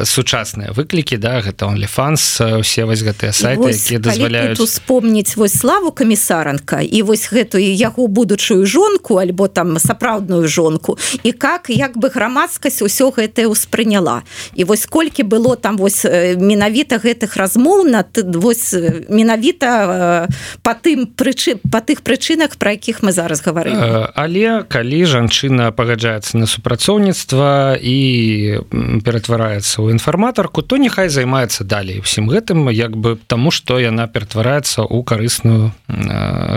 сучасныя 0.06 0.78
выклікі 0.78 1.18
да 1.18 1.42
гэта 1.42 1.66
онліфанс 1.66 2.42
усе 2.62 2.86
вось 2.86 3.02
гэтыя 3.02 3.34
сайты 3.34 3.74
якія 3.74 3.98
дазваляюць. 3.98 4.62
успомніць 4.62 5.34
вось 5.34 5.58
славу 5.58 5.90
камісаранка 5.90 6.86
і 6.86 7.02
вось 7.02 7.34
гэтую 7.34 7.66
яго 7.74 8.06
будучую 8.06 8.66
жонку 8.70 9.18
альбо 9.18 9.50
там 9.50 9.80
сапраўдную 9.80 10.46
жонку 10.46 10.98
і 11.24 11.32
как 11.34 11.74
як 11.74 11.98
бы 11.98 12.14
грамадскасць 12.14 12.86
усё 12.86 13.10
гэтае 13.10 13.50
ўспрыняла. 13.50 14.22
І 14.54 14.70
вось 14.70 14.86
колькі 14.86 15.26
было 15.26 15.58
там 15.58 15.78
вось 15.82 16.06
менавіта 16.38 17.02
гэтых 17.02 17.34
размоў 17.34 17.90
на 17.90 18.06
вось 18.38 18.78
менавіта 19.10 20.30
по 20.62 20.74
тым 20.78 21.10
прычы 21.10 21.58
по 21.58 21.82
тых 21.82 22.06
прычынах 22.06 22.59
про 22.60 22.76
якіх 22.76 23.02
мы 23.04 23.16
зараз 23.16 23.42
гаварым 23.42 23.80
але 24.14 24.64
калі 24.68 25.00
жанчына 25.08 25.72
пагаджаецца 25.72 26.38
на 26.38 26.46
супрацоўніцтва 26.46 27.80
і 27.80 27.98
ператвараецца 29.02 29.80
ў 29.80 29.96
інфарматарку 29.96 30.62
то 30.62 30.76
няхай 30.76 31.10
займаецца 31.10 31.64
далей 31.64 32.04
усім 32.04 32.28
гэтым 32.28 32.68
як 32.70 33.00
бы 33.00 33.16
таму 33.28 33.52
што 33.56 33.80
яна 33.80 34.12
ператвараецца 34.12 34.84
ў 34.84 35.00
карысную 35.08 35.72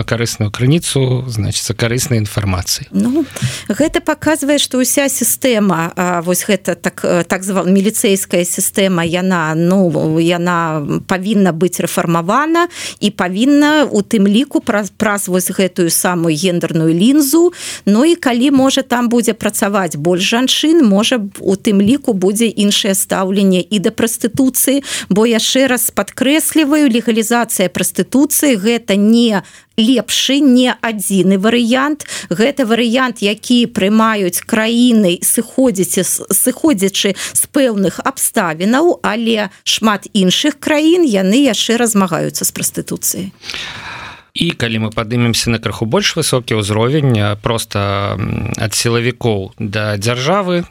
карысную 0.03 0.51
крыніцу 0.51 1.25
значится 1.27 1.73
карыснай 1.73 2.19
інфармацыі. 2.19 2.91
Ну 2.91 3.25
гэта 3.69 4.03
показвае 4.03 4.59
што 4.59 4.83
ўся 4.83 5.07
сістэма 5.07 6.21
вось 6.27 6.43
гэта 6.43 6.75
так 6.75 6.99
так 7.27 7.41
звал 7.43 7.65
міліцэйская 7.71 8.43
сістэма 8.43 9.07
яна 9.07 9.55
ну 9.55 9.87
яна 10.19 10.83
павінна 11.07 11.55
быць 11.55 11.79
рэфармавана 11.79 12.67
і 12.99 13.09
павінна 13.11 13.87
у 13.87 14.03
тым 14.03 14.27
ліку 14.27 14.59
праз 14.59 14.91
праз 14.91 15.31
вось 15.31 15.47
гэтую 15.47 15.92
самую 15.93 16.35
гендерную 16.35 16.93
лінзу 16.93 17.53
Ну 17.85 18.05
і 18.05 18.15
калі 18.15 18.51
можа 18.51 18.81
там 18.81 19.09
будзе 19.09 19.33
працаваць 19.33 19.95
больш 19.95 20.23
жанчын 20.33 20.83
можа 20.85 21.21
у 21.39 21.55
тым 21.55 21.81
ліку 21.81 22.13
будзе 22.13 22.47
іншае 22.49 22.95
стаўленне 22.95 23.61
і 23.61 23.79
да 23.79 23.91
прастытуцыі 23.91 24.83
бо 25.09 25.25
яшчэ 25.29 25.67
раз 25.67 25.91
падкрэсліваю 25.91 26.89
легалізацыя 26.89 27.69
прастытуцыі 27.69 28.57
гэта 28.57 28.95
не 28.97 29.43
лепшы 29.77 30.39
не 30.39 30.69
адзіны 30.69 31.37
варыянт. 31.41 32.05
Гэта 32.29 32.65
варыянт 32.65 33.25
які 33.25 33.65
прымаюць 33.65 34.45
краіны 34.45 35.17
сыходзіце 35.21 36.05
сыходзячы 36.29 37.15
з 37.17 37.43
пэўных 37.49 37.99
абставінаў 38.03 38.99
але 39.01 39.49
шмат 39.65 40.07
іншых 40.13 40.59
краін 40.59 41.09
яны 41.09 41.41
яшчэ 41.49 41.77
размагаюцца 41.81 42.45
з 42.45 42.51
прастытуцыі 42.53 43.25
а 43.33 44.02
і 44.33 44.49
калі 44.57 44.79
мы 44.81 44.89
падымемся 44.89 45.53
на 45.53 45.61
крыху 45.61 45.85
больш 45.85 46.15
высокі 46.17 46.57
ўзровень 46.57 47.37
просто 47.45 48.17
ад 48.57 48.73
сілавікоў 48.73 49.53
да 49.61 49.93
дзяржавы 50.01 50.65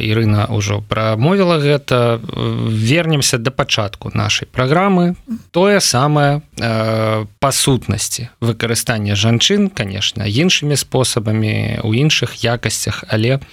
Ірына 0.00 0.48
ўжо 0.48 0.80
прамовіла 0.88 1.60
гэта 1.60 2.16
вернемся 2.24 3.36
да 3.36 3.52
пачатку 3.52 4.08
нашай 4.16 4.48
праграмы 4.48 5.20
тое 5.52 5.84
самае 5.84 6.40
па 6.56 7.50
сутнасці 7.52 8.32
выкарыстання 8.40 9.20
жанчын 9.20 9.68
конечно 9.68 10.24
іншымі 10.24 10.72
спосабамі 10.72 11.84
у 11.84 11.92
іншых 11.92 12.40
якасцях 12.40 13.04
але 13.12 13.44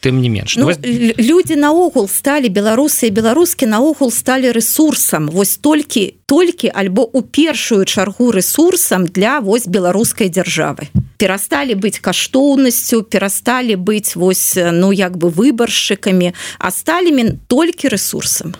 тым 0.00 0.20
не 0.20 0.28
менш 0.28 0.56
ну, 0.56 0.66
вось... 0.66 0.78
люди 0.82 1.54
наогул 1.54 2.08
сталі 2.08 2.48
беларусы 2.48 3.08
і 3.08 3.10
беларускі 3.10 3.66
наогул 3.66 4.10
сталі 4.10 4.52
ресурсам 4.52 5.28
вось 5.28 5.56
толькі 5.56 6.14
толькі 6.26 6.70
альбо 6.74 7.02
у 7.02 7.22
першую 7.22 7.84
чаргу 7.84 8.30
ресурсам 8.30 9.06
для 9.06 9.40
вось 9.40 9.66
беларускай 9.66 10.28
дзяржавы. 10.28 10.92
Перасталі 11.16 11.74
быць 11.74 11.98
каштоўнасцю 12.04 13.02
перасталі 13.02 13.74
быць 13.74 14.14
вось 14.14 14.54
ну 14.54 14.92
як 14.92 15.16
бы 15.16 15.32
выбаршчыкамі 15.32 16.34
а 16.58 16.70
сталі 16.70 17.12
мен 17.12 17.38
толькі 17.48 17.88
ресурсам 17.88 18.54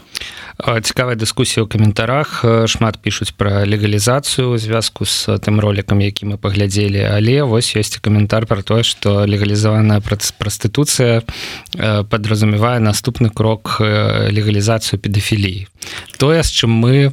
цікавая 0.58 1.14
дыскусія 1.14 1.62
ў 1.62 1.70
каментарах. 1.70 2.42
Шмат 2.66 2.98
пишутць 2.98 3.30
пра 3.30 3.62
легалізацыю 3.62 4.58
звязку 4.58 5.06
з 5.06 5.38
тым 5.38 5.62
ролікам 5.62 6.02
які 6.02 6.34
мы 6.34 6.36
паглядзелі. 6.36 6.98
Але 7.14 7.46
вось 7.46 7.78
ёсць 7.78 8.02
каментар 8.02 8.46
про 8.46 8.62
тое 8.62 8.82
что 8.82 9.22
легалізаваная 9.24 10.02
прастытуцыя 10.02 11.22
подразумевае 12.10 12.82
наступны 12.82 13.30
крок 13.30 13.78
легалізацыю 13.80 14.98
педафіліі 14.98 15.70
тое 16.18 16.42
з 16.42 16.50
чым 16.50 16.70
мы 16.70 17.12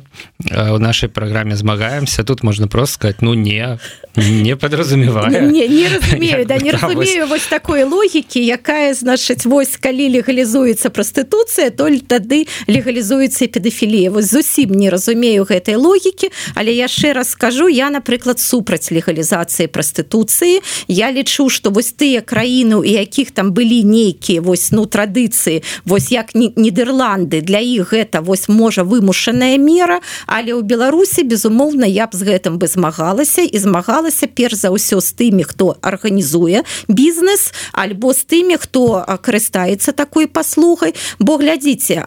у 0.49 0.77
нашай 0.79 1.09
праграме 1.09 1.55
змагаемся 1.55 2.23
тут 2.23 2.43
можна 2.43 2.67
просто 2.67 2.93
сказать 2.93 3.21
ну 3.21 3.33
не 3.33 3.77
не 4.15 4.55
подразумевае 4.55 5.41
не, 5.41 5.67
не 5.67 5.87
разумею, 5.93 6.45
да, 6.45 6.57
не 6.57 6.71
разумею 6.71 7.27
вось 7.27 7.45
такой 7.45 7.83
логікі 7.83 8.41
якая 8.45 8.93
значыць 8.93 9.45
вось 9.45 9.77
калі 9.77 10.09
легалізуецца 10.17 10.89
прастытуцыя 10.89 11.69
толь 11.69 11.99
тады 11.99 12.47
легалізуецца 12.67 13.34
педафілія 13.39 14.11
вось 14.11 14.31
зусім 14.31 14.71
не 14.71 14.89
разумею 14.89 15.43
гэтай 15.43 15.75
логікі 15.75 16.31
але 16.55 16.71
яшчэ 16.71 17.13
раз 17.13 17.35
скажу 17.35 17.67
я 17.67 17.89
напрыклад 17.89 18.39
супраць 18.39 18.91
легалізацыі 18.91 19.67
прастытуцыі. 19.67 20.61
Я 20.87 21.11
лічу 21.11 21.49
что 21.49 21.69
вось 21.69 21.91
тыя 21.91 22.21
краіны 22.21 22.79
у 22.79 22.83
якіх 22.83 23.31
там 23.31 23.51
былі 23.51 23.83
нейкія 23.83 24.41
вось 24.41 24.71
ну 24.71 24.85
традыцыі 24.85 25.63
вось 25.85 26.11
як 26.11 26.35
нідерланды 26.35 27.41
для 27.41 27.59
іх 27.59 27.91
гэта 27.91 28.21
вось 28.21 28.47
можа 28.47 28.83
вымушаная 28.83 29.57
мера 29.57 29.99
але 30.27 30.55
ў 30.55 30.63
беларусі 30.63 31.23
безумоўна 31.23 31.85
я 31.85 32.07
б 32.07 32.15
з 32.15 32.23
гэтым 32.23 32.57
бы 32.57 32.67
змагалася 32.67 33.43
і 33.43 33.57
змагала 33.59 34.05
змагалася 34.05 34.27
перш 34.27 34.55
за 34.55 34.69
ўсё 34.69 35.01
з 35.01 35.11
тымі 35.13 35.43
хто 35.43 35.77
арганізуе 35.81 36.63
бізнес 36.87 37.53
альбо 37.73 38.13
з 38.13 38.23
тымі 38.23 38.57
хто 38.57 39.03
карыстаецца 39.21 39.91
такой 39.91 40.27
паслугай. 40.27 40.93
Бо 41.19 41.37
глядзіце 41.37 42.03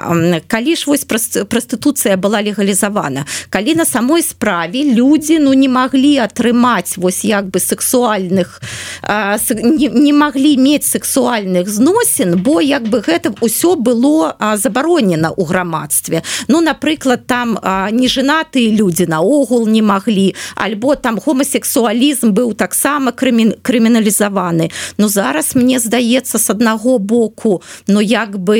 калі 0.46 0.76
ж 0.76 0.84
вось 0.86 1.04
прастытуцыя 1.48 2.16
была 2.16 2.42
легалізавана. 2.42 3.26
Калі 3.50 3.74
на 3.74 3.84
самой 3.84 4.22
справе 4.22 4.84
людзі 4.84 5.38
ну 5.38 5.52
не 5.52 5.68
маглі 5.68 6.18
атрымаць 6.18 6.96
вось 6.96 7.24
як 7.24 7.50
бы 7.50 7.60
сексуальных 7.60 8.60
не 9.02 10.12
маглі 10.12 10.56
мець 10.56 10.86
сексуальных 10.86 11.68
зносін 11.68 12.42
бо 12.42 12.60
як 12.60 12.88
бы 12.88 13.00
гэта 13.00 13.34
ўсё 13.40 13.76
было 13.76 14.34
забаронена 14.56 15.30
ў 15.30 15.44
грамадстве. 15.44 16.22
Ну 16.48 16.60
напрыклад 16.60 17.26
там 17.26 17.58
не 17.92 18.08
жанатыя 18.08 18.70
людзі 18.70 19.06
наогул 19.06 19.66
не 19.68 19.82
маглі 19.82 20.34
альбо 20.56 20.94
там 20.94 21.18
гомосексуальны 21.18 21.78
сексуалізм 21.78 22.32
быў 22.32 22.54
таксама 22.54 23.12
крыміналізаваны. 23.12 24.70
Но 24.98 25.08
зараз 25.08 25.54
мне 25.54 25.78
здаецца 25.78 26.38
с 26.38 26.50
аднаго 26.50 26.98
боку 26.98 27.62
но 27.86 28.00
як 28.00 28.38
бы 28.38 28.58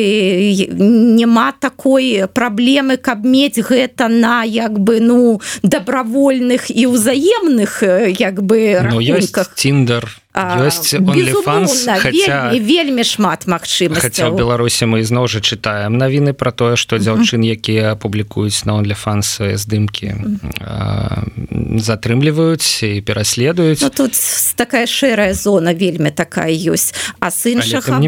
няма 0.78 1.52
такой 1.52 2.26
праблемы 2.48 2.96
каб 2.96 3.24
мець 3.24 3.60
гэта 3.60 4.08
на 4.08 4.44
як 4.44 4.78
бы 4.80 5.00
ну 5.00 5.40
добровольных 5.62 6.70
і 6.72 6.88
ўзаемных 6.88 7.82
як 8.16 8.40
бы 8.42 8.80
ну, 8.88 9.00
тиндер 9.54 10.08
ёсць 10.38 10.94
хотя 12.02 12.52
вельмі 12.54 13.04
шмат 13.04 13.46
магчыма 13.46 14.00
хотя 14.00 14.30
в 14.30 14.36
беларусе 14.36 14.86
мы 14.86 15.02
ізноў 15.02 15.26
жа 15.26 15.40
читаем 15.40 15.98
навіны 15.98 16.32
про 16.32 16.52
тое 16.52 16.76
что 16.76 16.98
дзяўчын 16.98 17.42
якія 17.42 17.94
публікуюць 17.96 18.64
на 18.64 18.78
онлифанс 18.78 19.40
здымки 19.40 20.14
затрымліваюць 21.78 22.82
і 22.82 23.00
пераследуюць 23.02 23.82
ну, 23.82 23.90
тут 23.90 24.12
такая 24.56 24.86
шэрая 24.86 25.34
зона 25.34 25.74
вельмі 25.74 26.10
такая 26.10 26.52
ёсць 26.52 26.94
а 27.20 27.30
с 27.30 27.46
іншага 27.46 27.98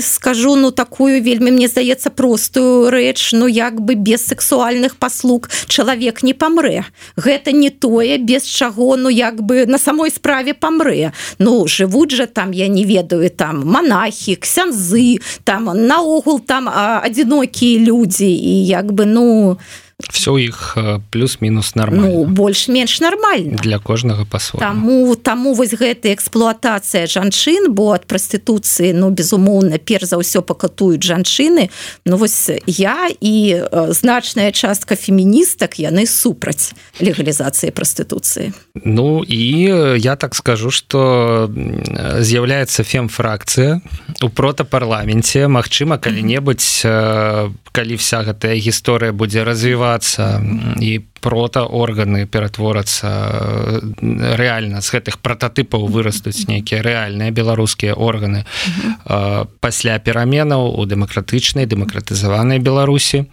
скажу 0.00 0.56
ну 0.56 0.70
такую 0.70 1.22
вельмі 1.22 1.50
мне 1.50 1.68
здаецца 1.68 2.10
простую 2.10 2.90
рэч 2.90 3.32
ну 3.32 3.46
як 3.48 3.80
бы 3.80 3.94
без 3.94 4.26
сексуальных 4.26 4.96
паслуг 4.96 5.48
чалавек 5.66 6.22
не 6.22 6.34
памрэ 6.34 6.84
гэта 7.16 7.52
не 7.52 7.70
тое 7.70 8.18
без 8.18 8.44
чаго 8.44 8.96
ну 8.96 9.08
як 9.08 9.42
бы 9.42 9.66
на 9.66 9.78
самой 9.78 10.10
справе 10.10 10.54
памрэ 10.54 11.12
ну 11.46 11.62
жывуць 11.70 12.10
жа 12.18 12.26
там 12.26 12.50
я 12.50 12.66
не 12.66 12.84
ведаю 12.84 13.30
там 13.30 13.62
монахі 13.62 14.34
ксянзы 14.34 15.22
там 15.46 15.70
наогул 15.86 16.40
там 16.40 16.66
адзінокія 16.68 17.86
людзі 17.86 18.26
і 18.26 18.54
як 18.66 18.90
бы 18.90 19.06
ну 19.06 19.58
все 20.10 20.30
у 20.30 20.38
іх 20.38 20.74
э, 20.76 21.00
плюс-мінус 21.10 21.74
нормально. 21.74 22.08
Ну, 22.08 22.24
больш-менш 22.24 23.00
нормально. 23.00 23.58
Для 23.62 23.78
кожнага 23.78 24.24
па 24.24 24.38
таму 24.58 25.16
таму 25.16 25.54
вось 25.54 25.74
гэта 25.74 26.12
эксплуатацыя 26.12 27.06
жанчын 27.06 27.72
бо 27.72 27.92
ад 27.96 28.06
прастытуцыі 28.06 28.92
ну 28.92 29.10
безумоўна 29.10 29.78
перш 29.78 30.12
за 30.12 30.16
ўсё 30.20 30.42
пакатуюць 30.42 31.02
жанчыны. 31.02 31.70
Ну 32.04 32.16
вось 32.16 32.50
я 32.66 33.08
і 33.20 33.34
э, 33.58 33.92
значная 33.92 34.52
частка 34.52 34.96
феміністак 34.96 35.78
яны 35.80 36.06
супраць 36.06 36.72
легалізацыі 37.00 37.70
прастытуцыі. 37.70 38.52
Ну 38.84 39.24
і 39.24 39.68
э, 39.68 39.98
я 39.98 40.16
так 40.16 40.34
скажу 40.34 40.70
что 40.70 41.50
з'яўляецца 42.20 42.84
фемфракцыя 42.84 43.80
у 44.22 44.28
протапарламенце. 44.28 45.48
Мачыма 45.48 45.98
калі-небудзь 45.98 46.86
калі 47.76 47.94
вся 48.00 48.22
гэтая 48.24 48.56
гісторыя 48.56 49.12
будзе 49.12 49.44
развівацца 49.44 49.95
і 50.80 50.90
прота 51.20 51.64
органы 51.64 52.26
ператворацца 52.26 53.08
рэальна 54.38 54.80
з 54.80 54.88
гэтых 54.94 55.18
прототыпаў 55.18 55.88
вырастуць 55.90 56.46
нейкія 56.46 56.82
рэальныя 56.86 57.34
беларускія 57.34 57.94
органы 57.94 58.44
пасля 59.60 59.98
пераменаў 59.98 60.76
у 60.78 60.86
дэмакратычнай 60.86 61.66
дэмакратызаванай 61.66 62.58
беларусі. 62.58 63.26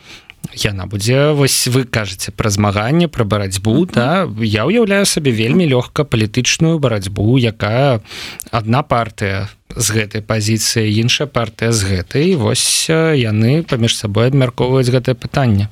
Яна 0.52 0.86
будзе 0.86 1.32
вось 1.32 1.68
вы 1.72 1.86
кажаце 1.86 2.34
пра 2.36 2.50
змаганне 2.50 3.08
пра 3.08 3.24
барацьбу 3.24 3.86
да? 3.86 4.28
Я 4.42 4.68
ўяўляю 4.68 5.06
сабе 5.08 5.32
вельмі 5.32 5.70
лёгка 5.70 6.04
палітычную 6.04 6.80
барацьбу 6.84 7.38
якая 7.40 8.04
адна 8.52 8.84
партыя 8.84 9.48
з 9.76 9.88
гэтай 9.90 10.22
пазіцыі 10.22 10.92
іншая 11.00 11.28
партыя 11.28 11.72
з 11.72 11.88
гэтай. 11.88 12.36
Вось 12.36 12.90
яны 12.92 13.64
паміж 13.64 13.96
сабой 13.98 14.34
абмяркоўваюць 14.34 14.92
гэтае 14.92 15.16
пытанне 15.16 15.70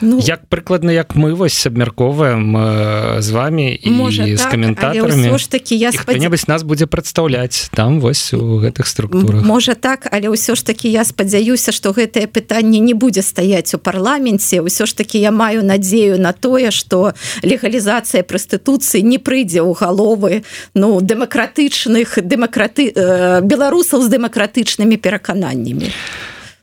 ну, 0.00 0.20
як 0.20 0.46
прыкладна 0.48 0.90
як 0.90 1.14
мы 1.14 1.34
вось 1.34 1.66
абмяркоўваем 1.66 2.56
э, 2.56 3.22
з 3.22 3.30
вами 3.30 3.78
і 3.82 3.90
можа, 3.90 4.26
з 4.26 4.36
так, 4.36 4.50
каментаторамі 4.50 5.38
ж 5.38 5.50
таки 5.50 5.74
я 5.76 5.92
спадзябось 5.92 6.48
нас 6.48 6.62
будзе 6.62 6.86
прадстаўляць 6.86 7.70
там 7.74 8.00
вось 8.00 8.34
у 8.34 8.60
гэтых 8.60 8.86
структурах. 8.86 9.42
Можа 9.44 9.74
так 9.74 10.08
але 10.10 10.28
ўсё 10.28 10.54
ж 10.54 10.64
таки 10.64 10.88
я 10.88 11.04
спадзяюся 11.04 11.72
что 11.72 11.92
гэтае 11.92 12.26
пытанне 12.26 12.78
не 12.78 12.94
будзе 12.94 13.22
стаять 13.22 13.74
у 13.74 13.78
парламенце. 13.78 14.60
Ўсё 14.60 14.86
ж 14.86 14.94
таки 14.94 15.18
я 15.18 15.30
маю 15.30 15.64
надзею 15.64 16.20
на 16.20 16.32
тое 16.32 16.70
что 16.70 17.14
легалізацыя 17.42 18.22
прастытуцыі 18.22 19.02
не 19.02 19.18
прыйдзе 19.18 19.60
ў 19.62 19.72
галовы 19.74 20.44
ну 20.74 21.00
дэмакратычных 21.00 22.18
дэмакраты 22.22 22.92
э, 22.94 23.40
беларусаў 23.42 24.02
з 24.02 24.08
дэмакратычнымі 24.08 24.96
перакананнямі 24.96 25.92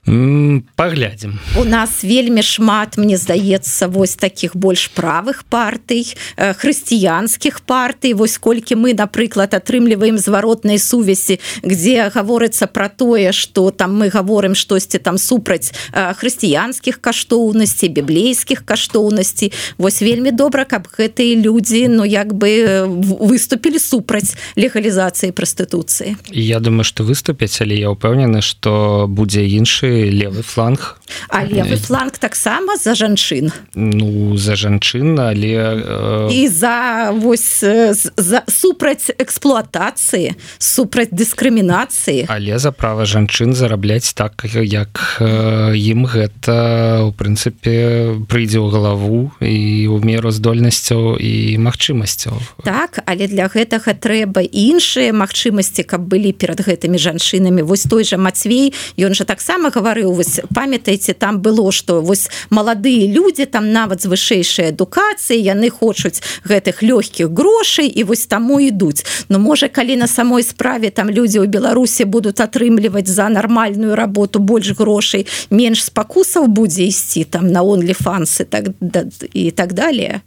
паглядзім 0.06 1.39
у 1.58 1.64
нас 1.66 2.03
вельмі 2.03 2.41
шмат 2.45 2.97
мне 2.97 3.18
здаецца 3.18 3.88
вось 3.89 4.16
таких 4.16 4.56
больш 4.56 4.93
правых 4.93 5.45
партый 5.49 6.06
э, 6.38 6.53
хрысціянскіх 6.53 7.62
партый. 7.62 8.14
Вось 8.14 8.38
колькі 8.38 8.76
мы 8.76 8.93
напрыклад 8.93 9.58
атрымліваем 9.58 10.18
зваротнай 10.18 10.78
сувязі 10.78 11.39
где 11.64 12.12
гаворыцца 12.14 12.68
про 12.68 12.89
тое 12.89 13.32
что 13.32 13.72
там 13.72 13.97
мы 13.97 14.10
гаворым 14.10 14.53
штосьці 14.53 14.99
там 14.99 15.18
супраць 15.18 15.74
э, 15.91 16.14
хрысціянскіх 16.14 17.01
каштоўнасцей 17.01 17.89
біблейскіх 17.89 18.62
каштоўнасцей. 18.62 19.53
Вось 19.78 20.01
вельмі 20.01 20.30
добра 20.30 20.66
каб 20.66 20.86
гэтыя 20.86 21.34
людзі 21.41 21.88
но 21.88 21.95
ну, 21.95 22.06
як 22.06 22.34
бы 22.34 22.49
э, 22.49 22.86
выступілі 22.86 23.80
супраць 23.80 24.38
легалізацыі 24.56 25.32
прастытуцыі. 25.32 26.16
Я 26.30 26.60
думаю 26.60 26.84
что 26.84 27.03
выступяць 27.03 27.58
але 27.62 27.74
я 27.74 27.89
ўпэўнены 27.89 28.45
что 28.45 29.10
будзе 29.10 29.49
іншы 29.49 29.95
левы 30.12 30.41
фланг. 30.41 30.98
А 31.30 31.43
левы 31.43 31.78
фланг 31.78 32.18
таксама 32.18 32.78
за 32.78 32.96
жанчын? 32.96 33.52
Ну 33.76 34.38
за 34.38 34.56
жанчын 34.56 35.20
але 35.20 35.54
э... 35.56 36.30
і 36.32 36.48
за 36.48 37.12
вось 37.14 37.64
за 37.64 38.43
супраць 38.48 39.12
эксплуатацыі 39.18 40.36
супраць 40.58 41.12
дыскрымінацыі? 41.12 42.26
Але 42.30 42.60
за 42.60 42.72
права 42.72 43.06
жанчын 43.06 43.54
зарабляць 43.54 44.14
так 44.14 44.46
як 44.50 45.22
ім 45.22 46.06
гэта 46.06 47.06
у 47.06 47.12
прынцыпе 47.16 48.26
прыйдзе 48.28 48.60
ў 48.60 48.68
галаву 48.70 49.32
і 49.39 49.88
ў 49.88 50.02
меру 50.04 50.34
здольнасцяў 50.36 51.22
і 51.22 51.58
магчымасцяў. 51.62 52.36
Так 52.66 53.02
але 53.06 53.30
для 53.30 53.48
гэтага 53.48 53.93
трэба 53.93 54.41
іншыя 54.41 55.14
магчымасці 55.14 55.86
каб 55.86 56.10
былі 56.10 56.34
перад 56.34 56.66
гэтымі 56.66 56.98
жанчынамі. 56.98 57.62
Вось 57.62 57.86
той 57.86 58.04
жа 58.04 58.18
Мацвей 58.18 58.74
ён 58.98 59.14
жа 59.14 59.26
таксама 59.26 59.70
говорит 59.70 59.85
гаварыў 59.86 60.14
вось 60.14 60.42
памятаеце 60.54 61.14
там 61.14 61.42
было 61.42 61.72
что 61.72 62.02
вось 62.02 62.30
маладыя 62.50 63.06
людзі 63.06 63.46
там 63.46 63.72
нават 63.72 64.02
з 64.02 64.10
вышэйшай 64.10 64.74
адукацыі 64.74 65.38
яны 65.38 65.70
хочуць 65.70 66.26
гэтых 66.42 66.82
лёгкіх 66.82 67.30
грошай 67.30 67.86
і 67.86 68.04
вось 68.04 68.26
таму 68.26 68.58
ідуць 68.60 69.06
но 69.30 69.38
можа 69.38 69.70
калі 69.70 69.96
на 70.02 70.08
самой 70.08 70.42
справе 70.42 70.90
там 70.90 71.10
людзі 71.10 71.46
ў 71.46 71.48
беларусе 71.48 72.06
будуць 72.06 72.42
атрымліваць 72.42 73.06
за 73.06 73.30
нармальную 73.30 73.94
работу 73.94 74.40
больш 74.40 74.74
грошай 74.74 75.28
менш 75.54 75.86
спакусаў 75.86 76.50
будзе 76.50 76.90
ісці 76.90 77.24
там 77.30 77.54
на 77.54 77.62
онлі 77.62 77.94
фансы 77.94 78.46
так 78.46 78.74
да, 78.82 79.06
і 79.34 79.52
так 79.52 79.74
далее. 79.74 80.22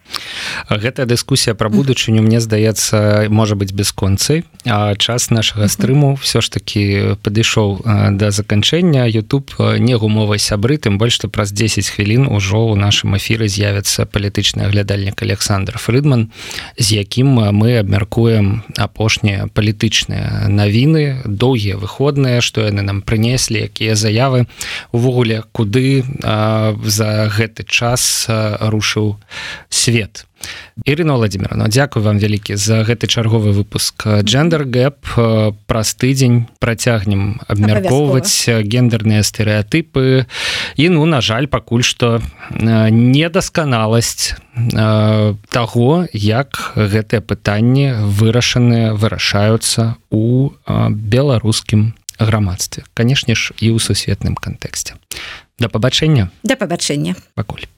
Гэтая 0.70 1.06
дыскусія 1.06 1.58
пра 1.58 1.68
будучыню 1.68 2.22
мне 2.22 2.38
здаецца 2.38 3.26
можа 3.28 3.58
быть 3.58 3.74
бясконцай 3.74 4.44
а 4.66 4.94
час 4.94 5.30
нашага 5.30 5.66
стрыму 5.66 6.14
все 6.22 6.40
ж 6.40 6.50
таки 6.50 7.16
падышоў 7.22 7.82
да 8.14 8.30
заканчэння. 8.30 9.08
YouTube 9.08 9.47
YouTube 9.48 9.78
не 9.78 9.96
гумовай 9.96 10.38
сябры 10.38 10.76
тым 10.78 10.98
больш 10.98 11.14
што 11.14 11.28
праз 11.28 11.52
10 11.52 11.88
хвілін 11.88 12.26
ужо 12.28 12.72
ў 12.72 12.76
нашым 12.76 13.16
эфіры 13.16 13.48
з'явіцца 13.48 14.06
палітычны 14.06 14.66
аглядальнік 14.68 15.22
Александр 15.22 15.78
Фрыдман 15.78 16.30
з 16.76 17.00
якім 17.00 17.40
мы 17.52 17.78
абмяркуем 17.78 18.62
апошнія 18.76 19.48
палітычныя 19.54 20.48
навіны 20.48 21.22
доўгія 21.24 21.76
выходныя 21.76 22.40
што 22.40 22.66
яны 22.66 22.82
нам 22.82 23.02
прынеслі 23.02 23.66
якія 23.66 23.94
заявы 23.94 24.46
увогуле 24.92 25.42
куды 25.52 26.04
а, 26.22 26.76
за 26.84 27.28
гэты 27.28 27.64
час 27.64 28.26
рушыў 28.28 29.16
свет 29.68 30.27
Ірына 30.84 31.16
владимировна 31.16 31.68
Дякую 31.68 32.04
вам 32.04 32.18
вялікі 32.18 32.56
за 32.56 32.82
гэты 32.86 33.06
чарговы 33.06 33.52
выпуск. 33.52 34.06
Джендер 34.22 34.64
гэп 34.64 35.06
праз 35.66 35.94
тыдзень 35.98 36.46
працягнем 36.62 37.40
абмяркоўваць 37.48 38.46
гендерныя 38.62 39.22
стэеатыпы 39.22 40.26
і 40.76 40.88
ну 40.88 41.06
на 41.06 41.20
жаль 41.20 41.46
пакуль 41.46 41.82
што 41.82 42.22
недасканаласць 42.54 44.38
таго 45.50 45.90
як 46.12 46.72
гэтыя 46.74 47.20
пытанні 47.22 47.94
вырашаныя 48.02 48.94
вырашаюцца 48.94 49.96
у 50.10 50.50
беларускім 50.66 51.94
грамадстве. 52.18 52.84
Канешне 52.94 53.34
ж 53.34 53.54
і 53.62 53.70
ў 53.74 53.78
сусветным 53.78 54.34
кантэксце. 54.34 54.98
Да 55.58 55.68
пабачэння. 55.70 56.30
Да 56.42 56.58
пабачэння. 56.58 57.14
Пакуль 57.34 57.68